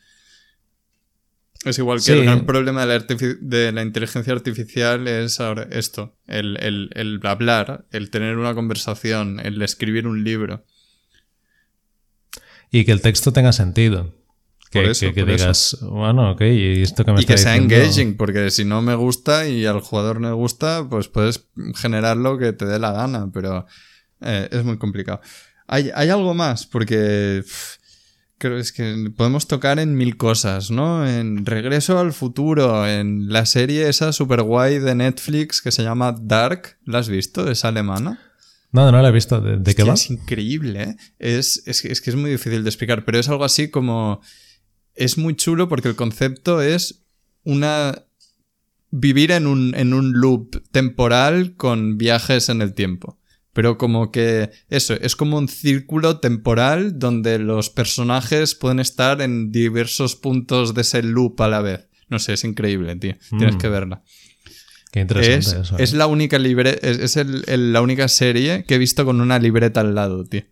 Es 1.64 1.78
igual 1.78 2.02
que 2.02 2.12
el 2.12 2.24
gran 2.24 2.44
problema 2.44 2.84
de 2.86 3.72
la, 3.72 3.82
inteligencia 3.82 4.32
artificial 4.32 5.08
es 5.08 5.40
ahora 5.40 5.66
esto, 5.70 6.16
el, 6.26 6.58
el, 6.60 7.20
hablar, 7.24 7.86
el 7.90 8.10
tener 8.10 8.36
una 8.36 8.54
conversación, 8.54 9.40
el 9.40 9.60
escribir 9.62 10.06
un 10.06 10.24
libro. 10.24 10.64
Y 12.70 12.84
que 12.84 12.92
el 12.92 13.00
texto 13.00 13.32
tenga 13.32 13.52
sentido. 13.52 14.14
Por 14.72 14.84
eso, 14.86 15.06
que, 15.14 15.20
por 15.20 15.30
eso. 15.30 15.44
digas, 15.44 15.78
bueno, 15.82 16.32
ok, 16.32 16.40
y 16.40 16.82
esto 16.82 17.04
que 17.04 17.12
me 17.12 17.20
Y 17.20 17.24
que 17.24 17.34
está 17.34 17.50
sea 17.50 17.52
diciendo- 17.52 17.74
engaging, 17.76 18.16
porque 18.16 18.50
si 18.50 18.64
no 18.64 18.82
me 18.82 18.96
gusta 18.96 19.48
y 19.48 19.64
al 19.66 19.80
jugador 19.80 20.20
no 20.20 20.28
le 20.30 20.34
gusta, 20.34 20.86
pues 20.90 21.06
puedes 21.08 21.46
generar 21.76 22.16
lo 22.16 22.36
que 22.38 22.52
te 22.52 22.66
dé 22.66 22.80
la 22.80 22.90
gana, 22.90 23.30
pero 23.32 23.66
eh, 24.20 24.48
es 24.50 24.64
muy 24.64 24.76
complicado. 24.76 25.20
Hay, 25.68 25.90
hay 25.94 26.08
algo 26.10 26.34
más, 26.34 26.66
porque 26.66 27.42
pff, 27.44 27.76
creo 28.48 28.58
es 28.58 28.72
que 28.72 29.10
podemos 29.16 29.46
tocar 29.48 29.78
en 29.78 29.94
mil 29.94 30.16
cosas, 30.16 30.70
¿no? 30.70 31.06
En 31.08 31.46
Regreso 31.46 31.98
al 31.98 32.12
futuro, 32.12 32.86
en 32.86 33.28
la 33.32 33.46
serie 33.46 33.88
esa 33.88 34.12
super 34.12 34.42
guay 34.42 34.78
de 34.78 34.94
Netflix 34.94 35.62
que 35.62 35.72
se 35.72 35.82
llama 35.82 36.14
Dark, 36.20 36.78
¿la 36.84 36.98
has 36.98 37.08
visto? 37.08 37.50
Es 37.50 37.64
alemana. 37.64 38.20
No, 38.72 38.90
no 38.92 39.00
la 39.00 39.08
he 39.08 39.12
visto. 39.12 39.40
¿De, 39.40 39.56
de 39.56 39.74
qué 39.74 39.82
va? 39.84 39.94
Es 39.94 40.10
increíble, 40.10 40.82
¿eh? 40.82 40.96
Es, 41.18 41.62
es, 41.66 41.80
que- 41.82 41.92
es 41.92 42.00
que 42.00 42.10
es 42.10 42.16
muy 42.16 42.30
difícil 42.30 42.62
de 42.64 42.68
explicar, 42.68 43.04
pero 43.04 43.18
es 43.18 43.28
algo 43.28 43.44
así 43.44 43.70
como... 43.70 44.20
Es 44.94 45.16
muy 45.18 45.34
chulo 45.36 45.68
porque 45.68 45.88
el 45.88 45.96
concepto 45.96 46.60
es 46.60 47.04
una... 47.44 48.04
Vivir 48.90 49.30
en 49.32 49.46
un, 49.46 49.74
en 49.76 49.92
un 49.94 50.12
loop 50.12 50.62
temporal 50.70 51.56
con 51.56 51.98
viajes 51.98 52.48
en 52.48 52.62
el 52.62 52.74
tiempo. 52.74 53.18
Pero 53.54 53.78
como 53.78 54.10
que 54.12 54.50
eso, 54.68 54.92
es 55.00 55.16
como 55.16 55.38
un 55.38 55.48
círculo 55.48 56.20
temporal 56.20 56.98
donde 56.98 57.38
los 57.38 57.70
personajes 57.70 58.54
pueden 58.54 58.80
estar 58.80 59.22
en 59.22 59.50
diversos 59.52 60.16
puntos 60.16 60.74
de 60.74 60.82
ese 60.82 61.02
loop 61.02 61.40
a 61.40 61.48
la 61.48 61.62
vez. 61.62 61.88
No 62.10 62.18
sé, 62.18 62.34
es 62.34 62.44
increíble, 62.44 62.94
tío. 62.96 63.16
Tienes 63.30 63.54
Mm. 63.54 63.58
que 63.58 63.68
verla. 63.70 64.02
Qué 64.92 65.00
interesante 65.00 65.38
Es, 65.38 65.46
eso. 65.68 65.78
es 65.78 65.92
¿eh? 65.92 65.96
la 65.96 66.06
única 66.06 66.38
libre, 66.38 66.78
es, 66.82 66.98
es 66.98 67.16
el- 67.16 67.42
el- 67.48 67.72
la 67.72 67.80
única 67.80 68.06
serie 68.08 68.64
que 68.64 68.74
he 68.74 68.78
visto 68.78 69.04
con 69.04 69.20
una 69.20 69.38
libreta 69.38 69.80
al 69.80 69.94
lado, 69.94 70.24
tío. 70.24 70.42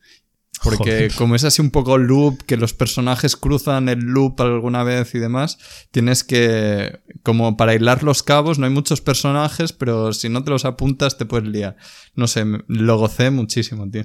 Porque 0.62 0.78
Joder. 0.90 1.14
como 1.14 1.34
es 1.34 1.44
así 1.44 1.60
un 1.60 1.70
poco 1.70 1.98
loop, 1.98 2.42
que 2.46 2.56
los 2.56 2.72
personajes 2.72 3.36
cruzan 3.36 3.88
el 3.88 3.98
loop 4.00 4.40
alguna 4.40 4.84
vez 4.84 5.14
y 5.14 5.18
demás, 5.18 5.58
tienes 5.90 6.22
que, 6.22 7.00
como 7.24 7.56
para 7.56 7.74
hilar 7.74 8.02
los 8.04 8.22
cabos, 8.22 8.58
no 8.58 8.66
hay 8.66 8.72
muchos 8.72 9.00
personajes, 9.00 9.72
pero 9.72 10.12
si 10.12 10.28
no 10.28 10.44
te 10.44 10.50
los 10.50 10.64
apuntas 10.64 11.18
te 11.18 11.26
puedes 11.26 11.48
liar. 11.48 11.76
No 12.14 12.26
sé, 12.28 12.44
lo 12.68 12.96
gocé 12.98 13.30
muchísimo, 13.30 13.90
tío. 13.90 14.04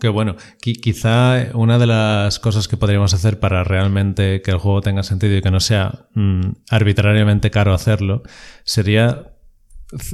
Qué 0.00 0.08
bueno. 0.08 0.36
Qui- 0.64 0.80
quizá 0.80 1.48
una 1.52 1.78
de 1.78 1.86
las 1.86 2.38
cosas 2.38 2.66
que 2.68 2.78
podríamos 2.78 3.12
hacer 3.12 3.38
para 3.38 3.62
realmente 3.62 4.40
que 4.40 4.52
el 4.52 4.56
juego 4.56 4.80
tenga 4.80 5.02
sentido 5.02 5.36
y 5.36 5.42
que 5.42 5.50
no 5.50 5.60
sea 5.60 6.06
mm, 6.14 6.40
arbitrariamente 6.70 7.50
caro 7.50 7.74
hacerlo 7.74 8.22
sería 8.64 9.34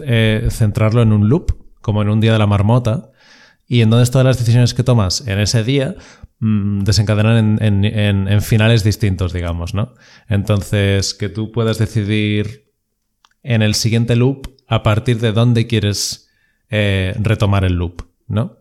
eh, 0.05 0.49
centrarlo 0.51 1.03
en 1.03 1.12
un 1.12 1.28
loop, 1.28 1.53
como 1.82 2.03
en 2.03 2.09
un 2.09 2.20
día 2.20 2.32
de 2.32 2.38
la 2.40 2.49
marmota, 2.49 3.11
y 3.66 3.80
entonces 3.82 4.10
todas 4.10 4.24
las 4.26 4.38
decisiones 4.38 4.74
que 4.74 4.82
tomas 4.84 5.26
en 5.26 5.38
ese 5.40 5.64
día 5.64 5.94
mm, 6.38 6.80
desencadenan 6.84 7.58
en, 7.60 7.62
en- 7.62 7.84
en- 7.84 8.28
en 8.28 8.42
finales 8.42 8.84
distintos, 8.84 9.32
digamos, 9.32 9.74
¿no? 9.74 9.94
Entonces, 10.28 11.14
que 11.14 11.28
tú 11.28 11.50
puedas 11.52 11.78
decidir 11.78 12.72
en 13.42 13.62
el 13.62 13.74
siguiente 13.74 14.16
loop 14.16 14.48
a 14.68 14.82
partir 14.82 15.18
de 15.20 15.32
dónde 15.32 15.66
quieres 15.66 16.28
eh, 16.70 17.14
retomar 17.20 17.64
el 17.64 17.74
loop, 17.74 18.02
¿no? 18.26 18.58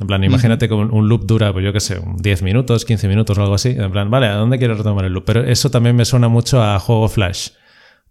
En 0.00 0.06
plan, 0.06 0.22
imagínate 0.22 0.68
que 0.68 0.74
un, 0.74 1.08
loop 1.08 1.26
dura, 1.26 1.52
pues 1.52 1.64
yo 1.64 1.72
qué 1.72 1.80
sé, 1.80 1.98
un 1.98 2.18
10 2.18 2.42
minutos, 2.42 2.84
15 2.84 3.08
minutos 3.08 3.36
o 3.36 3.42
algo 3.42 3.54
así. 3.54 3.70
En 3.70 3.90
plan, 3.90 4.08
vale, 4.10 4.26
¿a 4.28 4.34
dónde 4.34 4.56
quieres 4.58 4.78
retomar 4.78 5.04
el 5.04 5.12
loop? 5.12 5.24
Pero 5.24 5.42
eso 5.42 5.70
también 5.70 5.96
me 5.96 6.04
suena 6.04 6.28
mucho 6.28 6.62
a 6.62 6.78
juego 6.78 7.08
Flash 7.08 7.48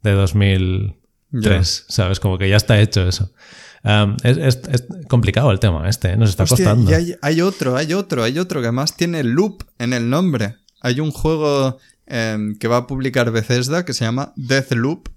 de 0.04 0.12
2003, 0.12 1.86
¿sabes? 1.88 2.20
Como 2.20 2.38
que 2.38 2.50
ya 2.50 2.58
está 2.58 2.80
hecho 2.82 3.08
eso. 3.08 3.32
Um, 3.88 4.18
es, 4.24 4.38
es- 4.38 4.60
es 4.72 4.84
complicado 5.08 5.52
el 5.52 5.60
tema 5.60 5.88
este, 5.88 6.12
¿eh? 6.12 6.18
nos 6.18 6.30
está 6.32 6.44
Hostia, 6.44 6.58
costando. 6.66 6.92
y 6.92 6.94
hay, 6.94 7.16
hay 7.22 7.42
otro, 7.42 7.76
hay 7.78 7.94
otro, 7.94 8.24
hay 8.24 8.38
otro 8.40 8.60
que 8.62 8.68
además 8.68 8.96
tiene 8.98 9.24
loop 9.24 9.64
en 9.80 9.94
el 9.94 10.10
nombre. 10.10 10.56
Hay 10.82 11.00
un 11.00 11.12
juego 11.12 11.78
em, 12.06 12.58
que 12.58 12.68
va 12.68 12.78
a 12.78 12.88
publicar 12.88 13.32
Bethesda 13.32 13.86
que 13.86 13.94
se 13.94 14.06
llama 14.06 14.34
Deathloop, 14.36 15.10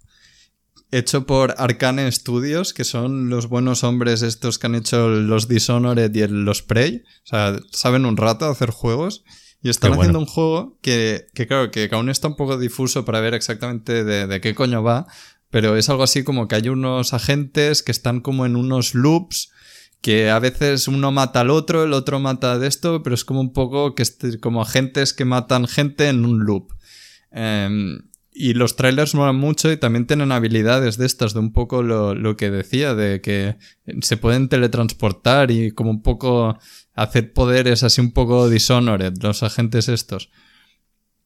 hecho 0.92 1.24
por 1.26 1.54
Arcane 1.58 2.10
Studios, 2.10 2.72
que 2.74 2.84
son 2.84 3.28
los 3.30 3.48
buenos 3.48 3.84
hombres 3.84 4.22
estos 4.22 4.58
que 4.58 4.66
han 4.66 4.74
hecho 4.74 5.08
los 5.08 5.46
Dishonored 5.48 6.14
y 6.14 6.26
los 6.28 6.62
Prey. 6.62 7.02
O 7.24 7.26
sea, 7.26 7.58
saben 7.70 8.04
un 8.04 8.16
rato 8.16 8.46
hacer 8.46 8.70
juegos. 8.70 9.24
Y 9.62 9.68
están 9.68 9.90
bueno. 9.90 10.00
haciendo 10.02 10.18
un 10.20 10.24
juego 10.26 10.78
que, 10.80 11.26
que 11.34 11.46
claro, 11.46 11.70
que 11.70 11.86
aún 11.92 12.08
está 12.08 12.28
un 12.28 12.34
poco 12.36 12.56
difuso 12.56 13.04
para 13.04 13.20
ver 13.20 13.34
exactamente 13.34 14.04
de, 14.04 14.26
de 14.26 14.40
qué 14.40 14.54
coño 14.54 14.82
va, 14.82 15.06
pero 15.51 15.76
es 15.76 15.88
algo 15.88 16.03
así 16.03 16.22
como 16.24 16.48
que 16.48 16.57
hay 16.57 16.68
unos 16.68 17.12
agentes 17.12 17.82
que 17.82 17.92
están 17.92 18.20
como 18.20 18.46
en 18.46 18.57
unos 18.57 18.94
loops 18.94 19.51
que 20.01 20.30
a 20.30 20.38
veces 20.38 20.88
uno 20.88 21.12
mata 21.12 21.40
al 21.40 21.51
otro, 21.51 21.84
el 21.84 21.92
otro 21.92 22.20
mata 22.20 22.59
de 22.59 22.68
esto, 22.68 23.03
pero 23.03 23.14
es 23.14 23.24
como 23.24 23.40
un 23.40 23.53
poco 23.53 23.94
que 23.94 24.03
est- 24.03 24.38
como 24.40 24.62
agentes 24.62 25.12
que 25.12 25.24
matan 25.26 25.66
gente 25.66 26.09
en 26.09 26.24
un 26.24 26.44
loop. 26.44 26.72
Em, 27.30 27.98
y 28.32 28.55
los 28.55 28.76
trailers 28.76 29.14
molan 29.14 29.36
mucho 29.36 29.70
y 29.70 29.76
también 29.76 30.07
tienen 30.07 30.32
habilidades 30.32 30.96
de 30.96 31.05
estas, 31.05 31.34
de 31.34 31.40
un 31.40 31.53
poco 31.53 31.82
lo, 31.82 32.14
lo 32.14 32.36
que 32.36 32.51
decía, 32.51 32.94
de 32.94 33.20
que 33.20 33.57
se 34.03 34.16
pueden 34.16 34.48
teletransportar 34.48 35.51
y 35.51 35.72
como 35.72 35.90
un 35.90 36.03
poco 36.03 36.59
hacer 36.94 37.32
poderes 37.32 37.82
así 37.82 38.01
un 38.01 38.12
poco 38.12 38.48
dishonored, 38.48 39.14
los 39.20 39.42
agentes 39.42 39.88
estos. 39.88 40.30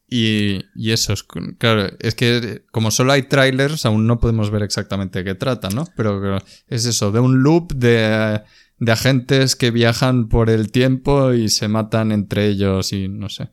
Y, 0.09 0.61
y 0.75 0.93
eso, 0.93 1.13
es, 1.13 1.23
claro, 1.59 1.89
es 1.99 2.15
que 2.15 2.65
como 2.71 2.91
solo 2.91 3.13
hay 3.13 3.23
trailers, 3.23 3.87
aún 3.87 4.07
no 4.07 4.21
podemos 4.21 4.51
ver 4.51 4.63
exactamente 4.63 5.21
de 5.21 5.25
qué 5.25 5.35
trata, 5.35 5.71
¿no? 5.71 5.87
Pero 5.97 6.39
es 6.69 6.85
eso, 6.87 7.11
de 7.11 7.21
un 7.21 7.43
loop 7.43 7.73
de, 7.75 8.43
de 8.79 8.93
agentes 8.93 9.57
que 9.57 9.71
viajan 9.71 10.29
por 10.29 10.51
el 10.51 10.71
tiempo 10.71 11.33
y 11.33 11.49
se 11.49 11.69
matan 11.69 12.13
entre 12.13 12.47
ellos 12.47 12.93
y 12.93 13.09
no 13.09 13.29
sé. 13.29 13.49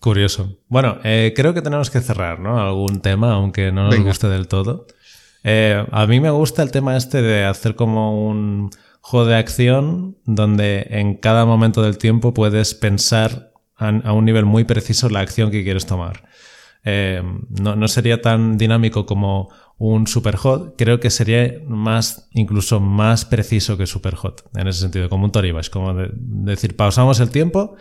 Curioso. 0.00 0.58
Bueno, 0.68 0.98
eh, 1.02 1.32
creo 1.34 1.54
que 1.54 1.62
tenemos 1.62 1.90
que 1.90 2.00
cerrar, 2.00 2.38
¿no? 2.38 2.60
Algún 2.60 3.00
tema, 3.00 3.32
aunque 3.32 3.72
no 3.72 3.84
nos 3.84 3.94
Venga. 3.94 4.10
guste 4.10 4.28
del 4.28 4.48
todo. 4.48 4.86
Eh, 5.44 5.82
a 5.90 6.06
mí 6.06 6.20
me 6.20 6.30
gusta 6.30 6.62
el 6.62 6.70
tema 6.70 6.96
este 6.96 7.22
de 7.22 7.44
hacer 7.44 7.74
como 7.74 8.28
un 8.28 8.70
juego 9.00 9.26
de 9.26 9.36
acción 9.36 10.18
donde 10.24 10.86
en 10.90 11.14
cada 11.16 11.46
momento 11.46 11.82
del 11.82 11.96
tiempo 11.96 12.34
puedes 12.34 12.74
pensar 12.74 13.53
a, 13.76 13.88
a 13.88 14.12
un 14.12 14.24
nivel 14.24 14.44
muy 14.44 14.64
preciso 14.64 15.08
la 15.08 15.20
acción 15.20 15.50
que 15.50 15.64
quieres 15.64 15.86
tomar. 15.86 16.28
Eh, 16.84 17.22
no, 17.48 17.76
no 17.76 17.88
sería 17.88 18.20
tan 18.20 18.58
dinámico 18.58 19.06
como 19.06 19.48
un 19.78 20.06
superhot, 20.06 20.74
creo 20.76 21.00
que 21.00 21.10
sería 21.10 21.54
más, 21.66 22.28
incluso 22.32 22.78
más 22.78 23.24
preciso 23.24 23.76
que 23.78 23.86
superhot, 23.86 24.44
en 24.54 24.68
ese 24.68 24.80
sentido, 24.80 25.08
como 25.08 25.24
un 25.24 25.32
Toribash, 25.32 25.70
como 25.70 25.94
de- 25.94 26.10
decir, 26.14 26.76
pausamos 26.76 27.20
el 27.20 27.30
tiempo, 27.30 27.74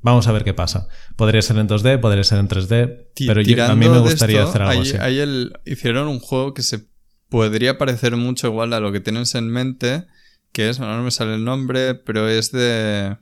vamos 0.00 0.26
a 0.28 0.32
ver 0.32 0.44
qué 0.44 0.54
pasa. 0.54 0.88
Podría 1.16 1.42
ser 1.42 1.58
en 1.58 1.68
2D, 1.68 1.98
podría 2.00 2.24
ser 2.24 2.38
en 2.38 2.48
3D, 2.48 3.10
Ti- 3.14 3.26
pero 3.26 3.42
yo- 3.42 3.64
a 3.66 3.74
mí 3.76 3.88
me 3.88 3.98
gustaría 4.00 4.38
esto, 4.40 4.48
hacer 4.50 4.62
algo 4.62 4.72
hay- 4.82 4.88
así. 4.88 4.96
hay 4.98 5.18
el- 5.18 5.52
hicieron 5.66 6.08
un 6.08 6.18
juego 6.18 6.54
que 6.54 6.62
se 6.62 6.86
podría 7.28 7.76
parecer 7.76 8.16
mucho 8.16 8.46
igual 8.48 8.72
a 8.72 8.80
lo 8.80 8.90
que 8.92 9.00
tienes 9.00 9.34
en 9.34 9.48
mente, 9.50 10.06
que 10.52 10.70
es, 10.70 10.80
no 10.80 11.02
me 11.02 11.10
sale 11.10 11.34
el 11.34 11.44
nombre, 11.44 11.94
pero 11.94 12.26
es 12.28 12.50
de... 12.50 13.18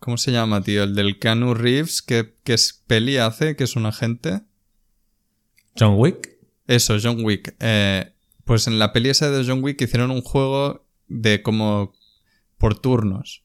¿Cómo 0.00 0.16
se 0.16 0.32
llama, 0.32 0.62
tío? 0.62 0.82
El 0.82 0.94
del 0.94 1.18
Canu 1.18 1.52
Reeves, 1.54 2.00
que, 2.00 2.34
que 2.42 2.54
es 2.54 2.82
peli 2.86 3.18
hace, 3.18 3.54
que 3.54 3.64
es 3.64 3.76
un 3.76 3.84
agente. 3.84 4.40
John 5.78 5.94
Wick, 5.96 6.38
Eso, 6.66 6.96
John 7.00 7.22
Wick. 7.24 7.54
Eh, 7.60 8.12
pues 8.44 8.66
en 8.66 8.78
la 8.78 8.92
peli 8.92 9.10
esa 9.10 9.30
de 9.30 9.44
John 9.46 9.62
Wick 9.62 9.80
hicieron 9.80 10.10
un 10.10 10.22
juego 10.22 10.86
de 11.06 11.42
como 11.42 11.92
por 12.56 12.78
turnos. 12.78 13.44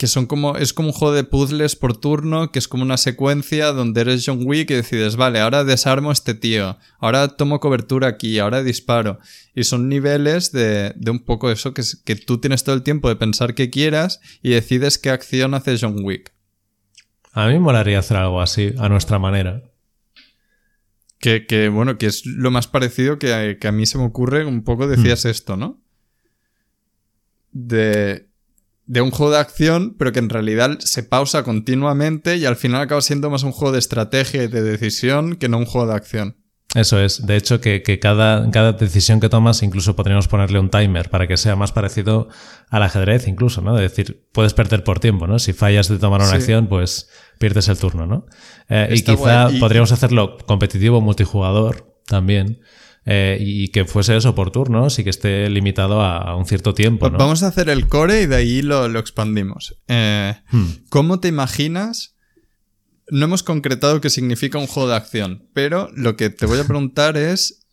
Que 0.00 0.06
son 0.06 0.24
como. 0.24 0.56
Es 0.56 0.72
como 0.72 0.88
un 0.88 0.94
juego 0.94 1.12
de 1.12 1.24
puzzles 1.24 1.76
por 1.76 1.94
turno, 1.94 2.52
que 2.52 2.58
es 2.58 2.68
como 2.68 2.82
una 2.82 2.96
secuencia 2.96 3.66
donde 3.72 4.00
eres 4.00 4.24
John 4.24 4.40
Wick 4.46 4.70
y 4.70 4.74
decides, 4.74 5.16
vale, 5.16 5.40
ahora 5.40 5.62
desarmo 5.62 6.08
a 6.08 6.14
este 6.14 6.32
tío, 6.32 6.78
ahora 7.00 7.28
tomo 7.28 7.60
cobertura 7.60 8.08
aquí, 8.08 8.38
ahora 8.38 8.62
disparo. 8.62 9.18
Y 9.54 9.64
son 9.64 9.90
niveles 9.90 10.52
de, 10.52 10.94
de 10.96 11.10
un 11.10 11.18
poco 11.18 11.50
eso, 11.50 11.74
que, 11.74 11.82
que 12.02 12.16
tú 12.16 12.38
tienes 12.38 12.64
todo 12.64 12.74
el 12.76 12.82
tiempo 12.82 13.10
de 13.10 13.16
pensar 13.16 13.54
que 13.54 13.68
quieras 13.68 14.22
y 14.42 14.52
decides 14.52 14.96
qué 14.96 15.10
acción 15.10 15.52
hace 15.52 15.76
John 15.78 16.02
Wick. 16.02 16.32
a 17.32 17.48
mí 17.48 17.52
me 17.52 17.60
molaría 17.60 17.98
hacer 17.98 18.16
algo 18.16 18.40
así, 18.40 18.72
a 18.78 18.88
nuestra 18.88 19.18
manera. 19.18 19.64
Que, 21.18 21.44
que, 21.44 21.68
bueno, 21.68 21.98
que 21.98 22.06
es 22.06 22.24
lo 22.24 22.50
más 22.50 22.68
parecido 22.68 23.18
que, 23.18 23.58
que 23.60 23.68
a 23.68 23.72
mí 23.72 23.84
se 23.84 23.98
me 23.98 24.04
ocurre. 24.04 24.46
Un 24.46 24.64
poco 24.64 24.88
decías 24.88 25.26
esto, 25.26 25.58
¿no? 25.58 25.78
De, 27.52 28.29
de 28.92 29.00
un 29.02 29.12
juego 29.12 29.30
de 29.32 29.38
acción, 29.38 29.94
pero 29.96 30.10
que 30.10 30.18
en 30.18 30.28
realidad 30.28 30.78
se 30.80 31.04
pausa 31.04 31.44
continuamente 31.44 32.36
y 32.36 32.44
al 32.44 32.56
final 32.56 32.80
acaba 32.80 33.00
siendo 33.02 33.30
más 33.30 33.44
un 33.44 33.52
juego 33.52 33.70
de 33.72 33.78
estrategia 33.78 34.42
y 34.42 34.48
de 34.48 34.62
decisión 34.62 35.36
que 35.36 35.48
no 35.48 35.58
un 35.58 35.64
juego 35.64 35.86
de 35.86 35.94
acción. 35.94 36.36
Eso 36.74 37.00
es. 37.00 37.24
De 37.24 37.36
hecho, 37.36 37.60
que, 37.60 37.82
que 37.82 38.00
cada, 38.00 38.50
cada 38.50 38.72
decisión 38.72 39.20
que 39.20 39.28
tomas, 39.28 39.62
incluso 39.62 39.94
podríamos 39.94 40.26
ponerle 40.26 40.58
un 40.58 40.70
timer 40.70 41.08
para 41.08 41.28
que 41.28 41.36
sea 41.36 41.54
más 41.54 41.70
parecido 41.70 42.28
al 42.68 42.82
ajedrez, 42.82 43.28
incluso, 43.28 43.60
¿no? 43.60 43.74
De 43.76 43.82
decir, 43.82 44.26
puedes 44.32 44.54
perder 44.54 44.82
por 44.82 44.98
tiempo, 44.98 45.26
¿no? 45.28 45.38
Si 45.38 45.52
fallas 45.52 45.88
de 45.88 45.98
tomar 45.98 46.20
una 46.20 46.30
Sí. 46.30 46.36
acción, 46.36 46.68
pues 46.68 47.08
pierdes 47.38 47.68
el 47.68 47.78
turno, 47.78 48.06
¿no? 48.06 48.26
Eh, 48.68 48.88
y 48.96 49.02
quizá. 49.02 49.50
Y- 49.52 49.60
podríamos 49.60 49.90
hacerlo 49.92 50.36
competitivo, 50.46 51.00
multijugador 51.00 51.94
también. 52.06 52.60
Eh, 53.10 53.38
y 53.40 53.68
que 53.68 53.84
fuese 53.84 54.16
eso 54.16 54.34
por 54.34 54.52
turnos 54.52 54.98
y 54.98 55.04
que 55.04 55.10
esté 55.10 55.50
limitado 55.50 56.00
a, 56.00 56.18
a 56.18 56.36
un 56.36 56.46
cierto 56.46 56.74
tiempo, 56.74 57.10
¿no? 57.10 57.18
Vamos 57.18 57.42
a 57.42 57.48
hacer 57.48 57.68
el 57.68 57.88
core 57.88 58.22
y 58.22 58.26
de 58.26 58.36
ahí 58.36 58.62
lo, 58.62 58.88
lo 58.88 58.98
expandimos. 58.98 59.74
Eh, 59.88 60.34
Hmm. 60.50 60.66
¿Cómo 60.88 61.20
te 61.20 61.28
imaginas 61.28 62.16
no 63.10 63.24
hemos 63.24 63.42
concretado 63.42 64.00
qué 64.00 64.10
significa 64.10 64.58
un 64.58 64.66
juego 64.66 64.88
de 64.88 64.96
acción, 64.96 65.48
pero 65.52 65.90
lo 65.94 66.16
que 66.16 66.30
te 66.30 66.46
voy 66.46 66.58
a 66.58 66.64
preguntar 66.68 67.16
es 67.16 67.66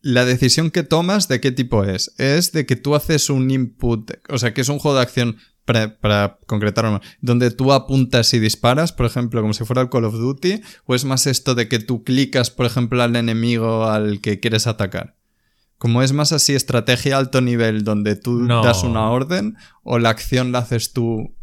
la 0.00 0.24
decisión 0.24 0.70
que 0.70 0.82
tomas 0.82 1.28
de 1.28 1.40
qué 1.40 1.50
tipo 1.50 1.84
es. 1.84 2.14
Es 2.18 2.52
de 2.52 2.66
que 2.66 2.76
tú 2.76 2.94
haces 2.94 3.30
un 3.30 3.50
input, 3.50 4.10
o 4.28 4.38
sea, 4.38 4.52
que 4.52 4.60
es 4.60 4.68
un 4.68 4.78
juego 4.78 4.96
de 4.96 5.02
acción 5.02 5.38
para, 5.64 5.98
para 5.98 6.38
concretarlo, 6.46 7.00
donde 7.20 7.50
tú 7.50 7.72
apuntas 7.72 8.32
y 8.34 8.38
disparas, 8.38 8.92
por 8.92 9.06
ejemplo, 9.06 9.40
como 9.40 9.54
si 9.54 9.64
fuera 9.64 9.82
el 9.82 9.88
Call 9.88 10.04
of 10.04 10.14
Duty, 10.14 10.60
o 10.84 10.94
es 10.94 11.04
más 11.04 11.26
esto 11.26 11.54
de 11.54 11.68
que 11.68 11.78
tú 11.78 12.04
clicas, 12.04 12.50
por 12.50 12.66
ejemplo, 12.66 13.02
al 13.02 13.16
enemigo 13.16 13.84
al 13.84 14.20
que 14.20 14.40
quieres 14.40 14.66
atacar. 14.66 15.16
Como 15.78 16.02
es 16.02 16.12
más 16.12 16.32
así 16.32 16.54
estrategia 16.54 17.18
alto 17.18 17.40
nivel, 17.40 17.84
donde 17.84 18.16
tú 18.16 18.46
das 18.46 18.84
una 18.84 19.10
orden, 19.10 19.56
o 19.82 19.98
la 19.98 20.10
acción 20.10 20.52
la 20.52 20.60
haces 20.60 20.92
tú 20.92 21.34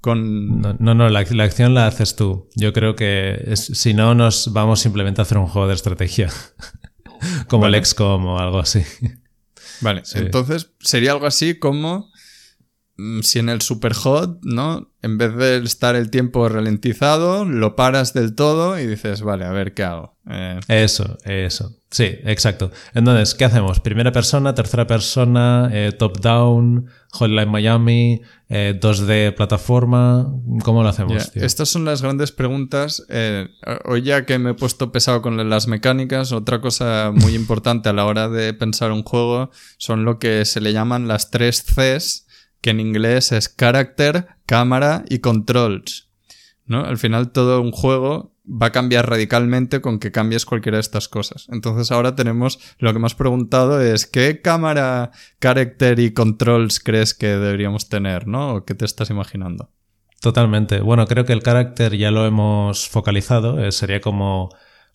con... 0.00 0.60
No, 0.60 0.94
no, 0.94 1.08
la, 1.08 1.20
acción 1.20 1.74
la 1.74 1.86
haces 1.86 2.16
tú. 2.16 2.48
Yo 2.56 2.72
creo 2.72 2.96
que 2.96 3.52
si 3.54 3.94
no, 3.94 4.14
nos 4.14 4.52
vamos 4.52 4.80
simplemente 4.80 5.20
a 5.20 5.22
hacer 5.22 5.38
un 5.38 5.46
juego 5.46 5.68
de 5.68 5.74
estrategia. 5.74 6.30
como 7.48 7.66
el 7.66 7.84
XCOM 7.84 8.26
o 8.26 8.38
algo 8.38 8.58
así. 8.58 8.82
Vale, 9.80 10.02
entonces 10.14 10.72
sería 10.80 11.12
algo 11.12 11.26
así 11.26 11.58
como 11.58 12.09
si 13.22 13.38
en 13.38 13.48
el 13.48 13.60
Superhot, 13.60 14.40
¿no? 14.42 14.90
En 15.02 15.16
vez 15.16 15.34
de 15.34 15.56
estar 15.58 15.96
el 15.96 16.10
tiempo 16.10 16.48
ralentizado, 16.48 17.44
lo 17.44 17.74
paras 17.74 18.12
del 18.12 18.34
todo 18.34 18.78
y 18.78 18.86
dices, 18.86 19.22
vale, 19.22 19.44
a 19.44 19.50
ver 19.50 19.72
qué 19.72 19.84
hago. 19.84 20.16
Eh, 20.28 20.60
eso, 20.68 21.18
eso. 21.24 21.76
Sí, 21.90 22.04
exacto. 22.24 22.70
Entonces, 22.94 23.34
¿qué 23.34 23.44
hacemos? 23.44 23.80
Primera 23.80 24.12
persona, 24.12 24.54
tercera 24.54 24.86
persona, 24.86 25.70
eh, 25.72 25.92
top-down, 25.98 26.86
Hotline 27.12 27.50
Miami, 27.50 28.20
2D 28.48 29.08
eh, 29.08 29.32
plataforma. 29.32 30.32
¿Cómo 30.62 30.82
lo 30.82 30.88
hacemos? 30.90 31.30
Estas 31.34 31.68
son 31.68 31.84
las 31.84 32.02
grandes 32.02 32.30
preguntas. 32.30 33.04
hoy 33.86 34.02
ya 34.02 34.26
que 34.26 34.38
me 34.38 34.50
he 34.50 34.54
puesto 34.54 34.92
pesado 34.92 35.22
con 35.22 35.48
las 35.48 35.66
mecánicas, 35.66 36.32
otra 36.32 36.60
cosa 36.60 37.10
muy 37.14 37.34
importante 37.36 37.88
a 37.88 37.92
la 37.92 38.04
hora 38.04 38.28
de 38.28 38.54
pensar 38.54 38.92
un 38.92 39.02
juego 39.02 39.50
son 39.78 40.04
lo 40.04 40.18
que 40.18 40.44
se 40.44 40.60
le 40.60 40.72
llaman 40.72 41.08
las 41.08 41.30
tres 41.30 41.64
Cs 41.64 42.26
que 42.60 42.70
en 42.70 42.80
inglés 42.80 43.32
es 43.32 43.48
character, 43.48 44.28
cámara 44.46 45.04
y 45.08 45.20
controls. 45.20 46.10
¿no? 46.66 46.84
Al 46.84 46.98
final 46.98 47.32
todo 47.32 47.60
un 47.60 47.72
juego 47.72 48.34
va 48.50 48.66
a 48.66 48.72
cambiar 48.72 49.08
radicalmente 49.08 49.80
con 49.80 49.98
que 49.98 50.12
cambies 50.12 50.44
cualquiera 50.44 50.76
de 50.76 50.82
estas 50.82 51.08
cosas. 51.08 51.46
Entonces 51.50 51.90
ahora 51.92 52.14
tenemos 52.14 52.58
lo 52.78 52.92
que 52.92 52.98
me 52.98 53.06
has 53.06 53.14
preguntado 53.14 53.80
es 53.80 54.06
¿qué 54.06 54.40
cámara, 54.40 55.10
character 55.40 55.98
y 56.00 56.12
controls 56.12 56.80
crees 56.80 57.14
que 57.14 57.26
deberíamos 57.26 57.88
tener, 57.88 58.26
¿no? 58.26 58.54
¿O 58.54 58.64
qué 58.64 58.74
te 58.74 58.84
estás 58.84 59.10
imaginando? 59.10 59.70
Totalmente. 60.20 60.80
Bueno, 60.80 61.06
creo 61.06 61.24
que 61.24 61.32
el 61.32 61.42
carácter 61.42 61.96
ya 61.96 62.10
lo 62.10 62.26
hemos 62.26 62.88
focalizado. 62.88 63.64
Eh, 63.64 63.72
sería 63.72 64.00
como 64.00 64.50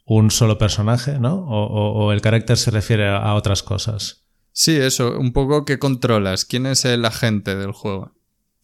un 0.05 0.29
solo 0.29 0.57
personaje, 0.57 1.19
¿no? 1.19 1.45
O, 1.47 2.11
el 2.11 2.21
carácter 2.21 2.57
se 2.57 2.69
refiere 2.69 3.09
a 3.09 3.33
otras 3.33 3.63
cosas. 3.63 4.24
Sí, 4.57 4.77
eso, 4.77 5.19
un 5.19 5.33
poco 5.33 5.65
que 5.65 5.79
controlas. 5.79 6.45
¿Quién 6.45 6.65
es 6.65 6.85
el 6.85 7.03
agente 7.03 7.57
del 7.57 7.73
juego? 7.73 8.13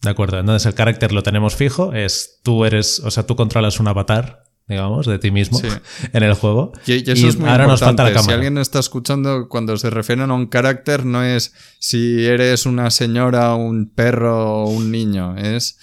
De 0.00 0.08
acuerdo, 0.08 0.38
entonces 0.38 0.64
el 0.64 0.74
carácter 0.74 1.12
lo 1.12 1.22
tenemos 1.22 1.54
fijo, 1.54 1.92
es 1.92 2.40
tú 2.42 2.64
eres, 2.64 3.00
o 3.00 3.10
sea, 3.10 3.26
tú 3.26 3.36
controlas 3.36 3.78
un 3.78 3.88
avatar, 3.88 4.42
digamos, 4.66 5.06
de 5.06 5.18
ti 5.18 5.30
mismo 5.30 5.60
en 6.14 6.22
el 6.22 6.32
juego. 6.32 6.72
Y, 6.86 7.08
eso 7.10 7.28
es 7.28 7.36
muy 7.36 7.50
ahora 7.50 7.66
nos 7.66 7.80
falta 7.80 8.04
la 8.04 8.08
cámara. 8.08 8.24
Si 8.24 8.32
alguien 8.32 8.56
está 8.56 8.78
escuchando, 8.78 9.50
cuando 9.50 9.76
se 9.76 9.90
refieren 9.90 10.30
a 10.30 10.34
un 10.34 10.46
carácter, 10.46 11.04
no 11.04 11.22
es 11.22 11.52
si 11.78 12.24
eres 12.24 12.64
una 12.64 12.90
señora, 12.90 13.54
un 13.54 13.90
perro 13.90 14.62
o 14.64 14.70
un 14.70 14.90
niño, 14.90 15.36
es... 15.36 15.78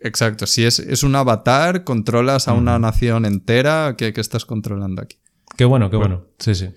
Exacto, 0.00 0.46
si 0.46 0.64
es, 0.64 0.78
es 0.78 1.02
un 1.02 1.16
avatar, 1.16 1.82
controlas 1.84 2.46
a 2.46 2.54
una 2.54 2.78
nación 2.78 3.24
entera, 3.24 3.94
¿qué, 3.98 4.12
estás 4.16 4.44
controlando 4.44 5.02
aquí? 5.02 5.18
Qué 5.56 5.64
bueno, 5.64 5.90
qué 5.90 5.96
bueno. 5.96 6.26
Sí, 6.38 6.54
sí 6.54 6.68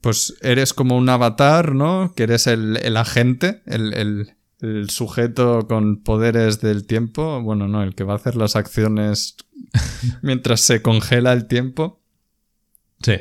pues 0.00 0.34
eres 0.42 0.74
como 0.74 0.96
un 0.96 1.08
avatar, 1.08 1.74
¿no? 1.74 2.12
Que 2.14 2.24
eres 2.24 2.46
el, 2.46 2.96
agente, 2.96 3.62
el, 3.66 4.34
sujeto 4.88 5.66
con 5.68 6.02
poderes 6.02 6.60
del 6.60 6.86
tiempo. 6.86 7.40
Bueno, 7.42 7.68
no, 7.68 7.82
el 7.82 7.94
que 7.94 8.04
va 8.04 8.14
a 8.14 8.16
hacer 8.16 8.36
las 8.36 8.56
acciones 8.56 9.36
mientras 10.22 10.60
se 10.60 10.82
congela 10.82 11.32
el 11.32 11.46
tiempo. 11.46 12.00
Sí. 13.02 13.16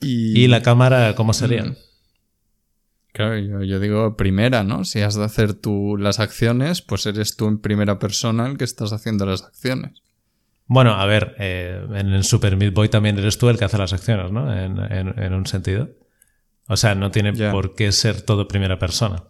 Y, 0.00 0.46
la 0.48 0.62
cámara 0.62 1.14
cómo 1.14 1.32
sería? 1.32 1.64
Mm. 1.64 1.76
Claro, 3.12 3.64
yo, 3.64 3.80
digo 3.80 4.16
primera, 4.16 4.62
¿no? 4.62 4.84
Si 4.84 5.00
has 5.00 5.16
de 5.16 5.24
hacer 5.24 5.54
tú 5.54 5.96
las 5.96 6.20
acciones, 6.20 6.80
pues 6.80 7.06
eres 7.06 7.36
tú 7.36 7.48
en 7.48 7.58
primera 7.58 7.98
persona 7.98 8.46
el 8.46 8.56
que 8.56 8.64
estás 8.64 8.92
haciendo 8.92 9.26
las 9.26 9.42
acciones. 9.42 10.02
Bueno, 10.72 10.92
a 10.92 11.04
ver, 11.04 11.34
eh, 11.40 11.84
en 11.94 12.12
el 12.12 12.22
Super 12.22 12.56
Meat 12.56 12.72
Boy 12.72 12.88
también 12.88 13.18
eres 13.18 13.38
tú 13.38 13.48
el 13.48 13.58
que 13.58 13.64
hace 13.64 13.76
las 13.76 13.92
acciones, 13.92 14.30
¿no? 14.30 14.54
En, 14.54 15.34
un 15.34 15.44
sentido. 15.44 15.90
O 16.68 16.76
sea, 16.76 16.94
no 16.94 17.10
tiene 17.10 17.32
por 17.50 17.74
qué 17.74 17.90
ser 17.90 18.22
todo 18.22 18.46
primera 18.46 18.78
persona. 18.78 19.24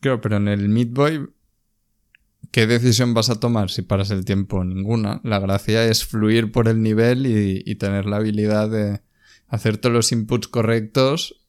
Claro, 0.00 0.22
pero 0.22 0.38
en 0.38 0.48
el 0.48 0.70
Meat 0.70 0.92
Boy, 0.92 1.28
¿qué 2.52 2.66
decisión 2.66 3.12
vas 3.12 3.28
a 3.28 3.38
tomar 3.38 3.68
si 3.68 3.82
paras 3.82 4.10
el 4.10 4.24
tiempo? 4.24 4.64
Ninguna. 4.64 5.20
La 5.24 5.40
gracia 5.40 5.84
es 5.84 6.06
fluir 6.06 6.50
por 6.52 6.68
el 6.68 6.80
nivel 6.80 7.26
y, 7.26 7.74
tener 7.74 8.06
la 8.06 8.16
habilidad 8.16 8.70
de 8.70 9.02
hacer 9.48 9.76
todos 9.76 9.94
los 9.94 10.10
inputs 10.10 10.48
correctos 10.48 11.46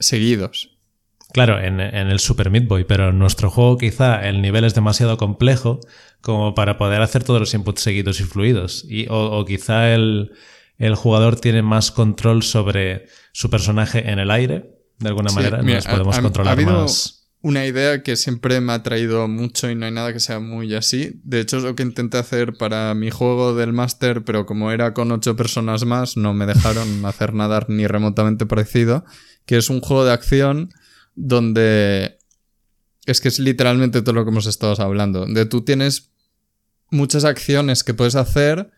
seguidos. 0.00 0.71
Claro, 1.32 1.58
en, 1.58 1.80
en, 1.80 2.08
el 2.08 2.20
Super 2.20 2.50
Meat 2.50 2.66
Boy, 2.66 2.84
pero 2.84 3.08
en 3.08 3.18
nuestro 3.18 3.50
juego 3.50 3.78
quizá 3.78 4.28
el 4.28 4.42
nivel 4.42 4.64
es 4.64 4.74
demasiado 4.74 5.16
complejo 5.16 5.80
como 6.20 6.54
para 6.54 6.78
poder 6.78 7.02
hacer 7.02 7.24
todos 7.24 7.40
los 7.40 7.54
inputs 7.54 7.82
seguidos 7.82 8.20
y 8.20 8.24
fluidos. 8.24 8.84
Y, 8.88 9.06
o, 9.10 9.44
quizá 9.44 9.92
el, 9.94 10.32
jugador 10.94 11.36
tiene 11.36 11.62
más 11.62 11.90
control 11.90 12.42
sobre 12.42 13.06
su 13.32 13.50
personaje 13.50 14.10
en 14.10 14.18
el 14.18 14.30
aire, 14.30 14.70
de 14.98 15.08
alguna 15.08 15.32
manera, 15.32 15.62
nos 15.62 15.86
podemos 15.86 16.18
controlar 16.18 16.58
ha 16.58 16.62
más. 16.62 17.18
Una 17.44 17.66
idea 17.66 18.04
que 18.04 18.14
siempre 18.14 18.60
me 18.60 18.72
ha 18.72 18.84
traído 18.84 19.26
mucho 19.26 19.68
y 19.68 19.74
no 19.74 19.86
hay 19.86 19.90
nada 19.90 20.12
que 20.12 20.20
sea 20.20 20.38
muy 20.38 20.72
así. 20.76 21.20
De 21.24 21.40
hecho, 21.40 21.56
es 21.56 21.64
lo 21.64 21.74
que 21.74 21.82
intenté 21.82 22.18
hacer 22.18 22.56
para 22.56 22.94
mi 22.94 23.10
juego 23.10 23.56
del 23.56 23.72
máster, 23.72 24.22
pero 24.22 24.46
como 24.46 24.70
era 24.70 24.94
con 24.94 25.10
ocho 25.10 25.34
personas 25.34 25.84
más, 25.84 26.16
no 26.16 26.34
me 26.34 26.46
dejaron 26.46 27.04
hacer 27.04 27.34
nada 27.34 27.66
ni 27.68 27.88
remotamente 27.88 28.46
parecido. 28.46 29.04
Que 29.44 29.56
es 29.56 29.70
un 29.70 29.80
juego 29.80 30.04
de 30.04 30.12
acción 30.12 30.70
donde 31.14 32.18
es 33.06 33.20
que 33.20 33.28
es 33.28 33.38
literalmente 33.38 34.02
todo 34.02 34.14
lo 34.14 34.24
que 34.24 34.30
hemos 34.30 34.46
estado 34.46 34.80
hablando. 34.80 35.26
De 35.26 35.46
tú 35.46 35.62
tienes 35.62 36.12
muchas 36.90 37.24
acciones 37.24 37.84
que 37.84 37.94
puedes 37.94 38.14
hacer, 38.14 38.70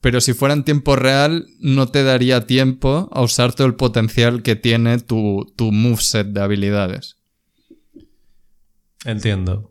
pero 0.00 0.20
si 0.20 0.32
fuera 0.32 0.54
en 0.54 0.64
tiempo 0.64 0.96
real 0.96 1.46
no 1.60 1.88
te 1.88 2.02
daría 2.02 2.46
tiempo 2.46 3.08
a 3.12 3.22
usar 3.22 3.54
todo 3.54 3.66
el 3.66 3.74
potencial 3.74 4.42
que 4.42 4.56
tiene 4.56 4.98
tu, 4.98 5.52
tu 5.56 5.72
moveset 5.72 6.26
de 6.26 6.40
habilidades. 6.40 7.16
Entiendo. 9.04 9.70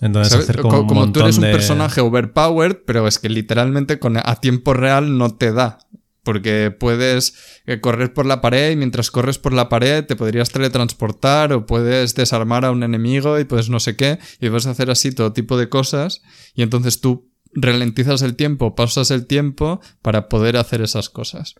Entonces, 0.00 0.34
hacer 0.34 0.60
como, 0.60 0.88
como 0.88 1.12
tú 1.12 1.20
eres 1.20 1.38
un 1.38 1.44
personaje 1.44 2.00
overpowered, 2.00 2.82
pero 2.84 3.06
es 3.06 3.20
que 3.20 3.28
literalmente 3.28 4.00
con, 4.00 4.16
a 4.16 4.36
tiempo 4.40 4.74
real 4.74 5.16
no 5.16 5.36
te 5.36 5.52
da. 5.52 5.78
Porque 6.22 6.70
puedes 6.70 7.34
eh, 7.66 7.80
correr 7.80 8.12
por 8.12 8.26
la 8.26 8.40
pared 8.40 8.70
y 8.70 8.76
mientras 8.76 9.10
corres 9.10 9.38
por 9.38 9.52
la 9.52 9.68
pared 9.68 10.04
te 10.04 10.16
podrías 10.16 10.50
teletransportar 10.50 11.52
o 11.52 11.66
puedes 11.66 12.14
desarmar 12.14 12.64
a 12.64 12.70
un 12.70 12.82
enemigo 12.82 13.40
y 13.40 13.44
puedes 13.44 13.68
no 13.68 13.80
sé 13.80 13.96
qué 13.96 14.18
y 14.40 14.48
puedes 14.48 14.66
hacer 14.66 14.90
así 14.90 15.12
todo 15.12 15.32
tipo 15.32 15.56
de 15.56 15.68
cosas 15.68 16.22
y 16.54 16.62
entonces 16.62 17.00
tú 17.00 17.32
ralentizas 17.54 18.22
el 18.22 18.36
tiempo, 18.36 18.74
pausas 18.74 19.10
el 19.10 19.26
tiempo 19.26 19.80
para 20.00 20.28
poder 20.28 20.56
hacer 20.56 20.80
esas 20.80 21.10
cosas. 21.10 21.54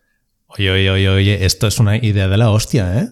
Oye, 0.46 0.70
oye, 0.70 0.90
oye, 0.90 1.08
oye, 1.08 1.44
esto 1.44 1.66
es 1.66 1.78
una 1.78 1.96
idea 1.96 2.28
de 2.28 2.36
la 2.36 2.50
hostia, 2.50 2.98
¿eh? 2.98 3.08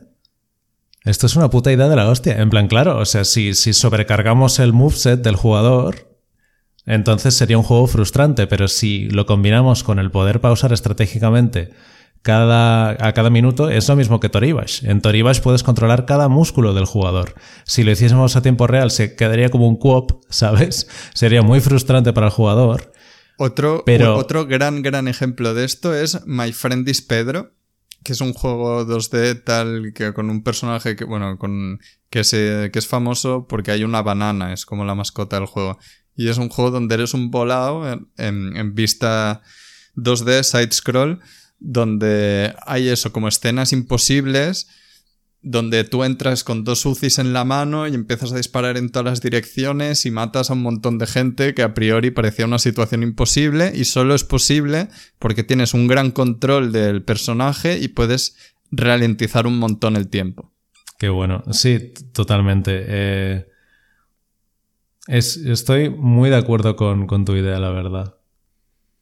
Esto 1.05 1.27
es 1.27 1.37
una 1.37 1.49
puta 1.49 1.73
idea 1.73 1.89
de 1.89 1.97
la 1.97 2.09
hostia. 2.09 2.41
En 2.41 2.51
plan, 2.51 2.69
claro, 2.69 2.99
o 2.99 3.07
sea, 3.07 3.25
si, 3.25 3.55
si 3.55 3.73
sobrecargamos 3.73 4.59
el 4.59 4.75
moveset 4.75 5.23
del 5.23 5.37
jugador, 5.37 6.10
entonces 6.87 7.35
sería 7.35 7.59
un 7.59 7.65
juego 7.65 7.87
frustrante, 7.87 8.47
pero 8.47 8.69
si 8.69 9.09
lo 9.11 9.27
combinamos 9.27 9.85
con 9.85 9.99
el 9.99 10.11
poder 10.11 10.41
pausar 10.41 10.73
estratégicamente 10.73 11.71
cada, 12.23 12.91
a 13.07 13.13
cada 13.13 13.31
minuto, 13.31 13.71
es 13.71 13.89
lo 13.89 13.97
mismo 13.97 14.21
que 14.21 14.29
Toribash. 14.29 14.85
En 14.85 15.01
Toribash 15.01 15.41
puedes 15.41 15.63
controlar 15.63 16.07
cada 16.07 16.29
músculo 16.29 16.75
del 16.75 16.85
jugador. 16.85 17.35
Si 17.65 17.83
lo 17.83 17.93
hiciésemos 17.93 18.37
a 18.37 18.43
tiempo 18.43 18.67
real, 18.67 18.91
se 18.91 19.17
quedaría 19.17 19.51
como 19.51 19.69
un 19.69 19.77
coop, 19.77 20.23
¿sabes? 20.29 20.89
Sería 21.15 21.43
muy 21.43 21.61
frustrante 21.61 22.13
para 22.13 22.27
el 22.27 22.33
jugador. 22.33 22.93
Otro, 23.39 23.85
pero... 23.87 24.17
otro 24.17 24.47
gran, 24.47 24.83
gran 24.83 25.09
ejemplo 25.09 25.55
de 25.55 25.65
esto 25.65 25.95
es 25.95 26.21
My 26.27 26.53
Friend 26.53 26.87
is 26.87 27.01
Pedro, 27.01 27.55
que 28.05 28.13
es 28.13 28.21
un 28.21 28.35
juego 28.35 28.85
2D 28.85 29.45
tal 29.45 29.93
que 29.95 30.13
con 30.13 30.29
un 30.29 30.43
personaje 30.43 30.95
que, 30.95 31.05
bueno, 31.05 31.39
con, 31.39 31.79
que, 32.11 32.23
se, 32.25 32.69
que 32.71 32.79
es 32.79 32.87
famoso 32.87 33.47
porque 33.49 33.71
hay 33.71 33.83
una 33.83 34.03
banana, 34.03 34.53
es 34.53 34.67
como 34.67 34.85
la 34.85 34.95
mascota 34.95 35.37
del 35.37 35.47
juego. 35.47 35.79
Y 36.17 36.29
es 36.29 36.39
un 36.39 36.49
juego 36.49 36.71
donde 36.71 36.95
eres 36.95 37.15
un 37.15 37.31
volado 37.31 38.07
en, 38.17 38.75
vista 38.75 39.43
2D, 39.97 40.43
side 40.43 40.73
scroll, 40.73 41.21
donde 41.59 42.55
hay 42.67 42.89
eso, 42.89 43.13
como 43.13 43.29
escenas 43.29 43.73
imposibles 43.73 44.69
donde 45.43 45.85
tú 45.85 46.05
entras 46.05 46.45
con 46.45 46.65
dos 46.65 46.85
UCIs 46.85 47.19
en 47.19 47.33
la 47.33 47.45
mano 47.45 47.89
y 47.89 47.95
empiezas 47.95 48.33
a 48.33 48.37
disparar 48.37 48.77
en 48.77 48.91
todas 48.91 49.07
las 49.07 49.21
direcciones 49.23 50.05
y 50.05 50.11
matas 50.11 50.51
a 50.51 50.53
un 50.53 50.63
montón 50.63 50.99
de 50.99 51.07
gente 51.07 51.55
que 51.55 51.63
a 51.63 51.73
priori 51.73 52.11
parecía 52.11 52.45
una 52.45 52.59
situación 52.59 53.03
imposible 53.03 53.73
y 53.75 53.85
solo 53.85 54.15
es 54.15 54.25
posible 54.25 54.89
porque 55.19 55.43
tienes 55.43 55.73
un 55.73 55.87
gran 55.87 56.11
control 56.11 56.73
del 56.73 57.03
personaje 57.03 57.79
y 57.79 57.89
puedes 57.89 58.37
ralentizar 58.71 59.47
un 59.47 59.59
montón 59.59 59.97
el 59.97 60.09
tiempo. 60.09 60.53
Qué 60.99 61.09
bueno, 61.09 61.43
sí, 61.53 61.95
totalmente. 62.13 62.85
Eh, 62.87 63.47
estoy 65.07 65.91
muy 65.91 66.31
de 66.31 66.37
acuerdo 66.37 66.77
con, 66.77 67.25
tu 67.25 67.35
idea, 67.35 67.59
la 67.59 67.71
verdad. 67.71 68.17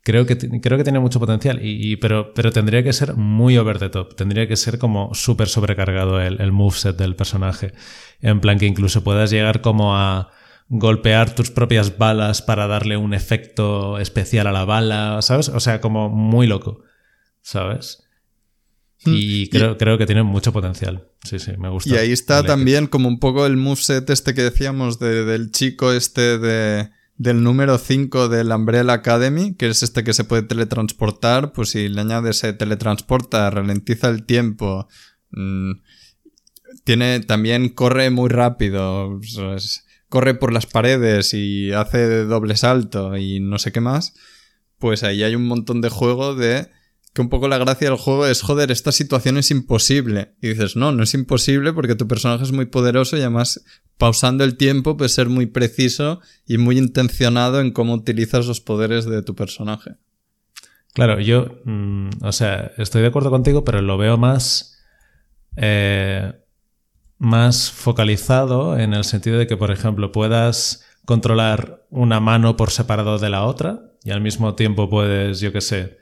Creo 0.03 0.25
que, 0.25 0.39
creo 0.39 0.79
que 0.79 0.85
tiene 0.85 1.01
mucho 1.01 1.21
potencial, 1.21 1.61
y, 1.63 1.97
pero, 1.97 2.33
pero 2.35 2.51
tendría 2.51 2.83
que 2.83 2.93
ser 2.93 3.15
muy 3.15 3.59
over 3.59 3.79
the 3.79 3.91
top. 3.91 4.15
Tendría 4.15 4.49
que 4.49 4.57
ser 4.57 4.79
como 4.79 5.15
súper 5.15 5.49
sobrecargado 5.49 6.21
el, 6.21 6.41
el 6.41 6.53
moveset 6.53 6.97
del 6.97 7.15
personaje. 7.15 7.73
En 8.21 8.41
plan 8.41 8.59
que 8.59 8.67
incluso 8.67 9.05
puedas 9.05 9.31
llegar 9.31 9.61
como 9.61 9.97
a 9.97 10.31
golpear 10.69 11.35
tus 11.35 11.51
propias 11.51 11.97
balas 11.99 12.43
para 12.43 12.67
darle 12.67 12.97
un 12.97 13.15
efecto 13.15 13.99
especial 13.99 14.47
a 14.47 14.53
la 14.53 14.65
bala, 14.65 15.21
¿sabes? 15.23 15.49
O 15.49 15.61
sea, 15.61 15.81
como 15.81 16.09
muy 16.09 16.47
loco, 16.47 16.83
¿sabes? 17.41 18.08
Hmm. 19.05 19.13
Y 19.15 19.49
creo, 19.49 19.77
creo 19.77 19.99
que 19.99 20.07
tiene 20.07 20.23
mucho 20.23 20.53
potencial. 20.53 21.09
Sí, 21.25 21.39
sí, 21.39 21.53
me 21.59 21.69
gusta. 21.69 21.91
Y 21.91 21.97
ahí 21.97 22.13
está 22.13 22.43
también 22.43 22.87
como 22.87 23.09
un 23.09 23.19
poco 23.19 23.47
el 23.47 23.57
moveset 23.57 24.09
este 24.11 24.35
que 24.35 24.43
decíamos 24.43 24.99
del 24.99 25.51
chico 25.53 25.93
este 25.93 26.39
de 26.39 26.91
del 27.19 27.43
número 27.43 27.79
5 27.79 28.29
del 28.29 28.53
Umbrella 28.53 28.93
Academy, 28.93 29.55
que 29.55 29.69
es 29.69 29.83
este 29.83 30.05
que 30.05 30.15
se 30.15 30.23
puede 30.23 30.43
teletransportar, 30.43 31.53
pues 31.53 31.71
si 31.71 31.89
le 31.89 32.01
añades 32.01 32.39
se 32.39 32.53
teletransporta, 32.53 33.51
ralentiza 33.51 34.09
el 34.09 34.25
tiempo, 34.25 34.87
mm, 35.33 35.73
tiene 36.85 37.21
también 37.21 37.71
corre 37.71 38.11
muy 38.11 38.29
rápido, 38.29 39.19
pues, 39.19 39.85
corre 40.09 40.35
por 40.35 40.53
las 40.53 40.67
paredes 40.67 41.35
y 41.35 41.73
hace 41.73 42.25
doble 42.25 42.57
salto 42.57 43.17
y 43.17 43.41
no 43.41 43.59
sé 43.59 43.73
qué 43.73 43.81
más, 43.81 44.15
pues 44.79 45.03
ahí 45.03 45.25
hay 45.25 45.35
un 45.35 45.47
montón 45.47 45.81
de 45.81 45.89
juego 45.89 46.37
de 46.37 46.71
que 47.13 47.23
un 47.23 47.29
poco 47.29 47.49
la 47.49 47.59
gracia 47.59 47.89
del 47.89 47.99
juego 47.99 48.27
es, 48.27 48.43
joder, 48.43 48.71
esta 48.71 48.93
situación 48.93 49.39
es 49.39 49.51
imposible. 49.51 50.35
Y 50.41 50.49
dices, 50.49 50.77
no, 50.77 50.93
no 50.93 51.03
es 51.03 51.15
imposible 51.15 51.73
porque 51.73 51.95
tu 51.95 52.07
personaje 52.07 52.45
es 52.45 52.53
muy 52.53 52.67
poderoso 52.67 53.17
y 53.17 53.21
además 53.21 53.65
pausando 53.97 54.45
el 54.45 54.57
tiempo 54.57 54.97
puedes 54.97 55.15
ser 55.15 55.29
muy 55.29 55.47
preciso 55.47 56.21
y 56.47 56.59
muy 56.59 56.79
intencionado 56.79 57.61
en 57.61 57.73
cómo 57.73 57.95
utilizas 57.95 58.47
los 58.47 58.61
poderes 58.61 59.05
de 59.07 59.23
tu 59.23 59.35
personaje. 59.35 59.97
Claro, 60.95 61.21
yo, 61.21 61.61
mm, 61.65 62.11
o 62.23 62.33
sea, 62.33 62.73
estoy 62.79 63.03
de 63.03 63.09
acuerdo 63.09 63.31
contigo, 63.31 63.65
pero 63.65 63.83
lo 63.83 63.99
veo 63.99 64.17
más, 64.17 64.79
eh, 65.57 66.33
más 67.19 67.71
focalizado 67.71 68.79
en 68.79 68.95
el 68.95 69.05
sentido 69.05 69.39
de 69.39 69.47
que, 69.47 69.57
por 69.57 69.71
ejemplo, 69.71 70.13
puedas 70.13 70.85
controlar 71.05 71.87
una 71.91 72.21
mano 72.21 72.57
por 72.57 72.71
separado 72.71 73.19
de 73.19 73.31
la 73.31 73.45
otra 73.45 73.93
y 74.05 74.11
al 74.11 74.21
mismo 74.21 74.55
tiempo 74.55 74.91
puedes, 74.91 75.41
yo 75.41 75.53
qué 75.53 75.61
sé, 75.61 75.98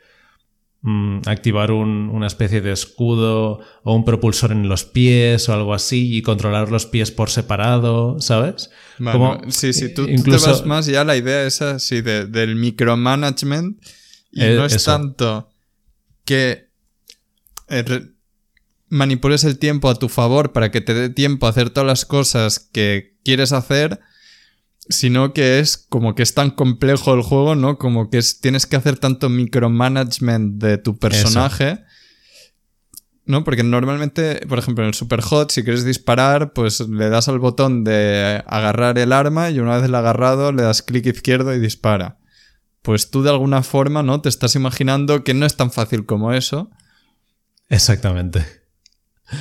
Mm, 0.82 1.22
activar 1.26 1.72
una 1.72 2.28
especie 2.28 2.60
de 2.60 2.70
escudo 2.70 3.58
o 3.82 3.94
un 3.94 4.04
propulsor 4.04 4.52
en 4.52 4.68
los 4.68 4.84
pies 4.84 5.48
o 5.48 5.52
algo 5.52 5.74
así 5.74 6.16
y 6.16 6.22
controlar 6.22 6.70
los 6.70 6.86
pies 6.86 7.10
por 7.10 7.28
separado, 7.28 8.20
¿sabes? 8.20 8.70
Como, 8.98 9.40
sí, 9.48 9.72
sí, 9.72 9.92
tú, 9.92 10.02
incluso, 10.02 10.44
te 10.44 10.52
vas 10.52 10.66
más 10.66 10.86
ya 10.86 11.02
la 11.02 11.16
idea 11.16 11.44
esa, 11.44 11.72
así 11.72 12.02
del 12.02 12.54
micromanagement 12.54 13.82
y 14.30 14.40
no 14.40 14.64
es 14.64 14.84
tanto 14.84 15.48
que 16.24 16.68
eh, 17.68 18.02
manipules 18.88 19.42
el 19.42 19.58
tiempo 19.58 19.88
a 19.88 19.96
tu 19.96 20.08
favor 20.08 20.52
para 20.52 20.70
que 20.70 20.82
te 20.82 20.94
dé 20.94 21.08
tiempo 21.08 21.46
a 21.46 21.50
hacer 21.50 21.70
todas 21.70 21.86
las 21.86 22.04
cosas 22.04 22.60
que 22.60 23.16
quieres 23.24 23.52
hacer, 23.52 23.98
sino 24.88 25.32
que 25.32 25.58
es 25.58 25.76
como 25.76 26.14
que 26.14 26.22
es 26.22 26.34
tan 26.34 26.50
complejo 26.50 27.14
el 27.14 27.22
juego, 27.22 27.54
¿no? 27.54 27.78
Como 27.78 28.10
que 28.10 28.20
tienes 28.40 28.66
que 28.66 28.76
hacer 28.76 28.98
tanto 28.98 29.28
micromanagement 29.28 30.62
de 30.62 30.78
tu 30.78 30.98
personaje. 30.98 31.84
¿No? 33.24 33.42
Porque 33.42 33.64
normalmente, 33.64 34.46
por 34.48 34.60
ejemplo, 34.60 34.84
en 34.84 34.88
el 34.88 34.94
Super 34.94 35.20
Hot, 35.20 35.50
si 35.50 35.64
quieres 35.64 35.84
disparar, 35.84 36.52
pues 36.52 36.78
le 36.80 37.08
das 37.08 37.28
al 37.28 37.40
botón 37.40 37.82
de 37.82 38.44
agarrar 38.46 38.98
el 38.98 39.12
arma 39.12 39.50
y 39.50 39.58
una 39.58 39.76
vez 39.76 39.86
el 39.86 39.94
agarrado 39.96 40.52
le 40.52 40.62
das 40.62 40.82
clic 40.82 41.06
izquierdo 41.06 41.52
y 41.52 41.58
dispara. 41.58 42.18
Pues 42.82 43.10
tú 43.10 43.24
de 43.24 43.30
alguna 43.30 43.64
forma, 43.64 44.04
¿no? 44.04 44.20
Te 44.20 44.28
estás 44.28 44.54
imaginando 44.54 45.24
que 45.24 45.34
no 45.34 45.44
es 45.44 45.56
tan 45.56 45.72
fácil 45.72 46.06
como 46.06 46.32
eso. 46.32 46.70
Exactamente. 47.68 48.46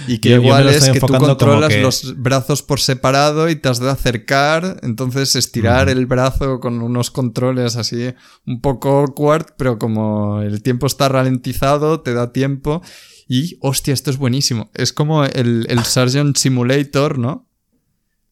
Y 0.07 0.17
que 0.17 0.29
igual 0.29 0.67
es 0.69 0.89
que 0.89 0.99
tú 0.99 1.13
controlas 1.13 1.75
los 1.77 2.15
brazos 2.17 2.63
por 2.63 2.79
separado 2.79 3.49
y 3.49 3.55
te 3.55 3.69
has 3.69 3.79
de 3.79 3.89
acercar, 3.89 4.79
entonces 4.81 5.35
estirar 5.35 5.89
el 5.89 6.05
brazo 6.07 6.59
con 6.59 6.81
unos 6.81 7.11
controles 7.11 7.75
así 7.75 8.13
un 8.47 8.61
poco 8.61 9.01
awkward, 9.01 9.53
pero 9.57 9.77
como 9.77 10.41
el 10.41 10.63
tiempo 10.63 10.87
está 10.87 11.09
ralentizado, 11.09 12.01
te 12.01 12.13
da 12.13 12.33
tiempo. 12.33 12.81
Y, 13.27 13.57
hostia, 13.61 13.93
esto 13.93 14.11
es 14.11 14.17
buenísimo. 14.17 14.69
Es 14.73 14.93
como 14.93 15.23
el, 15.23 15.65
el 15.69 15.83
Sargent 15.83 16.37
Simulator, 16.37 17.17
¿no? 17.17 17.47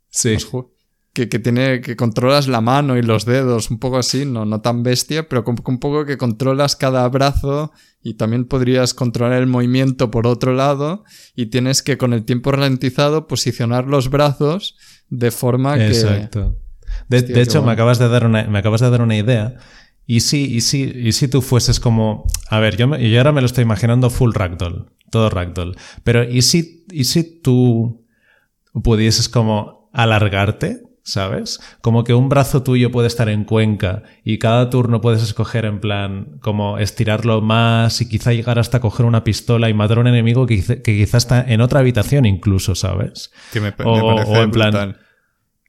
Sí 0.09 0.37
que, 1.13 1.27
tiene, 1.27 1.81
que 1.81 1.95
controlas 1.95 2.47
la 2.47 2.59
mano 2.59 2.97
y 2.97 3.03
los 3.03 3.25
dedos, 3.25 3.69
un 3.69 3.77
poco 3.77 3.99
así, 3.99 4.25
no, 4.25 4.45
no 4.45 4.61
tan 4.61 4.81
bestia, 4.81 5.29
pero 5.29 5.43
un, 5.45 5.61
un 5.63 5.79
poco 5.79 6.05
que 6.05 6.17
controlas 6.17 6.75
cada 6.75 7.07
brazo 7.07 7.71
y 8.01 8.15
también 8.15 8.45
podrías 8.45 8.95
controlar 8.95 9.39
el 9.39 9.45
movimiento 9.45 10.09
por 10.09 10.25
otro 10.25 10.53
lado 10.53 11.03
y 11.35 11.47
tienes 11.47 11.83
que 11.83 11.99
con 11.99 12.13
el 12.13 12.25
tiempo 12.25 12.51
ralentizado 12.51 13.27
posicionar 13.27 13.85
los 13.85 14.09
brazos 14.09 14.75
de 15.09 15.29
forma 15.29 15.77
que... 15.77 15.87
Exacto. 15.87 16.57
De, 17.07 17.41
hecho, 17.41 17.61
me, 17.61 17.71
acabas 17.71 17.99
de 17.99 18.09
dar 18.09 18.25
una, 18.25 18.45
me 18.45 18.59
acabas 18.59 18.81
de 18.81 18.89
dar 18.89 19.01
una 19.01 19.15
idea. 19.15 19.55
Y 20.07 20.21
si, 20.21 20.45
y 20.45 20.61
si, 20.61 20.83
y 20.83 21.11
si 21.11 21.27
tú 21.27 21.43
fueses 21.43 21.79
como... 21.79 22.25
A 22.49 22.59
ver, 22.59 22.75
yo, 22.75 22.97
yo 22.97 23.17
ahora 23.19 23.31
me 23.31 23.41
lo 23.41 23.45
estoy 23.45 23.63
imaginando 23.63 24.09
full 24.09 24.33
ragdoll, 24.33 24.89
todo 25.11 25.29
ragdoll. 25.29 25.75
Pero 26.03 26.23
¿y 26.23 26.41
si, 26.41 26.85
y 26.91 27.03
si 27.03 27.23
tú 27.41 28.03
pudieses 28.81 29.29
como 29.29 29.91
alargarte 29.93 30.81
¿sabes? 31.03 31.59
Como 31.81 32.03
que 32.03 32.13
un 32.13 32.29
brazo 32.29 32.63
tuyo 32.63 32.91
puede 32.91 33.07
estar 33.07 33.27
en 33.29 33.43
cuenca 33.43 34.03
y 34.23 34.39
cada 34.39 34.69
turno 34.69 35.01
puedes 35.01 35.21
escoger 35.21 35.65
en 35.65 35.79
plan 35.79 36.39
como 36.41 36.79
estirarlo 36.79 37.41
más 37.41 38.01
y 38.01 38.07
quizá 38.07 38.31
llegar 38.31 38.57
hasta 38.57 38.79
coger 38.79 39.05
una 39.05 39.23
pistola 39.23 39.69
y 39.69 39.73
matar 39.73 39.97
a 39.97 40.01
un 40.01 40.07
enemigo 40.07 40.45
que, 40.47 40.63
que 40.63 40.97
quizá 40.97 41.17
está 41.17 41.43
en 41.45 41.61
otra 41.61 41.81
habitación 41.81 42.25
incluso, 42.25 42.73
¿sabes? 42.73 43.31
Que 43.51 43.59
me, 43.59 43.73
o, 43.83 44.41
en 44.41 44.51
plan... 44.51 44.97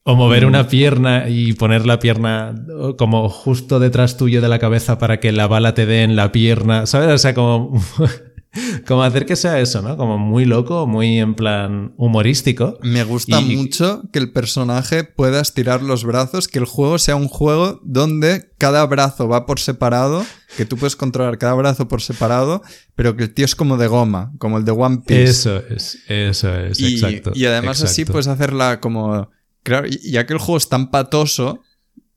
O 0.07 0.17
mover 0.17 0.45
una 0.45 0.69
pierna 0.69 1.31
y 1.31 1.55
poner 1.55 1.87
la 1.87 1.99
pierna 1.99 2.55
como 2.99 3.31
justo 3.31 3.81
detrás 3.81 4.19
tuyo 4.19 4.43
de 4.43 4.49
la 4.49 4.59
cabeza 4.59 4.99
para 4.99 5.19
que 5.19 5.33
la 5.33 5.47
bala 5.47 5.73
te 5.73 5.87
dé 5.87 6.03
en 6.03 6.15
la 6.15 6.31
pierna, 6.31 6.85
¿sabes? 6.85 7.09
O 7.09 7.19
sea, 7.19 7.35
como... 7.35 7.81
como 8.87 9.03
hacer 9.03 9.27
que 9.27 9.37
sea 9.37 9.61
eso, 9.61 9.83
¿no? 9.83 9.97
Como 9.97 10.19
muy 10.19 10.45
loco, 10.45 10.87
muy 10.87 11.19
en 11.19 11.35
plan 11.35 11.95
humorístico. 11.97 12.79
Me 12.83 13.05
gusta 13.05 13.41
mucho 13.41 14.03
que 14.13 14.19
el 14.19 14.33
personaje 14.33 15.05
pueda 15.05 15.41
estirar 15.41 15.83
los 15.83 16.05
brazos, 16.05 16.49
que 16.49 16.59
el 16.59 16.65
juego 16.65 16.99
sea 16.99 17.17
un 17.17 17.29
juego 17.29 17.81
donde 17.85 18.53
cada 18.59 18.85
brazo 18.87 19.29
va 19.29 19.47
por 19.47 19.61
separado, 19.61 20.25
que 20.57 20.65
tú 20.65 20.77
puedes 20.77 20.97
controlar 20.97 21.39
cada 21.39 21.55
brazo 21.55 21.89
por 21.89 22.03
separado, 22.03 22.63
pero 22.95 23.17
que 23.17 23.25
el 23.25 23.35
tío 23.35 23.45
es 23.45 23.55
como 23.55 23.77
de 23.77 23.87
goma, 23.87 24.33
como 24.39 24.59
el 24.59 24.65
de 24.65 24.73
One 24.73 25.03
Piece. 25.07 25.25
Eso 25.25 25.59
es, 25.59 25.99
eso 26.09 26.55
es, 26.55 26.81
y, 26.81 26.95
exacto. 26.95 27.33
Y 27.35 27.47
además 27.47 27.83
así 27.83 28.05
puedes 28.05 28.29
hacerla 28.29 28.81
como... 28.81 29.31
Claro, 29.63 29.87
ya 29.89 30.27
que 30.27 30.35
el 30.35 30.39
juego 30.39 30.59
es 30.59 30.69
tan 30.69 30.91
patoso, 30.91 31.63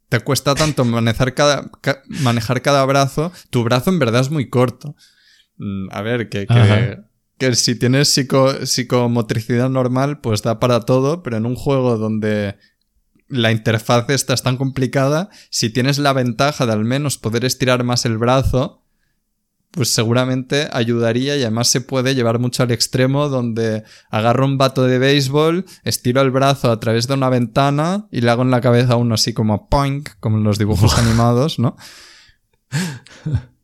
te 0.09 0.19
cuesta 0.19 0.53
tanto 0.53 0.83
manejar 0.85 1.33
cada, 1.33 1.69
manejar 2.07 2.61
cada 2.61 2.83
brazo, 2.85 3.31
tu 3.49 3.63
brazo 3.63 3.89
en 3.89 3.99
verdad 3.99 4.21
es 4.21 4.29
muy 4.29 4.49
corto. 4.49 4.95
Mm, 5.57 5.87
a 5.91 6.01
ver, 6.01 6.29
que, 6.29 6.47
que, 7.37 7.55
si 7.55 7.75
tienes 7.75 8.09
psicomotricidad 8.09 9.69
normal, 9.69 10.21
pues 10.21 10.43
da 10.43 10.59
para 10.59 10.81
todo, 10.81 11.23
pero 11.23 11.37
en 11.37 11.45
un 11.45 11.55
juego 11.55 11.97
donde 11.97 12.57
la 13.27 13.51
interfaz 13.51 14.09
esta 14.09 14.33
es 14.33 14.43
tan 14.43 14.57
complicada, 14.57 15.29
si 15.49 15.69
tienes 15.69 15.97
la 15.99 16.13
ventaja 16.13 16.65
de 16.65 16.73
al 16.73 16.85
menos 16.85 17.17
poder 17.17 17.43
estirar 17.45 17.83
más 17.83 18.05
el 18.05 18.17
brazo, 18.17 18.83
pues 19.71 19.93
seguramente 19.93 20.69
ayudaría 20.71 21.35
y 21.35 21.41
además 21.41 21.67
se 21.67 21.81
puede 21.81 22.15
llevar 22.15 22.39
mucho 22.39 22.63
al 22.63 22.71
extremo 22.71 23.27
donde 23.27 23.83
agarro 24.09 24.45
un 24.45 24.57
vato 24.57 24.83
de 24.83 24.97
béisbol, 24.97 25.65
estiro 25.83 26.21
el 26.21 26.31
brazo 26.31 26.71
a 26.71 26.79
través 26.79 27.07
de 27.07 27.15
una 27.15 27.29
ventana 27.29 28.07
y 28.11 28.21
le 28.21 28.31
hago 28.31 28.43
en 28.43 28.51
la 28.51 28.61
cabeza 28.61 28.95
uno 28.95 29.15
así 29.15 29.33
como 29.33 29.67
poink, 29.69 30.11
como 30.19 30.37
en 30.37 30.43
los 30.43 30.57
dibujos 30.57 30.97
animados, 30.97 31.59
¿no? 31.59 31.75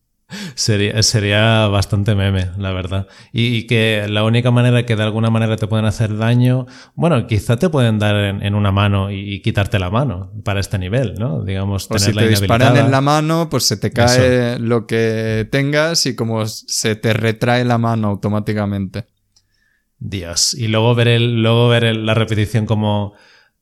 Sería, 0.55 1.01
sería 1.03 1.67
bastante 1.67 2.15
meme, 2.15 2.51
la 2.57 2.71
verdad. 2.71 3.07
Y, 3.31 3.67
que 3.67 4.05
la 4.09 4.23
única 4.23 4.51
manera 4.51 4.85
que 4.85 4.95
de 4.95 5.03
alguna 5.03 5.29
manera 5.29 5.55
te 5.57 5.67
pueden 5.67 5.85
hacer 5.85 6.17
daño, 6.17 6.65
bueno, 6.95 7.27
quizá 7.27 7.57
te 7.57 7.69
pueden 7.69 7.99
dar 7.99 8.15
en, 8.15 8.55
una 8.55 8.71
mano 8.71 9.11
y, 9.11 9.41
quitarte 9.41 9.79
la 9.79 9.89
mano 9.89 10.31
para 10.43 10.59
este 10.59 10.77
nivel, 10.77 11.15
¿no? 11.15 11.43
Digamos, 11.43 11.87
o 11.89 11.99
si 11.99 12.13
te 12.13 12.27
disparan 12.27 12.77
en 12.77 12.91
la 12.91 13.01
mano, 13.01 13.49
pues 13.49 13.63
se 13.63 13.77
te 13.77 13.91
cae 13.91 14.59
lo 14.59 14.87
que 14.87 15.47
tengas 15.51 16.05
y 16.05 16.15
como 16.15 16.45
se 16.45 16.95
te 16.95 17.13
retrae 17.13 17.65
la 17.65 17.77
mano 17.77 18.09
automáticamente. 18.09 19.05
Dios. 19.99 20.53
Y 20.53 20.67
luego 20.67 20.93
ver, 20.95 21.07
el, 21.07 21.41
luego 21.41 21.69
ver 21.69 21.95
la 21.95 22.13
repetición 22.13 22.65
como 22.65 23.13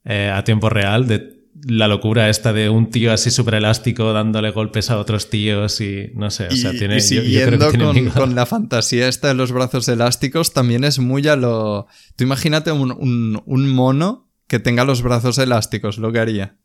eh, 0.03 0.31
a 0.33 0.43
tiempo 0.43 0.69
real 0.69 1.07
de 1.07 1.40
la 1.63 1.87
locura 1.87 2.29
esta 2.29 2.53
de 2.53 2.69
un 2.69 2.89
tío 2.89 3.11
así 3.11 3.29
súper 3.29 3.55
elástico 3.55 4.13
dándole 4.13 4.51
golpes 4.51 4.89
a 4.89 4.97
otros 4.97 5.29
tíos 5.29 5.81
y 5.81 6.11
no 6.15 6.31
sé, 6.31 6.47
o 6.47 6.55
sea, 6.55 6.71
tiene... 6.71 6.97
Y 6.97 7.01
siguiendo 7.01 7.69
con, 8.13 8.35
la 8.35 8.45
fantasía 8.45 9.07
esta 9.07 9.29
de 9.29 9.33
los 9.33 9.51
brazos 9.51 9.87
elásticos, 9.87 10.53
también 10.53 10.83
es 10.83 10.99
muy 10.99 11.27
a 11.27 11.35
lo... 11.35 11.87
Tú 12.15 12.23
imagínate 12.23 12.71
un, 12.71 13.41
mono 13.45 14.29
que 14.47 14.59
tenga 14.59 14.85
los 14.85 15.01
brazos 15.01 15.37
elásticos, 15.37 15.97
lo 15.97 16.11
que 16.11 16.19
haría. 16.19 16.57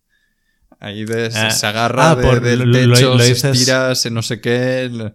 Ahí 0.78 1.04
de, 1.04 1.30
se 1.30 1.66
ah, 1.66 1.70
agarra 1.70 2.10
ah, 2.12 2.20
por, 2.20 2.40
del 2.40 2.70
techo, 2.70 3.18
se 3.18 3.32
estira, 3.32 3.94
se 3.94 4.10
no 4.10 4.22
sé 4.22 4.40
qué... 4.40 5.14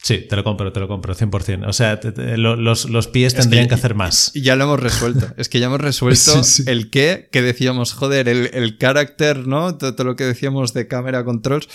Sí, 0.00 0.26
te 0.28 0.36
lo 0.36 0.44
compro, 0.44 0.72
te 0.72 0.80
lo 0.80 0.88
compro, 0.88 1.14
100%. 1.14 1.66
O 1.66 1.72
sea, 1.72 2.00
los, 2.36 3.08
pies 3.08 3.34
tendrían 3.34 3.68
que, 3.68 3.74
hacer 3.74 3.94
más. 3.94 4.32
Ya 4.34 4.54
lo 4.54 4.64
hemos 4.64 4.80
resuelto. 4.80 5.26
es 5.36 5.48
que 5.48 5.58
ya 5.58 5.66
hemos 5.66 5.80
resuelto 5.80 6.40
el 6.66 6.90
qué, 6.90 7.28
que 7.32 7.42
decíamos, 7.42 7.92
joder, 7.92 8.28
el, 8.28 8.50
el 8.54 8.78
carácter, 8.78 9.46
¿no? 9.46 9.76
Todo, 9.76 10.04
lo 10.04 10.16
que 10.16 10.24
decíamos 10.24 10.72
de 10.72 10.86
cámara 10.86 11.24
controls. 11.24 11.68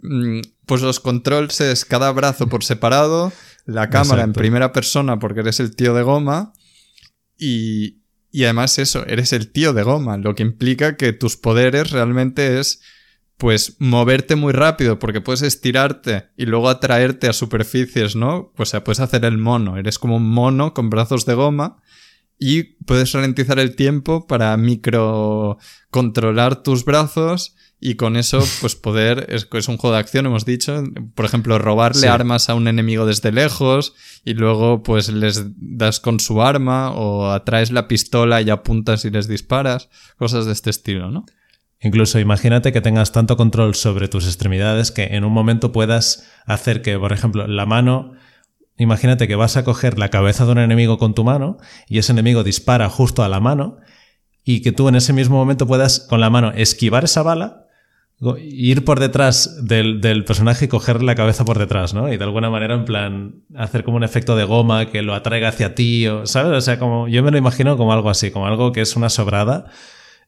Mm, 0.00 0.40
pues 0.64 0.82
los 0.82 1.00
controls 1.00 1.60
es 1.60 1.84
cada 1.84 2.10
brazo 2.12 2.48
por 2.48 2.64
separado, 2.64 3.32
la 3.66 3.90
cámara 3.90 4.22
en 4.22 4.32
primera 4.32 4.72
persona 4.72 5.18
porque 5.18 5.40
eres 5.40 5.60
el 5.60 5.74
tío 5.74 5.94
de 5.94 6.02
goma 6.02 6.52
y, 7.38 8.02
y 8.30 8.44
además 8.44 8.78
eso, 8.78 9.06
eres 9.06 9.32
el 9.32 9.50
tío 9.50 9.72
de 9.72 9.82
goma, 9.82 10.16
lo 10.18 10.34
que 10.34 10.42
implica 10.42 10.96
que 10.96 11.12
tus 11.12 11.36
poderes 11.36 11.90
realmente 11.90 12.60
es 12.60 12.80
pues 13.36 13.76
moverte 13.78 14.34
muy 14.34 14.52
rápido 14.52 14.98
porque 14.98 15.20
puedes 15.20 15.42
estirarte 15.42 16.28
y 16.36 16.46
luego 16.46 16.68
atraerte 16.68 17.28
a 17.28 17.32
superficies, 17.32 18.16
¿no? 18.16 18.52
Pues 18.56 18.70
sea, 18.70 18.82
puedes 18.82 19.00
hacer 19.00 19.24
el 19.24 19.38
mono, 19.38 19.76
eres 19.76 19.98
como 19.98 20.16
un 20.16 20.28
mono 20.28 20.72
con 20.72 20.88
brazos 20.88 21.26
de 21.26 21.34
goma 21.34 21.82
y 22.38 22.62
puedes 22.84 23.12
ralentizar 23.12 23.58
el 23.58 23.76
tiempo 23.76 24.26
para 24.26 24.56
micro 24.56 25.58
controlar 25.90 26.62
tus 26.62 26.84
brazos 26.84 27.54
y 27.78 27.96
con 27.96 28.16
eso 28.16 28.42
pues 28.62 28.74
poder 28.74 29.26
es, 29.28 29.46
es 29.52 29.68
un 29.68 29.76
juego 29.76 29.94
de 29.94 30.00
acción 30.00 30.24
hemos 30.24 30.46
dicho. 30.46 30.82
Por 31.14 31.26
ejemplo 31.26 31.58
robarle 31.58 32.08
armas 32.08 32.48
a 32.48 32.54
un 32.54 32.68
enemigo 32.68 33.04
desde 33.04 33.32
lejos 33.32 33.94
y 34.24 34.32
luego 34.32 34.82
pues 34.82 35.10
les 35.10 35.44
das 35.56 36.00
con 36.00 36.20
su 36.20 36.42
arma 36.42 36.90
o 36.92 37.30
atraes 37.30 37.70
la 37.70 37.86
pistola 37.86 38.40
y 38.40 38.48
apuntas 38.48 39.04
y 39.04 39.10
les 39.10 39.28
disparas 39.28 39.90
cosas 40.16 40.46
de 40.46 40.52
este 40.52 40.70
estilo 40.70 41.10
no 41.10 41.26
Incluso 41.80 42.18
imagínate 42.18 42.72
que 42.72 42.80
tengas 42.80 43.12
tanto 43.12 43.36
control 43.36 43.74
sobre 43.74 44.08
tus 44.08 44.26
extremidades 44.26 44.90
que 44.90 45.04
en 45.04 45.24
un 45.24 45.32
momento 45.32 45.72
puedas 45.72 46.26
hacer 46.46 46.80
que, 46.80 46.98
por 46.98 47.12
ejemplo, 47.12 47.46
la 47.46 47.66
mano, 47.66 48.12
imagínate 48.78 49.28
que 49.28 49.36
vas 49.36 49.56
a 49.56 49.64
coger 49.64 49.98
la 49.98 50.08
cabeza 50.08 50.46
de 50.46 50.52
un 50.52 50.58
enemigo 50.58 50.96
con 50.98 51.14
tu 51.14 51.22
mano 51.22 51.58
y 51.86 51.98
ese 51.98 52.12
enemigo 52.12 52.44
dispara 52.44 52.88
justo 52.88 53.22
a 53.22 53.28
la 53.28 53.40
mano 53.40 53.78
y 54.42 54.62
que 54.62 54.72
tú 54.72 54.88
en 54.88 54.94
ese 54.94 55.12
mismo 55.12 55.36
momento 55.36 55.66
puedas 55.66 56.00
con 56.00 56.20
la 56.20 56.30
mano 56.30 56.52
esquivar 56.52 57.04
esa 57.04 57.22
bala, 57.22 57.66
ir 58.38 58.84
por 58.84 58.98
detrás 58.98 59.66
del, 59.66 60.24
personaje 60.24 60.64
y 60.64 60.68
coger 60.68 61.02
la 61.02 61.14
cabeza 61.14 61.44
por 61.44 61.58
detrás, 61.58 61.92
¿no? 61.92 62.10
Y 62.10 62.16
de 62.16 62.24
alguna 62.24 62.48
manera, 62.48 62.74
en 62.74 62.86
plan, 62.86 63.42
hacer 63.54 63.84
como 63.84 63.98
un 63.98 64.04
efecto 64.04 64.36
de 64.36 64.44
goma 64.44 64.86
que 64.86 65.02
lo 65.02 65.14
atraiga 65.14 65.48
hacia 65.48 65.74
ti, 65.74 66.06
o, 66.06 66.26
¿sabes? 66.26 66.52
O 66.52 66.60
sea, 66.62 66.78
como 66.78 67.08
yo 67.08 67.22
me 67.22 67.30
lo 67.30 67.36
imagino 67.36 67.76
como 67.76 67.92
algo 67.92 68.08
así, 68.08 68.30
como 68.30 68.46
algo 68.46 68.72
que 68.72 68.80
es 68.80 68.96
una 68.96 69.10
sobrada 69.10 69.66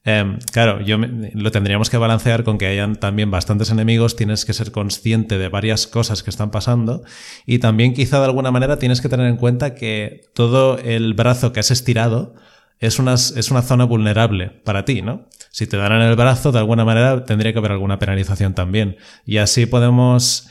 Em, 0.05 0.39
claro, 0.53 0.79
yo 0.79 0.97
lo 0.97 1.51
tendríamos 1.51 1.89
que 1.89 1.97
balancear 1.97 2.43
con 2.43 2.57
que 2.57 2.67
hayan 2.67 2.95
también 2.95 3.31
bastantes 3.31 3.69
enemigos, 3.69 4.15
tienes 4.15 4.45
que 4.45 4.53
ser 4.53 4.71
consciente 4.71 5.37
de 5.37 5.49
varias 5.49 5.87
cosas 5.87 6.23
que 6.23 6.29
están 6.29 6.51
pasando 6.51 7.03
y 7.45 7.59
también 7.59 7.93
quizá 7.93 8.19
de 8.19 8.25
alguna 8.25 8.51
manera 8.51 8.79
tienes 8.79 9.01
que 9.01 9.09
tener 9.09 9.27
en 9.27 9.35
cuenta 9.35 9.75
que 9.75 10.21
todo 10.33 10.77
el 10.79 11.13
brazo 11.15 11.51
que 11.51 11.59
has 11.59 11.71
estirado 11.71 12.33
es 12.79 12.97
una, 12.97 13.15
es 13.15 13.51
una 13.51 13.61
zona 13.61 13.83
vulnerable 13.83 14.49
para 14.49 14.85
ti, 14.85 15.01
¿no? 15.01 15.27
Si 15.51 15.67
te 15.67 15.75
dan 15.75 15.91
el 15.91 16.15
brazo, 16.15 16.51
de 16.53 16.59
alguna 16.59 16.85
manera 16.85 17.25
tendría 17.25 17.51
que 17.51 17.59
haber 17.59 17.73
alguna 17.73 17.99
penalización 17.99 18.53
también. 18.53 18.97
Y 19.25 19.37
así 19.37 19.65
podemos 19.65 20.49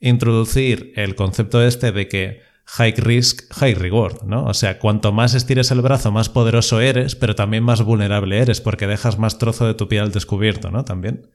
introducir 0.00 0.92
el 0.96 1.14
concepto 1.14 1.62
este 1.62 1.92
de 1.92 2.08
que 2.08 2.42
high 2.64 2.94
risk, 2.96 3.52
high 3.54 3.74
reward, 3.74 4.22
¿no? 4.24 4.44
O 4.44 4.54
sea, 4.54 4.78
cuanto 4.78 5.12
más 5.12 5.34
estires 5.34 5.70
el 5.70 5.80
brazo, 5.80 6.10
más 6.10 6.28
poderoso 6.28 6.80
eres, 6.80 7.16
pero 7.16 7.34
también 7.34 7.64
más 7.64 7.82
vulnerable 7.82 8.38
eres, 8.38 8.60
porque 8.60 8.86
dejas 8.86 9.18
más 9.18 9.38
trozo 9.38 9.66
de 9.66 9.74
tu 9.74 9.88
piel 9.88 10.04
al 10.04 10.12
descubierto, 10.12 10.70
¿no? 10.70 10.84
También. 10.84 11.28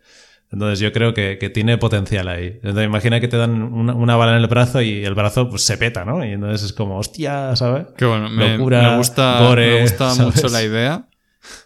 Entonces 0.52 0.80
yo 0.80 0.94
creo 0.94 1.14
que, 1.14 1.36
tiene 1.54 1.78
potencial 1.78 2.28
ahí. 2.30 2.60
Entonces 2.64 2.86
imagina 2.86 3.20
que 3.20 3.28
te 3.28 3.36
dan 3.36 3.62
una, 3.62 4.16
bala 4.16 4.38
en 4.38 4.42
el 4.42 4.48
brazo 4.48 4.82
y 4.82 5.04
el 5.04 5.14
brazo 5.14 5.50
pues, 5.50 5.64
se 5.64 5.78
peta, 5.78 6.06
¿no? 6.06 6.26
Y 6.26 6.32
entonces 6.32 6.64
es 6.64 6.74
como, 6.74 6.98
hostia, 6.98 7.56
¿sabes? 7.56 7.88
Qué 7.98 8.06
bueno, 8.06 8.30
me, 8.30 8.58
gusta, 8.58 9.40
me 9.56 9.82
gusta 9.82 10.16
mucho 10.20 10.48
la 10.48 10.64
idea 10.64 11.08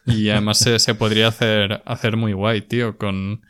y 0.05 0.29
además 0.29 0.57
se, 0.57 0.79
se, 0.79 0.95
podría 0.95 1.27
hacer, 1.27 1.83
hacer 1.85 2.17
muy 2.17 2.33
guay, 2.33 2.61
tío, 2.61 2.97
con 2.97 3.41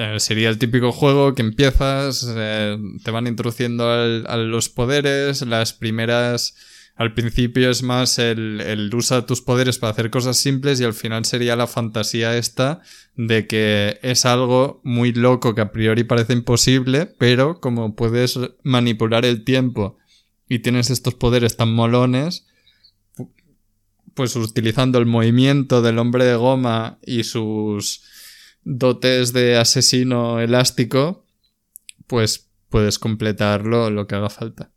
eh, 0.00 0.20
sería 0.20 0.48
el 0.48 0.58
típico 0.58 0.92
juego 0.92 1.34
que 1.34 1.42
empiezas, 1.42 2.24
eh, 2.32 2.78
te 3.02 3.10
van 3.10 3.26
introduciendo 3.26 3.90
a 3.90 4.36
los 4.36 4.68
poderes, 4.68 5.42
las 5.42 5.72
primeras... 5.72 6.54
Al 6.94 7.14
principio 7.14 7.70
es 7.70 7.82
más 7.82 8.18
el, 8.18 8.60
el 8.60 8.92
usa 8.92 9.26
tus 9.26 9.40
poderes 9.40 9.78
para 9.78 9.92
hacer 9.92 10.10
cosas 10.10 10.36
simples 10.36 10.80
y 10.80 10.84
al 10.84 10.94
final 10.94 11.24
sería 11.24 11.54
la 11.54 11.68
fantasía 11.68 12.36
esta 12.36 12.80
de 13.16 13.46
que 13.46 13.98
es 14.02 14.24
algo 14.24 14.80
muy 14.82 15.12
loco 15.12 15.54
que 15.54 15.60
a 15.60 15.70
priori 15.70 16.02
parece 16.02 16.32
imposible, 16.32 17.06
pero 17.06 17.60
como 17.60 17.94
puedes 17.94 18.38
manipular 18.64 19.24
el 19.24 19.44
tiempo 19.44 19.96
y 20.48 20.60
tienes 20.60 20.90
estos 20.90 21.14
poderes 21.14 21.56
tan 21.56 21.72
molones, 21.72 22.46
pues 24.14 24.34
utilizando 24.34 24.98
el 24.98 25.06
movimiento 25.06 25.82
del 25.82 25.98
hombre 25.98 26.24
de 26.24 26.34
goma 26.34 26.98
y 27.06 27.22
sus 27.22 28.02
dotes 28.64 29.32
de 29.32 29.56
asesino 29.56 30.40
elástico, 30.40 31.24
pues 32.06 32.48
puedes 32.68 32.98
completarlo 32.98 33.90
lo 33.90 34.06
que 34.06 34.14
haga 34.14 34.30
falta. 34.30 34.70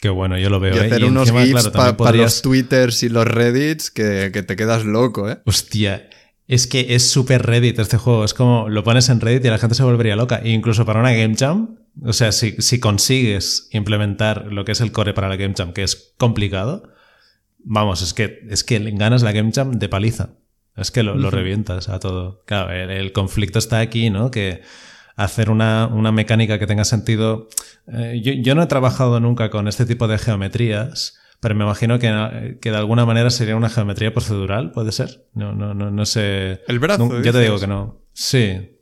Qué 0.00 0.08
bueno, 0.08 0.38
yo 0.38 0.48
lo 0.48 0.60
veo. 0.60 0.74
Y 0.74 0.78
¿eh? 0.78 0.86
hacer 0.86 1.04
unos 1.04 1.32
GIFs 1.32 1.70
para 1.70 2.12
los 2.12 2.42
Twitters 2.42 3.02
y 3.02 3.08
los 3.08 3.26
Reddits 3.26 3.90
que, 3.90 4.30
te 4.30 4.56
quedas 4.56 4.84
loco, 4.84 5.28
¿eh? 5.28 5.38
Hostia, 5.44 6.08
es 6.46 6.66
que 6.66 6.94
es 6.94 7.10
súper 7.10 7.44
Reddit 7.44 7.78
este 7.78 7.96
juego. 7.96 8.24
Es 8.24 8.32
como 8.32 8.68
lo 8.68 8.84
pones 8.84 9.08
en 9.08 9.20
Reddit 9.20 9.44
y 9.44 9.48
la 9.48 9.58
gente 9.58 9.74
se 9.74 9.82
volvería 9.82 10.14
loca. 10.14 10.40
E 10.42 10.50
incluso 10.50 10.86
para 10.86 11.00
una 11.00 11.12
Game 11.12 11.34
Jam, 11.36 11.78
o 12.04 12.12
sea, 12.12 12.30
si, 12.30 12.52
si 12.58 12.78
consigues 12.78 13.68
implementar 13.72 14.46
lo 14.52 14.64
que 14.64 14.72
es 14.72 14.80
el 14.80 14.92
core 14.92 15.14
para 15.14 15.28
la 15.28 15.36
Game 15.36 15.54
Jam, 15.56 15.72
que 15.72 15.82
es 15.82 16.14
complicado, 16.16 16.92
vamos, 17.58 18.00
es 18.02 18.14
que, 18.14 18.46
es 18.48 18.62
que 18.62 18.78
ganas 18.92 19.22
la 19.22 19.32
Game 19.32 19.50
Jam 19.52 19.72
de 19.72 19.88
paliza. 19.88 20.30
Es 20.78 20.90
que 20.90 21.02
lo, 21.02 21.30
revientas 21.30 21.88
a 21.88 21.98
todo. 21.98 22.42
Claro, 22.46 22.72
el, 22.72 23.12
conflicto 23.12 23.58
está 23.58 23.80
aquí, 23.80 24.10
¿no? 24.10 24.30
Que 24.30 24.62
hacer 25.16 25.50
una, 25.50 25.88
mecánica 26.12 26.58
que 26.58 26.66
tenga 26.66 26.84
sentido. 26.84 27.48
Eh, 27.92 28.20
yo, 28.22 28.54
no 28.54 28.62
he 28.62 28.66
trabajado 28.66 29.18
nunca 29.20 29.50
con 29.50 29.66
este 29.66 29.86
tipo 29.86 30.06
de 30.06 30.18
geometrías, 30.18 31.18
pero 31.40 31.54
me 31.54 31.64
imagino 31.64 31.98
que, 31.98 32.58
que, 32.60 32.70
de 32.70 32.76
alguna 32.76 33.04
manera 33.04 33.30
sería 33.30 33.56
una 33.56 33.68
geometría 33.68 34.12
procedural, 34.12 34.70
¿puede 34.70 34.92
ser? 34.92 35.26
No, 35.34 35.52
no, 35.52 35.74
no, 35.74 35.90
no 35.90 36.06
sé. 36.06 36.62
El 36.68 36.78
brazo. 36.78 37.22
ya 37.22 37.32
te 37.32 37.40
digo 37.40 37.58
que 37.58 37.66
no. 37.66 38.02
Sí. 38.12 38.74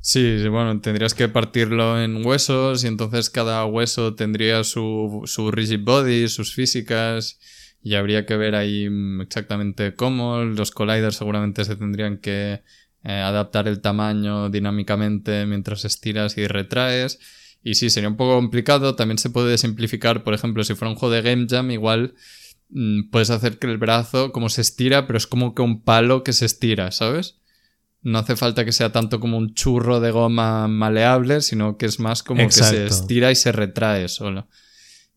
Sí, 0.00 0.46
bueno, 0.48 0.80
tendrías 0.82 1.14
que 1.14 1.28
partirlo 1.30 1.98
en 1.98 2.26
huesos 2.26 2.84
y 2.84 2.88
entonces 2.88 3.30
cada 3.30 3.64
hueso 3.64 4.14
tendría 4.14 4.62
su, 4.62 5.22
su 5.24 5.50
rigid 5.50 5.80
body, 5.82 6.28
sus 6.28 6.54
físicas 6.54 7.38
y 7.84 7.96
habría 7.96 8.24
que 8.24 8.36
ver 8.36 8.54
ahí 8.54 8.88
mm, 8.88 9.20
exactamente 9.20 9.94
cómo. 9.94 10.38
Los 10.38 10.70
colliders 10.70 11.16
seguramente 11.16 11.66
se 11.66 11.76
tendrían 11.76 12.16
que 12.16 12.62
eh, 13.04 13.12
adaptar 13.12 13.68
el 13.68 13.82
tamaño 13.82 14.48
dinámicamente 14.48 15.44
mientras 15.44 15.84
estiras 15.84 16.38
y 16.38 16.46
retraes. 16.46 17.18
Y 17.62 17.74
sí, 17.74 17.90
sería 17.90 18.08
un 18.08 18.16
poco 18.16 18.36
complicado. 18.36 18.96
También 18.96 19.18
se 19.18 19.28
puede 19.28 19.58
simplificar, 19.58 20.24
por 20.24 20.32
ejemplo, 20.32 20.64
si 20.64 20.74
fuera 20.74 20.92
un 20.92 20.96
juego 20.96 21.14
de 21.14 21.20
Game 21.20 21.46
Jam, 21.48 21.70
igual 21.70 22.14
mm, 22.70 23.10
puedes 23.10 23.28
hacer 23.28 23.58
que 23.58 23.66
el 23.66 23.76
brazo 23.76 24.32
como 24.32 24.48
se 24.48 24.62
estira, 24.62 25.06
pero 25.06 25.18
es 25.18 25.26
como 25.26 25.54
que 25.54 25.60
un 25.60 25.82
palo 25.82 26.24
que 26.24 26.32
se 26.32 26.46
estira, 26.46 26.90
¿sabes? 26.90 27.36
No 28.00 28.18
hace 28.18 28.34
falta 28.34 28.64
que 28.64 28.72
sea 28.72 28.92
tanto 28.92 29.20
como 29.20 29.36
un 29.36 29.52
churro 29.52 30.00
de 30.00 30.10
goma 30.10 30.68
maleable, 30.68 31.42
sino 31.42 31.76
que 31.76 31.84
es 31.84 32.00
más 32.00 32.22
como 32.22 32.46
que 32.46 32.50
se 32.50 32.86
estira 32.86 33.30
y 33.30 33.34
se 33.34 33.52
retrae 33.52 34.08
solo. 34.08 34.48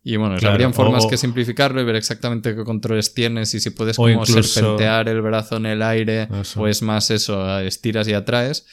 Y 0.10 0.16
bueno, 0.16 0.38
habrían 0.48 0.74
formas 0.74 1.06
que 1.06 1.18
simplificarlo 1.18 1.82
y 1.82 1.84
ver 1.84 1.98
exactamente 1.98 2.56
qué 2.56 2.64
controles 2.64 3.14
tienes 3.14 3.54
y 3.54 3.60
si 3.60 3.72
puedes 3.72 3.98
como 3.98 4.26
serpentear 4.26 5.10
el 5.10 5.22
brazo 5.22 5.58
en 5.58 5.66
el 5.66 5.82
aire 5.82 6.30
o 6.56 6.66
es 6.66 6.82
más 6.82 7.12
eso, 7.12 7.60
estiras 7.60 8.08
y 8.08 8.14
atraes. 8.14 8.66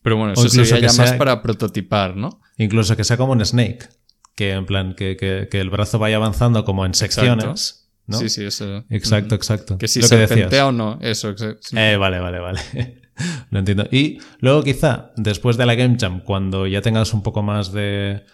Pero 0.00 0.16
bueno, 0.16 0.32
eso 0.32 0.48
sería 0.48 0.78
ya 0.88 0.92
más 0.94 1.12
para 1.12 1.42
prototipar, 1.42 2.16
¿no? 2.16 2.40
Incluso 2.56 2.96
que 2.96 3.04
sea 3.04 3.18
como 3.18 3.32
un 3.32 3.44
Snake, 3.44 3.86
que 4.34 4.52
en 4.52 4.64
plan, 4.64 4.94
que, 4.94 5.46
el 5.52 5.68
brazo 5.68 5.98
vaya 5.98 6.16
avanzando 6.16 6.64
como 6.64 6.86
en 6.86 6.94
secciones. 6.94 7.90
¿no? 8.06 8.18
Sí, 8.18 8.30
sí, 8.30 8.44
eso. 8.46 8.82
Exacto, 8.88 9.34
exacto. 9.34 9.76
Que 9.76 9.88
si 9.88 10.00
serpentea 10.00 10.68
o 10.68 10.72
no, 10.72 10.98
eso. 11.02 11.34
Eh, 11.74 11.96
vale, 11.98 12.18
vale, 12.18 12.38
vale. 12.38 12.60
Lo 13.50 13.58
entiendo. 13.58 13.86
Y 13.90 14.20
luego 14.38 14.62
quizá, 14.62 15.10
después 15.16 15.58
de 15.58 15.66
la 15.66 15.74
Game 15.74 15.98
Jam, 16.00 16.22
cuando 16.24 16.66
ya 16.66 16.80
tengas 16.80 17.12
un 17.12 17.22
poco 17.22 17.42
más 17.42 17.72
de 17.72 18.24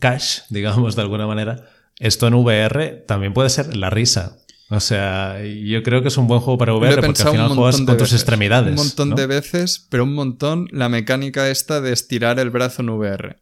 cash, 0.00 0.40
digamos 0.50 0.96
de 0.96 1.02
alguna 1.02 1.26
manera, 1.26 1.64
esto 1.98 2.26
en 2.26 2.34
VR 2.34 3.04
también 3.06 3.32
puede 3.32 3.50
ser 3.50 3.76
la 3.76 3.90
risa. 3.90 4.38
O 4.70 4.80
sea, 4.80 5.42
yo 5.42 5.82
creo 5.82 6.02
que 6.02 6.08
es 6.08 6.16
un 6.18 6.26
buen 6.26 6.40
juego 6.40 6.58
para 6.58 6.74
VR 6.74 7.02
porque 7.02 7.22
al 7.22 7.30
final 7.30 7.48
juegas 7.48 7.80
con 7.80 7.96
tus 7.96 8.12
extremidades. 8.12 8.70
Un 8.70 8.76
montón 8.76 9.14
de 9.14 9.26
veces, 9.26 9.86
pero 9.88 10.04
un 10.04 10.14
montón 10.14 10.68
la 10.72 10.90
mecánica 10.90 11.48
esta 11.48 11.80
de 11.80 11.92
estirar 11.92 12.38
el 12.38 12.50
brazo 12.50 12.82
en 12.82 12.90
VR. 12.90 13.38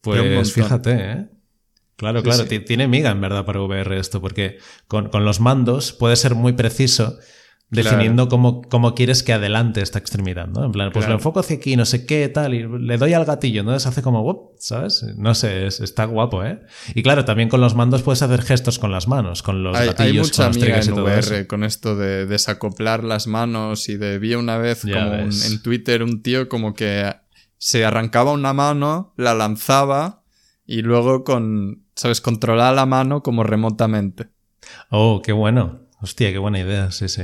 Pues 0.00 0.52
fíjate, 0.52 0.92
¿eh? 0.94 1.26
Claro, 1.96 2.22
claro, 2.22 2.46
tiene 2.46 2.88
miga 2.88 3.10
en 3.10 3.20
verdad 3.20 3.44
para 3.44 3.60
VR 3.60 3.98
esto, 3.98 4.20
porque 4.20 4.58
con, 4.88 5.08
con 5.10 5.24
los 5.24 5.38
mandos 5.38 5.92
puede 5.92 6.16
ser 6.16 6.34
muy 6.34 6.54
preciso 6.54 7.18
definiendo 7.72 8.28
cómo, 8.28 8.62
cómo, 8.62 8.94
quieres 8.94 9.22
que 9.22 9.32
adelante 9.32 9.80
esta 9.80 9.98
extremidad, 9.98 10.46
¿no? 10.46 10.64
En 10.64 10.72
plan, 10.72 10.92
pues 10.92 11.08
lo 11.08 11.14
enfoco 11.14 11.40
hacia 11.40 11.56
aquí, 11.56 11.74
no 11.74 11.86
sé 11.86 12.04
qué, 12.04 12.28
tal, 12.28 12.54
y 12.54 12.68
le 12.68 12.98
doy 12.98 13.14
al 13.14 13.24
gatillo, 13.24 13.60
entonces 13.60 13.86
hace 13.86 14.02
como, 14.02 14.52
¿sabes? 14.58 15.04
No 15.16 15.34
sé, 15.34 15.66
está 15.66 16.04
guapo, 16.04 16.44
¿eh? 16.44 16.60
Y 16.94 17.02
claro, 17.02 17.24
también 17.24 17.48
con 17.48 17.62
los 17.62 17.74
mandos 17.74 18.02
puedes 18.02 18.20
hacer 18.20 18.42
gestos 18.42 18.78
con 18.78 18.92
las 18.92 19.08
manos, 19.08 19.42
con 19.42 19.62
los 19.62 19.72
gatillos, 19.72 19.98
hay 19.98 20.18
mucha 20.18 20.50
con 20.50 20.76
los 20.76 20.88
en 20.88 20.94
VR 20.94 21.46
con 21.46 21.64
esto 21.64 21.96
de 21.96 22.26
desacoplar 22.26 23.04
las 23.04 23.26
manos 23.26 23.88
y 23.88 23.96
de 23.96 24.18
vi 24.18 24.34
una 24.34 24.58
vez 24.58 24.82
como 24.82 25.14
en 25.14 25.62
Twitter 25.62 26.02
un 26.02 26.22
tío 26.22 26.48
como 26.48 26.74
que 26.74 27.10
se 27.56 27.84
arrancaba 27.84 28.32
una 28.32 28.52
mano, 28.52 29.14
la 29.16 29.34
lanzaba 29.34 30.24
y 30.66 30.82
luego 30.82 31.24
con, 31.24 31.84
¿sabes? 31.94 32.20
Controlaba 32.20 32.72
la 32.72 32.86
mano 32.86 33.22
como 33.22 33.44
remotamente. 33.44 34.28
Oh, 34.90 35.22
qué 35.22 35.32
bueno. 35.32 35.80
Hostia, 36.00 36.32
qué 36.32 36.38
buena 36.38 36.58
idea, 36.58 36.90
sí, 36.90 37.08
sí. 37.08 37.22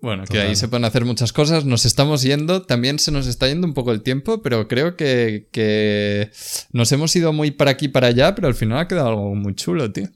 Bueno, 0.00 0.24
que 0.24 0.38
ahí 0.38 0.54
se 0.54 0.68
pueden 0.68 0.84
hacer 0.84 1.04
muchas 1.04 1.32
cosas. 1.32 1.64
Nos 1.64 1.84
estamos 1.84 2.22
yendo, 2.22 2.62
también 2.62 2.98
se 2.98 3.10
nos 3.10 3.26
está 3.26 3.48
yendo 3.48 3.66
un 3.66 3.74
poco 3.74 3.90
el 3.90 4.02
tiempo, 4.02 4.42
pero 4.42 4.68
creo 4.68 4.96
que, 4.96 5.48
que 5.50 6.30
nos 6.72 6.92
hemos 6.92 7.14
ido 7.16 7.32
muy 7.32 7.50
para 7.50 7.72
aquí 7.72 7.88
para 7.88 8.08
allá, 8.08 8.34
pero 8.34 8.46
al 8.46 8.54
final 8.54 8.78
ha 8.78 8.88
quedado 8.88 9.08
algo 9.08 9.34
muy 9.34 9.54
chulo, 9.54 9.90
tío. 9.90 10.08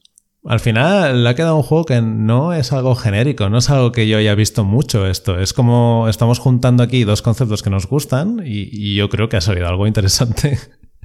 Al 0.44 0.58
final 0.58 1.22
le 1.22 1.28
ha 1.28 1.34
quedado 1.34 1.56
un 1.56 1.62
juego 1.62 1.84
que 1.84 2.00
no 2.00 2.52
es 2.52 2.72
algo 2.72 2.96
genérico, 2.96 3.48
no 3.48 3.58
es 3.58 3.70
algo 3.70 3.92
que 3.92 4.08
yo 4.08 4.18
haya 4.18 4.34
visto 4.34 4.64
mucho 4.64 5.06
esto. 5.06 5.38
Es 5.38 5.52
como 5.52 6.08
estamos 6.08 6.40
juntando 6.40 6.82
aquí 6.82 7.04
dos 7.04 7.22
conceptos 7.22 7.62
que 7.62 7.70
nos 7.70 7.86
gustan 7.86 8.42
y, 8.44 8.94
yo 8.94 9.08
creo 9.08 9.28
que 9.28 9.36
ha 9.36 9.40
salido 9.40 9.68
algo 9.68 9.86
interesante. 9.86 10.58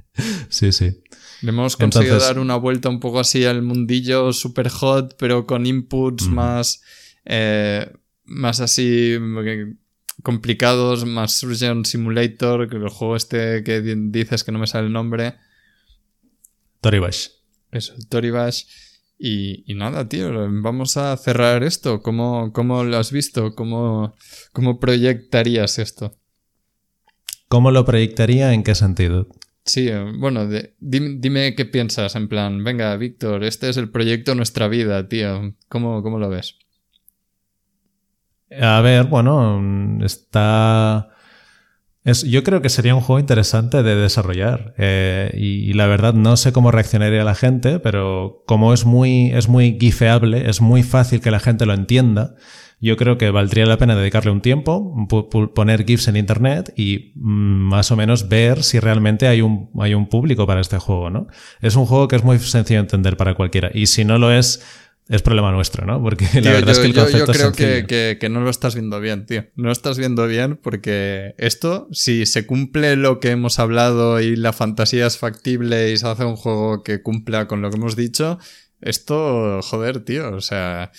sí, 0.48 0.72
sí. 0.72 1.02
Le 1.42 1.50
hemos 1.50 1.76
conseguido 1.76 2.18
dar 2.18 2.40
una 2.40 2.56
vuelta 2.56 2.88
un 2.88 2.98
poco 2.98 3.20
así 3.20 3.44
al 3.44 3.62
mundillo 3.62 4.32
super 4.32 4.68
hot, 4.68 5.16
pero 5.18 5.46
con 5.46 5.66
inputs 5.66 6.28
más... 6.28 6.82
Eh, 7.24 7.92
más 8.28 8.60
así 8.60 9.16
complicados, 10.22 11.04
más 11.04 11.38
Surgeon 11.38 11.84
Simulator, 11.84 12.68
que 12.68 12.76
el 12.76 12.88
juego 12.88 13.16
este 13.16 13.62
que 13.64 13.80
dices 13.80 14.44
que 14.44 14.52
no 14.52 14.58
me 14.58 14.66
sale 14.66 14.86
el 14.86 14.92
nombre. 14.92 15.34
Toribash. 16.80 17.28
Eso, 17.72 17.94
Toribash. 18.08 18.64
Y, 19.18 19.64
y 19.70 19.74
nada, 19.74 20.08
tío, 20.08 20.30
vamos 20.62 20.96
a 20.96 21.16
cerrar 21.16 21.64
esto. 21.64 22.02
¿Cómo, 22.02 22.52
cómo 22.52 22.84
lo 22.84 22.98
has 22.98 23.10
visto? 23.10 23.54
¿Cómo, 23.54 24.14
¿Cómo 24.52 24.78
proyectarías 24.78 25.78
esto? 25.78 26.16
¿Cómo 27.48 27.70
lo 27.70 27.84
proyectaría? 27.84 28.52
¿En 28.52 28.62
qué 28.62 28.74
sentido? 28.74 29.26
Sí, 29.64 29.90
bueno, 30.18 30.48
dime, 30.78 31.54
qué 31.54 31.64
piensas, 31.66 32.16
en 32.16 32.28
plan, 32.28 32.64
venga, 32.64 32.96
Víctor, 32.96 33.44
este 33.44 33.68
es 33.68 33.76
el 33.76 33.90
proyecto 33.90 34.30
de 34.30 34.36
nuestra 34.36 34.66
vida, 34.66 35.08
tío. 35.08 35.54
¿Cómo, 35.68 36.02
cómo 36.02 36.18
lo 36.18 36.30
ves? 36.30 36.56
A 38.50 38.80
ver, 38.80 39.06
bueno, 39.06 39.98
está... 40.04 41.10
Es, 42.04 42.22
yo 42.22 42.42
creo 42.42 42.62
que 42.62 42.70
sería 42.70 42.94
un 42.94 43.02
juego 43.02 43.18
interesante 43.18 43.82
de 43.82 43.94
desarrollar 43.94 44.72
eh, 44.78 45.30
y, 45.36 45.74
la 45.74 45.86
verdad 45.86 46.14
no 46.14 46.36
sé 46.38 46.52
cómo 46.52 46.70
reaccionaría 46.70 47.22
la 47.24 47.34
gente, 47.34 47.80
pero 47.80 48.44
como 48.46 48.72
es 48.72 48.86
muy, 48.86 49.30
es 49.32 49.48
muy 49.48 49.76
gifeable, 49.78 50.48
es 50.48 50.62
muy 50.62 50.82
fácil 50.82 51.20
que 51.20 51.30
la 51.30 51.40
gente 51.40 51.66
lo 51.66 51.74
entienda, 51.74 52.34
yo 52.80 52.96
creo 52.96 53.18
que 53.18 53.30
valdría 53.30 53.66
la 53.66 53.76
pena 53.76 53.96
dedicarle 53.96 54.30
un 54.30 54.40
tiempo, 54.40 54.94
poner 55.54 55.84
GIFs 55.84 56.08
en 56.08 56.16
internet 56.16 56.72
y 56.76 57.12
mm, 57.16 57.68
más 57.68 57.90
o 57.90 57.96
menos 57.96 58.28
ver 58.28 58.62
si 58.62 58.78
realmente 58.78 59.26
hay 59.26 59.42
un, 59.42 59.70
hay 59.80 59.94
un 59.94 60.08
público 60.08 60.46
para 60.46 60.60
este 60.60 60.78
juego, 60.78 61.10
¿no? 61.10 61.26
Es 61.60 61.74
un 61.74 61.86
juego 61.86 62.06
que 62.06 62.16
es 62.16 62.24
muy 62.24 62.38
sencillo 62.38 62.78
de 62.78 62.84
entender 62.84 63.16
para 63.16 63.34
cualquiera 63.34 63.70
y 63.74 63.86
si 63.86 64.04
no 64.04 64.18
lo 64.18 64.30
es, 64.32 64.62
es 65.08 65.22
problema 65.22 65.50
nuestro, 65.52 65.86
¿no? 65.86 66.02
Porque 66.02 66.26
la 66.40 66.52
verdad 66.52 66.70
es 66.70 66.78
que 66.80 66.86
el 66.86 66.94
concepto 66.94 67.32
yo, 67.32 67.52
creo 67.52 67.52
que, 67.86 68.18
que, 68.20 68.28
no 68.28 68.40
lo 68.40 68.50
estás 68.50 68.74
viendo 68.74 69.00
bien, 69.00 69.24
tío. 69.24 69.46
No 69.56 69.66
lo 69.66 69.72
estás 69.72 69.98
viendo 69.98 70.26
bien 70.26 70.56
porque 70.56 71.34
esto, 71.38 71.88
si 71.92 72.26
se 72.26 72.46
cumple 72.46 72.96
lo 72.96 73.18
que 73.18 73.30
hemos 73.30 73.58
hablado 73.58 74.20
y 74.20 74.36
la 74.36 74.52
fantasía 74.52 75.06
es 75.06 75.16
factible 75.16 75.92
y 75.92 75.96
se 75.96 76.06
hace 76.06 76.24
un 76.24 76.36
juego 76.36 76.82
que 76.82 77.02
cumpla 77.02 77.48
con 77.48 77.62
lo 77.62 77.70
que 77.70 77.76
hemos 77.76 77.96
dicho, 77.96 78.38
esto, 78.80 79.60
joder, 79.62 80.04
tío, 80.04 80.34
o 80.34 80.40
sea, 80.42 80.92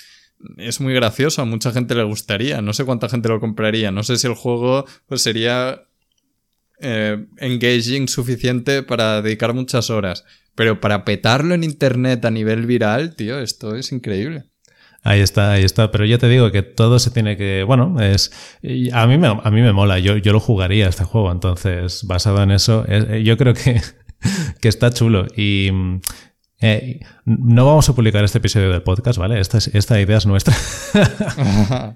es 0.57 0.82
muy 0.82 0.93
gracioso, 0.93 1.41
a 1.41 1.45
mucha 1.45 1.72
gente 1.72 1.95
le 1.95 2.03
gustaría, 2.03 2.62
no 2.62 2.74
sé 2.74 2.86
cuánta 2.86 3.10
gente 3.10 3.30
lo 3.30 3.39
compraría, 3.39 3.91
no 3.91 4.03
sé 4.03 4.18
si 4.18 4.28
el 4.28 4.34
juego 4.34 4.86
pues, 5.07 5.22
sería 5.22 5.84
eh, 6.80 7.26
engaging 7.38 8.07
suficiente 8.07 8.84
para 8.84 9.22
dedicar 9.22 9.53
muchas 9.53 9.89
horas. 9.89 10.26
Pero 10.60 10.82
para 10.82 11.05
petarlo 11.05 11.55
en 11.55 11.64
internet 11.64 12.26
a 12.26 12.32
nivel 12.32 12.66
viral, 12.66 13.16
tío, 13.16 13.39
esto 13.39 13.78
es 13.78 13.93
increíble. 13.93 14.43
Ahí 15.03 15.22
está, 15.22 15.53
ahí 15.53 15.64
está. 15.64 15.89
Pero 15.89 16.03
ya 16.03 16.18
te 16.18 16.28
digo 16.28 16.51
que 16.51 16.64
todo 16.64 16.99
se 16.99 17.12
tiene 17.12 17.38
que. 17.38 17.64
Bueno, 17.64 17.95
es. 18.01 18.30
A 18.91 19.07
mí 19.07 19.18
me, 19.18 19.28
a 19.28 19.51
mí 19.51 19.62
me 19.62 19.72
mola. 19.72 19.99
Yo, 19.99 20.18
yo 20.18 20.34
lo 20.34 20.41
jugaría 20.41 20.89
este 20.89 21.05
juego. 21.05 21.32
Entonces, 21.32 22.03
basado 22.03 22.43
en 22.43 22.51
eso, 22.51 22.84
eh, 22.89 23.24
yo 23.24 23.38
creo 23.38 23.53
que, 23.53 23.82
que 24.62 24.68
está 24.68 24.91
chulo. 24.91 25.28
Y. 25.34 25.72
Eh, 26.60 26.99
no 27.24 27.66
vamos 27.66 27.88
a 27.88 27.95
publicar 27.95 28.26
este 28.26 28.39
episodio 28.39 28.70
del 28.70 28.82
podcast, 28.82 29.18
¿vale? 29.18 29.39
Esta, 29.39 29.60
esta 29.60 30.01
idea 30.01 30.18
es 30.18 30.26
nuestra. 30.26 30.53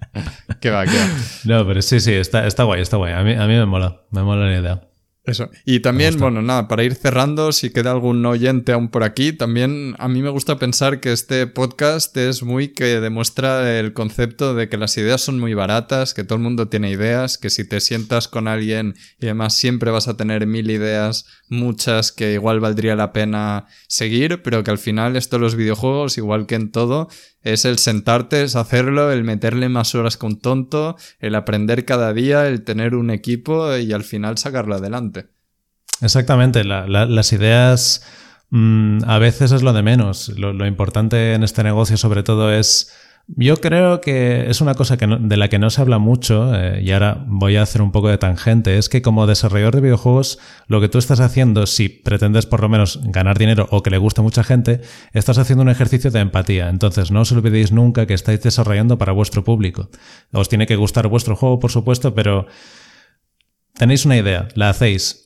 qué 0.62 0.70
va, 0.70 0.86
qué 0.86 0.98
va. 0.98 1.10
No, 1.44 1.68
pero 1.68 1.82
sí, 1.82 2.00
sí, 2.00 2.14
está, 2.14 2.48
está 2.48 2.64
guay, 2.64 2.82
está 2.82 2.96
guay. 2.96 3.12
A 3.12 3.24
mí, 3.24 3.34
a 3.34 3.46
mí 3.46 3.56
me 3.56 3.66
mola, 3.66 4.04
me 4.12 4.24
mola 4.24 4.46
la 4.50 4.58
idea. 4.58 4.93
Eso. 5.26 5.50
Y 5.64 5.80
también, 5.80 6.20
bueno, 6.20 6.42
nada, 6.42 6.68
para 6.68 6.84
ir 6.84 6.96
cerrando, 6.96 7.54
si 7.54 7.70
queda 7.70 7.92
algún 7.92 8.26
oyente 8.26 8.74
aún 8.74 8.90
por 8.90 9.04
aquí, 9.04 9.32
también 9.32 9.96
a 9.98 10.10
mí 10.10 10.22
me 10.22 10.30
gusta 10.30 10.60
pensar 10.60 11.00
que 11.00 11.14
este 11.14 11.48
podcast 11.48 12.16
es 12.18 12.44
muy 12.44 12.74
que 12.74 13.00
demuestra 13.00 13.80
el 13.80 13.94
concepto 13.94 14.54
de 14.54 14.68
que 14.68 14.78
las 14.78 14.98
ideas 14.98 15.22
son 15.22 15.40
muy 15.40 15.54
baratas, 15.54 16.14
que 16.14 16.26
todo 16.26 16.36
el 16.36 16.44
mundo 16.44 16.68
tiene 16.68 16.92
ideas, 16.92 17.38
que 17.38 17.50
si 17.50 17.66
te 17.66 17.80
sientas 17.80 18.28
con 18.28 18.50
alguien 18.50 18.96
y 19.18 19.28
además 19.28 19.56
siempre 19.56 19.92
vas 19.92 20.10
a 20.10 20.18
tener 20.18 20.46
mil 20.46 20.70
ideas, 20.70 21.26
muchas 21.48 22.12
que 22.12 22.34
igual 22.34 22.60
valdría 22.60 22.98
la 22.98 23.14
pena 23.14 23.68
seguir, 23.88 24.42
pero 24.44 24.62
que 24.66 24.72
al 24.72 24.78
final 24.78 25.16
esto 25.16 25.40
los 25.40 25.56
videojuegos, 25.56 26.18
igual 26.18 26.48
que 26.48 26.56
en 26.56 26.70
todo, 26.70 27.08
es 27.44 27.66
el 27.66 27.78
sentarte, 27.78 28.44
es 28.44 28.56
hacerlo, 28.56 29.12
el 29.12 29.24
meterle 29.24 29.70
más 29.70 29.96
horas 29.96 30.18
con 30.18 30.40
tonto, 30.40 30.96
el 31.20 31.36
aprender 31.36 31.86
cada 31.86 32.14
día, 32.14 32.48
el 32.48 32.64
tener 32.64 32.96
un 32.96 33.10
equipo 33.10 33.76
y 33.78 33.94
al 33.94 34.04
final 34.04 34.38
sacarlo 34.38 34.76
adelante. 34.76 35.28
Exactamente, 36.02 36.64
las 36.64 37.34
ideas 37.34 38.06
mm, 38.50 39.04
a 39.06 39.20
veces 39.20 39.52
es 39.52 39.62
lo 39.62 39.74
de 39.74 39.84
menos. 39.84 40.30
lo 40.38 40.66
importante 40.66 41.34
en 41.34 41.44
este 41.44 41.64
negocio 41.64 41.98
sobre 41.98 42.24
todo 42.24 42.52
es 42.52 42.92
yo 43.28 43.58
creo 43.62 44.02
que 44.02 44.50
es 44.50 44.60
una 44.60 44.76
cosa 44.76 44.98
que 44.98 45.08
de 45.08 45.38
la 45.38 45.48
que 45.48 45.58
no 45.58 45.70
se 45.70 45.82
habla 45.82 45.98
mucho, 45.98 46.54
eh, 46.54 46.82
y 46.84 46.92
ahora 46.92 47.24
voy 47.26 47.56
a 47.56 47.62
hacer 47.62 47.82
un 47.82 47.92
poco 47.92 48.10
de 48.10 48.18
tangente, 48.18 48.78
es 48.78 48.90
que 48.90 49.02
como 49.02 49.28
desarrollador 49.28 49.76
de 49.76 49.82
videojuegos, 49.82 50.40
lo 50.68 50.82
que 50.82 50.90
tú 50.90 50.98
estás 50.98 51.22
haciendo, 51.22 51.66
si 51.66 51.88
pretendes 51.88 52.46
por 52.46 52.62
lo 52.62 52.68
menos 52.68 53.00
ganar 53.04 53.40
dinero 53.40 53.68
o 53.72 53.82
que 53.82 53.92
le 53.92 53.98
guste 53.98 54.20
a 54.20 54.24
mucha 54.24 54.44
gente, 54.44 54.82
estás 55.14 55.38
haciendo 55.38 55.64
un 55.64 55.70
ejercicio 55.70 56.12
de 56.12 56.20
empatía. 56.20 56.70
Entonces, 56.70 57.12
no 57.12 57.22
os 57.22 57.32
olvidéis 57.32 57.72
nunca 57.72 58.06
que 58.06 58.14
estáis 58.14 58.42
desarrollando 58.42 58.98
para 58.98 59.14
vuestro 59.14 59.44
público. 59.44 59.90
Os 60.34 60.50
tiene 60.50 60.68
que 60.68 60.76
gustar 60.76 61.08
vuestro 61.08 61.38
juego, 61.38 61.60
por 61.60 61.72
supuesto, 61.72 62.14
pero 62.14 62.46
tenéis 63.74 64.06
una 64.06 64.18
idea, 64.18 64.50
la 64.56 64.70
hacéis, 64.70 65.23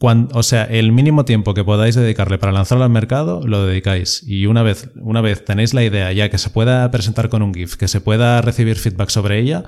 o 0.00 0.42
sea, 0.42 0.64
el 0.64 0.92
mínimo 0.92 1.24
tiempo 1.24 1.54
que 1.54 1.64
podáis 1.64 1.94
dedicarle 1.94 2.38
para 2.38 2.52
lanzarlo 2.52 2.84
al 2.84 2.90
mercado, 2.90 3.46
lo 3.46 3.66
dedicáis. 3.66 4.22
Y 4.26 4.46
una 4.46 4.62
vez, 4.62 4.90
una 4.96 5.20
vez 5.20 5.44
tenéis 5.44 5.74
la 5.74 5.84
idea 5.84 6.12
ya 6.12 6.28
que 6.28 6.38
se 6.38 6.50
pueda 6.50 6.90
presentar 6.90 7.28
con 7.28 7.42
un 7.42 7.54
GIF, 7.54 7.76
que 7.76 7.88
se 7.88 8.00
pueda 8.00 8.40
recibir 8.42 8.76
feedback 8.76 9.10
sobre 9.10 9.38
ella, 9.38 9.64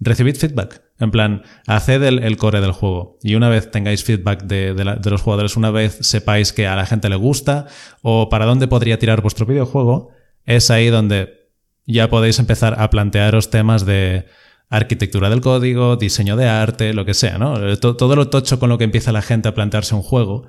recibid 0.00 0.36
feedback. 0.36 0.82
En 0.98 1.10
plan, 1.10 1.42
haced 1.66 2.02
el, 2.02 2.36
core 2.36 2.60
del 2.60 2.72
juego. 2.72 3.18
Y 3.22 3.36
una 3.36 3.48
vez 3.48 3.70
tengáis 3.70 4.02
feedback 4.02 4.42
de, 4.42 4.74
de, 4.74 5.10
los 5.10 5.22
jugadores, 5.22 5.56
una 5.56 5.70
vez 5.70 5.98
sepáis 6.00 6.52
que 6.52 6.66
a 6.66 6.74
la 6.74 6.86
gente 6.86 7.08
le 7.08 7.16
gusta 7.16 7.66
o 8.02 8.28
para 8.28 8.46
dónde 8.46 8.66
podría 8.66 8.98
tirar 8.98 9.22
vuestro 9.22 9.46
videojuego, 9.46 10.10
es 10.46 10.70
ahí 10.70 10.88
donde 10.88 11.50
ya 11.86 12.10
podéis 12.10 12.38
empezar 12.38 12.80
a 12.80 12.90
plantearos 12.90 13.50
temas 13.50 13.86
de 13.86 14.26
arquitectura 14.70 15.28
del 15.28 15.40
código, 15.40 15.96
diseño 15.96 16.36
de 16.36 16.48
arte, 16.48 16.94
lo 16.94 17.04
que 17.04 17.12
sea, 17.12 17.38
¿no? 17.38 17.76
Todo 17.78 18.16
lo 18.16 18.28
tocho 18.28 18.58
con 18.58 18.70
lo 18.70 18.78
que 18.78 18.84
empieza 18.84 19.12
la 19.12 19.20
gente 19.20 19.48
a 19.48 19.54
plantearse 19.54 19.94
un 19.94 20.02
juego, 20.02 20.48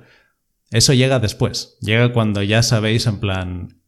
eso 0.70 0.94
llega 0.94 1.18
después. 1.18 1.76
Llega 1.80 2.12
cuando 2.12 2.42
ya 2.42 2.62
sabéis 2.62 3.06
en 3.06 3.18
plan 3.18 3.82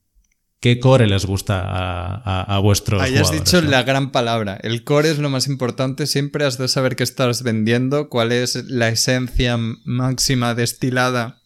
qué 0.60 0.80
core 0.80 1.06
les 1.06 1.24
gusta 1.24 1.62
a, 1.62 2.42
a, 2.42 2.58
vuestros 2.58 3.00
Ahí 3.00 3.16
has 3.16 3.30
dicho 3.30 3.62
la 3.62 3.84
gran 3.84 4.10
palabra. 4.10 4.58
El 4.62 4.82
core 4.82 5.10
es 5.10 5.18
lo 5.18 5.30
más 5.30 5.46
importante. 5.46 6.06
Siempre 6.06 6.44
has 6.44 6.58
de 6.58 6.68
saber 6.68 6.96
qué 6.96 7.04
estás 7.04 7.42
vendiendo, 7.42 8.08
cuál 8.08 8.32
es 8.32 8.64
la 8.64 8.88
esencia 8.88 9.56
máxima 9.84 10.54
destilada 10.54 11.40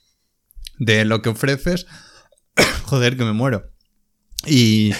de 0.78 1.05
lo 1.05 1.20
que 1.20 1.28
ofreces. 1.28 1.86
Joder, 2.84 3.16
que 3.16 3.24
me 3.24 3.32
muero. 3.32 3.70
Y 4.47 4.93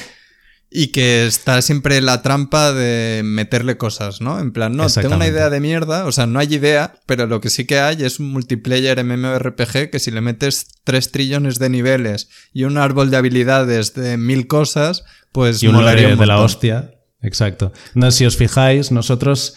y 0.71 0.89
que 0.89 1.27
está 1.27 1.62
siempre 1.62 2.01
la 2.01 2.21
trampa 2.21 2.73
de 2.73 3.23
meterle 3.25 3.79
cosas, 3.79 4.21
¿no? 4.21 4.39
En 4.39 4.53
plan, 4.53 4.77
no, 4.77 4.87
tengo 4.89 5.14
una 5.14 5.27
idea 5.27 5.49
de 5.49 5.61
mierda, 5.61 6.05
o 6.05 6.12
sea, 6.12 6.27
no 6.27 6.39
hay 6.39 6.55
idea, 6.55 6.95
pero 7.07 7.27
lo 7.27 7.41
que 7.41 7.49
sí 7.49 7.64
que 7.64 7.79
hay 7.79 8.05
es 8.05 8.21
un 8.21 8.31
multiplayer 8.31 9.03
MMORPG 9.03 9.91
que 9.91 9.99
si 9.99 10.11
le 10.11 10.21
metes 10.21 10.66
tres 10.85 11.11
trillones 11.11 11.59
de 11.59 11.71
niveles 11.71 12.29
y 12.53 12.64
un 12.64 12.77
árbol 12.77 13.11
de 13.11 13.16
habilidades 13.16 13.95
de 13.95 14.19
mil 14.19 14.47
cosas, 14.47 15.05
pues... 15.33 15.62
Y 15.62 15.69
un 15.69 15.77
de 15.85 16.27
la 16.27 16.41
hostia. 16.41 16.95
Exacto. 17.23 17.73
No, 17.95 18.11
si 18.11 18.27
os 18.27 18.37
fijáis, 18.37 18.93
nosotros 18.93 19.57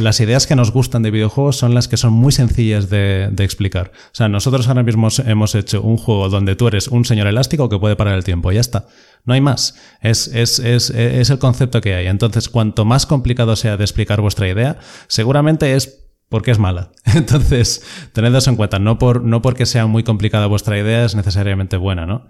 las 0.00 0.20
ideas 0.20 0.46
que 0.46 0.56
nos 0.56 0.72
gustan 0.72 1.02
de 1.02 1.10
videojuegos 1.10 1.56
son 1.56 1.74
las 1.74 1.88
que 1.88 1.96
son 1.96 2.12
muy 2.12 2.32
sencillas 2.32 2.88
de, 2.90 3.32
explicar. 3.38 3.92
O 3.94 4.14
sea, 4.14 4.28
nosotros 4.28 4.68
ahora 4.68 4.82
mismo 4.82 5.08
hemos 5.24 5.54
hecho 5.54 5.82
un 5.82 5.96
juego 5.96 6.28
donde 6.28 6.56
tú 6.56 6.68
eres 6.68 6.88
un 6.88 7.04
señor 7.04 7.26
elástico 7.26 7.68
que 7.68 7.78
puede 7.78 7.96
parar 7.96 8.14
el 8.14 8.24
tiempo. 8.24 8.52
Ya 8.52 8.60
está. 8.60 8.86
No 9.24 9.34
hay 9.34 9.40
más. 9.40 9.76
Es, 10.00 10.28
es, 10.28 10.58
es, 10.58 10.90
es 10.90 11.30
el 11.30 11.38
concepto 11.38 11.80
que 11.80 11.94
hay. 11.94 12.06
Entonces, 12.06 12.48
cuanto 12.48 12.84
más 12.84 13.06
complicado 13.06 13.56
sea 13.56 13.76
de 13.76 13.84
explicar 13.84 14.20
vuestra 14.20 14.48
idea, 14.48 14.78
seguramente 15.08 15.74
es 15.74 16.06
porque 16.28 16.50
es 16.50 16.58
mala. 16.58 16.90
Entonces, 17.14 17.82
tened 18.12 18.34
eso 18.34 18.50
en 18.50 18.56
cuenta. 18.56 18.78
No, 18.78 18.98
por, 18.98 19.22
no 19.22 19.42
porque 19.42 19.66
sea 19.66 19.86
muy 19.86 20.02
complicada 20.02 20.46
vuestra 20.46 20.78
idea 20.78 21.04
es 21.04 21.14
necesariamente 21.14 21.76
buena, 21.76 22.06
¿no? 22.06 22.26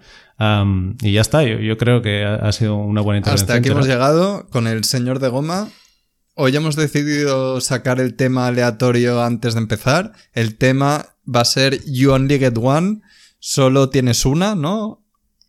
y 1.01 1.13
ya 1.13 1.21
está. 1.21 1.43
Yo, 1.43 1.77
creo 1.77 2.01
que 2.03 2.23
ha, 2.23 2.51
sido 2.51 2.75
una 2.75 3.01
buena 3.01 3.19
intervención. 3.19 3.49
Hasta 3.49 3.59
aquí 3.59 3.69
hemos 3.69 3.87
llegado 3.87 4.47
con 4.49 4.67
el 4.67 4.83
señor 4.83 5.19
de 5.19 5.29
goma. 5.29 5.69
Hoy 6.39 6.55
hemos 6.55 6.75
decidido 6.75 7.59
sacar 7.61 7.99
el 7.99 8.13
tema 8.13 8.45
aleatorio 8.45 9.23
antes 9.23 9.55
de 9.55 9.59
empezar. 9.59 10.13
El 10.33 10.55
tema 10.55 11.15
va 11.27 11.41
a 11.41 11.45
ser 11.45 11.83
You 11.85 12.11
Only 12.11 12.37
Get 12.37 12.59
One. 12.61 13.01
Solo 13.39 13.89
tienes 13.89 14.23
una, 14.23 14.53
¿no? 14.53 15.03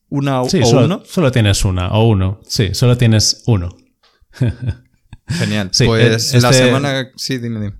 Una 0.09 0.41
o, 0.41 0.49
solo, 0.49 0.86
uno. 0.86 1.03
Solo 1.05 1.30
tienes 1.30 1.62
una 1.66 1.91
o 1.91 2.09
uno. 2.09 2.41
Sí, 2.47 2.70
solo 2.72 2.97
tienes 2.97 3.43
uno. 3.47 3.76
Genial. 5.28 5.70
pues 5.84 6.32
la 6.32 6.49
este 6.49 6.64
semana. 6.64 7.09
Sí, 7.16 7.36
dime, 7.36 7.61
dime. 7.61 7.76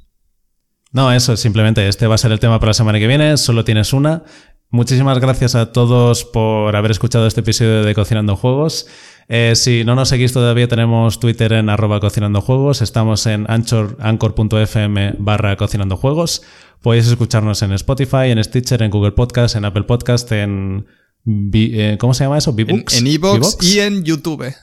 No, 0.93 1.11
eso, 1.11 1.35
simplemente 1.39 1.89
este 1.89 2.07
va 2.07 2.17
a 2.17 2.19
ser 2.19 2.33
el 2.33 2.41
tema 2.41 2.61
para 2.61 2.71
la 2.71 2.75
semana 2.75 2.99
que 2.99 3.07
viene. 3.07 3.39
Solo 3.39 3.65
tienes 3.65 3.95
una. 3.95 4.25
Muchísimas 4.69 5.19
gracias 5.19 5.55
a 5.55 5.73
todos 5.73 6.27
por 6.27 6.77
haber 6.77 6.91
escuchado 6.91 7.27
este 7.27 7.41
episodio 7.41 7.85
de 7.85 7.95
Cocinando 7.95 8.37
Juegos. 8.37 8.87
Eh, 9.29 9.53
si 9.57 9.85
no 9.85 9.95
nos 9.95 10.09
seguís 10.09 10.33
todavía, 10.33 10.69
tenemos 10.69 11.21
Twitter 11.21 11.53
en 11.53 11.69
arroba 11.69 12.01
cocinando 12.01 12.41
juegos. 12.41 12.81
Estamos 12.81 13.27
en 13.27 13.45
anchor.fm 13.49 15.17
barra 15.19 15.57
cocinando 15.57 15.97
juegos. 15.97 16.43
Podéis 16.83 17.09
escucharnos 17.09 17.61
en 17.63 17.73
Spotify, 17.73 18.31
en 18.31 18.43
Stitcher, 18.43 18.83
en 18.83 18.91
Google 18.91 19.13
Podcast, 19.13 19.57
en 19.57 19.65
Apple 19.65 19.85
Podcast, 19.85 20.33
en... 20.33 20.87
Eh, 21.53 21.97
¿Cómo 22.01 22.15
se 22.15 22.25
llama 22.25 22.39
eso? 22.39 22.55
En 22.57 23.07
Evox 23.07 23.63
y 23.63 23.81
en 23.81 24.03
YouTube. 24.03 24.55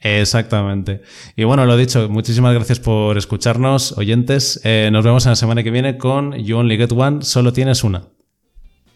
Exactamente. 0.00 1.00
Y 1.34 1.44
bueno, 1.44 1.64
lo 1.64 1.76
dicho, 1.76 2.08
muchísimas 2.10 2.52
gracias 2.54 2.78
por 2.78 3.16
escucharnos, 3.16 3.92
oyentes. 3.96 4.60
Eh, 4.64 4.90
nos 4.92 5.04
vemos 5.04 5.24
en 5.24 5.30
la 5.30 5.36
semana 5.36 5.62
que 5.62 5.70
viene 5.70 5.96
con 5.96 6.34
You 6.34 6.58
Only 6.58 6.76
Get 6.76 6.92
One, 6.92 7.22
solo 7.22 7.52
tienes 7.54 7.82
una. 7.84 8.08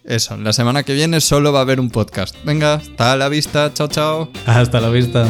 Eso, 0.04 0.36
la 0.36 0.52
semana 0.52 0.82
que 0.82 0.94
viene 0.94 1.20
solo 1.20 1.52
va 1.52 1.60
a 1.60 1.62
haber 1.62 1.78
un 1.78 1.90
podcast. 1.90 2.34
Venga, 2.44 2.74
hasta 2.74 3.16
la 3.16 3.28
vista, 3.28 3.72
chao 3.72 3.88
chao. 3.88 4.30
Hasta 4.46 4.80
la 4.80 4.88
vista. 4.88 5.28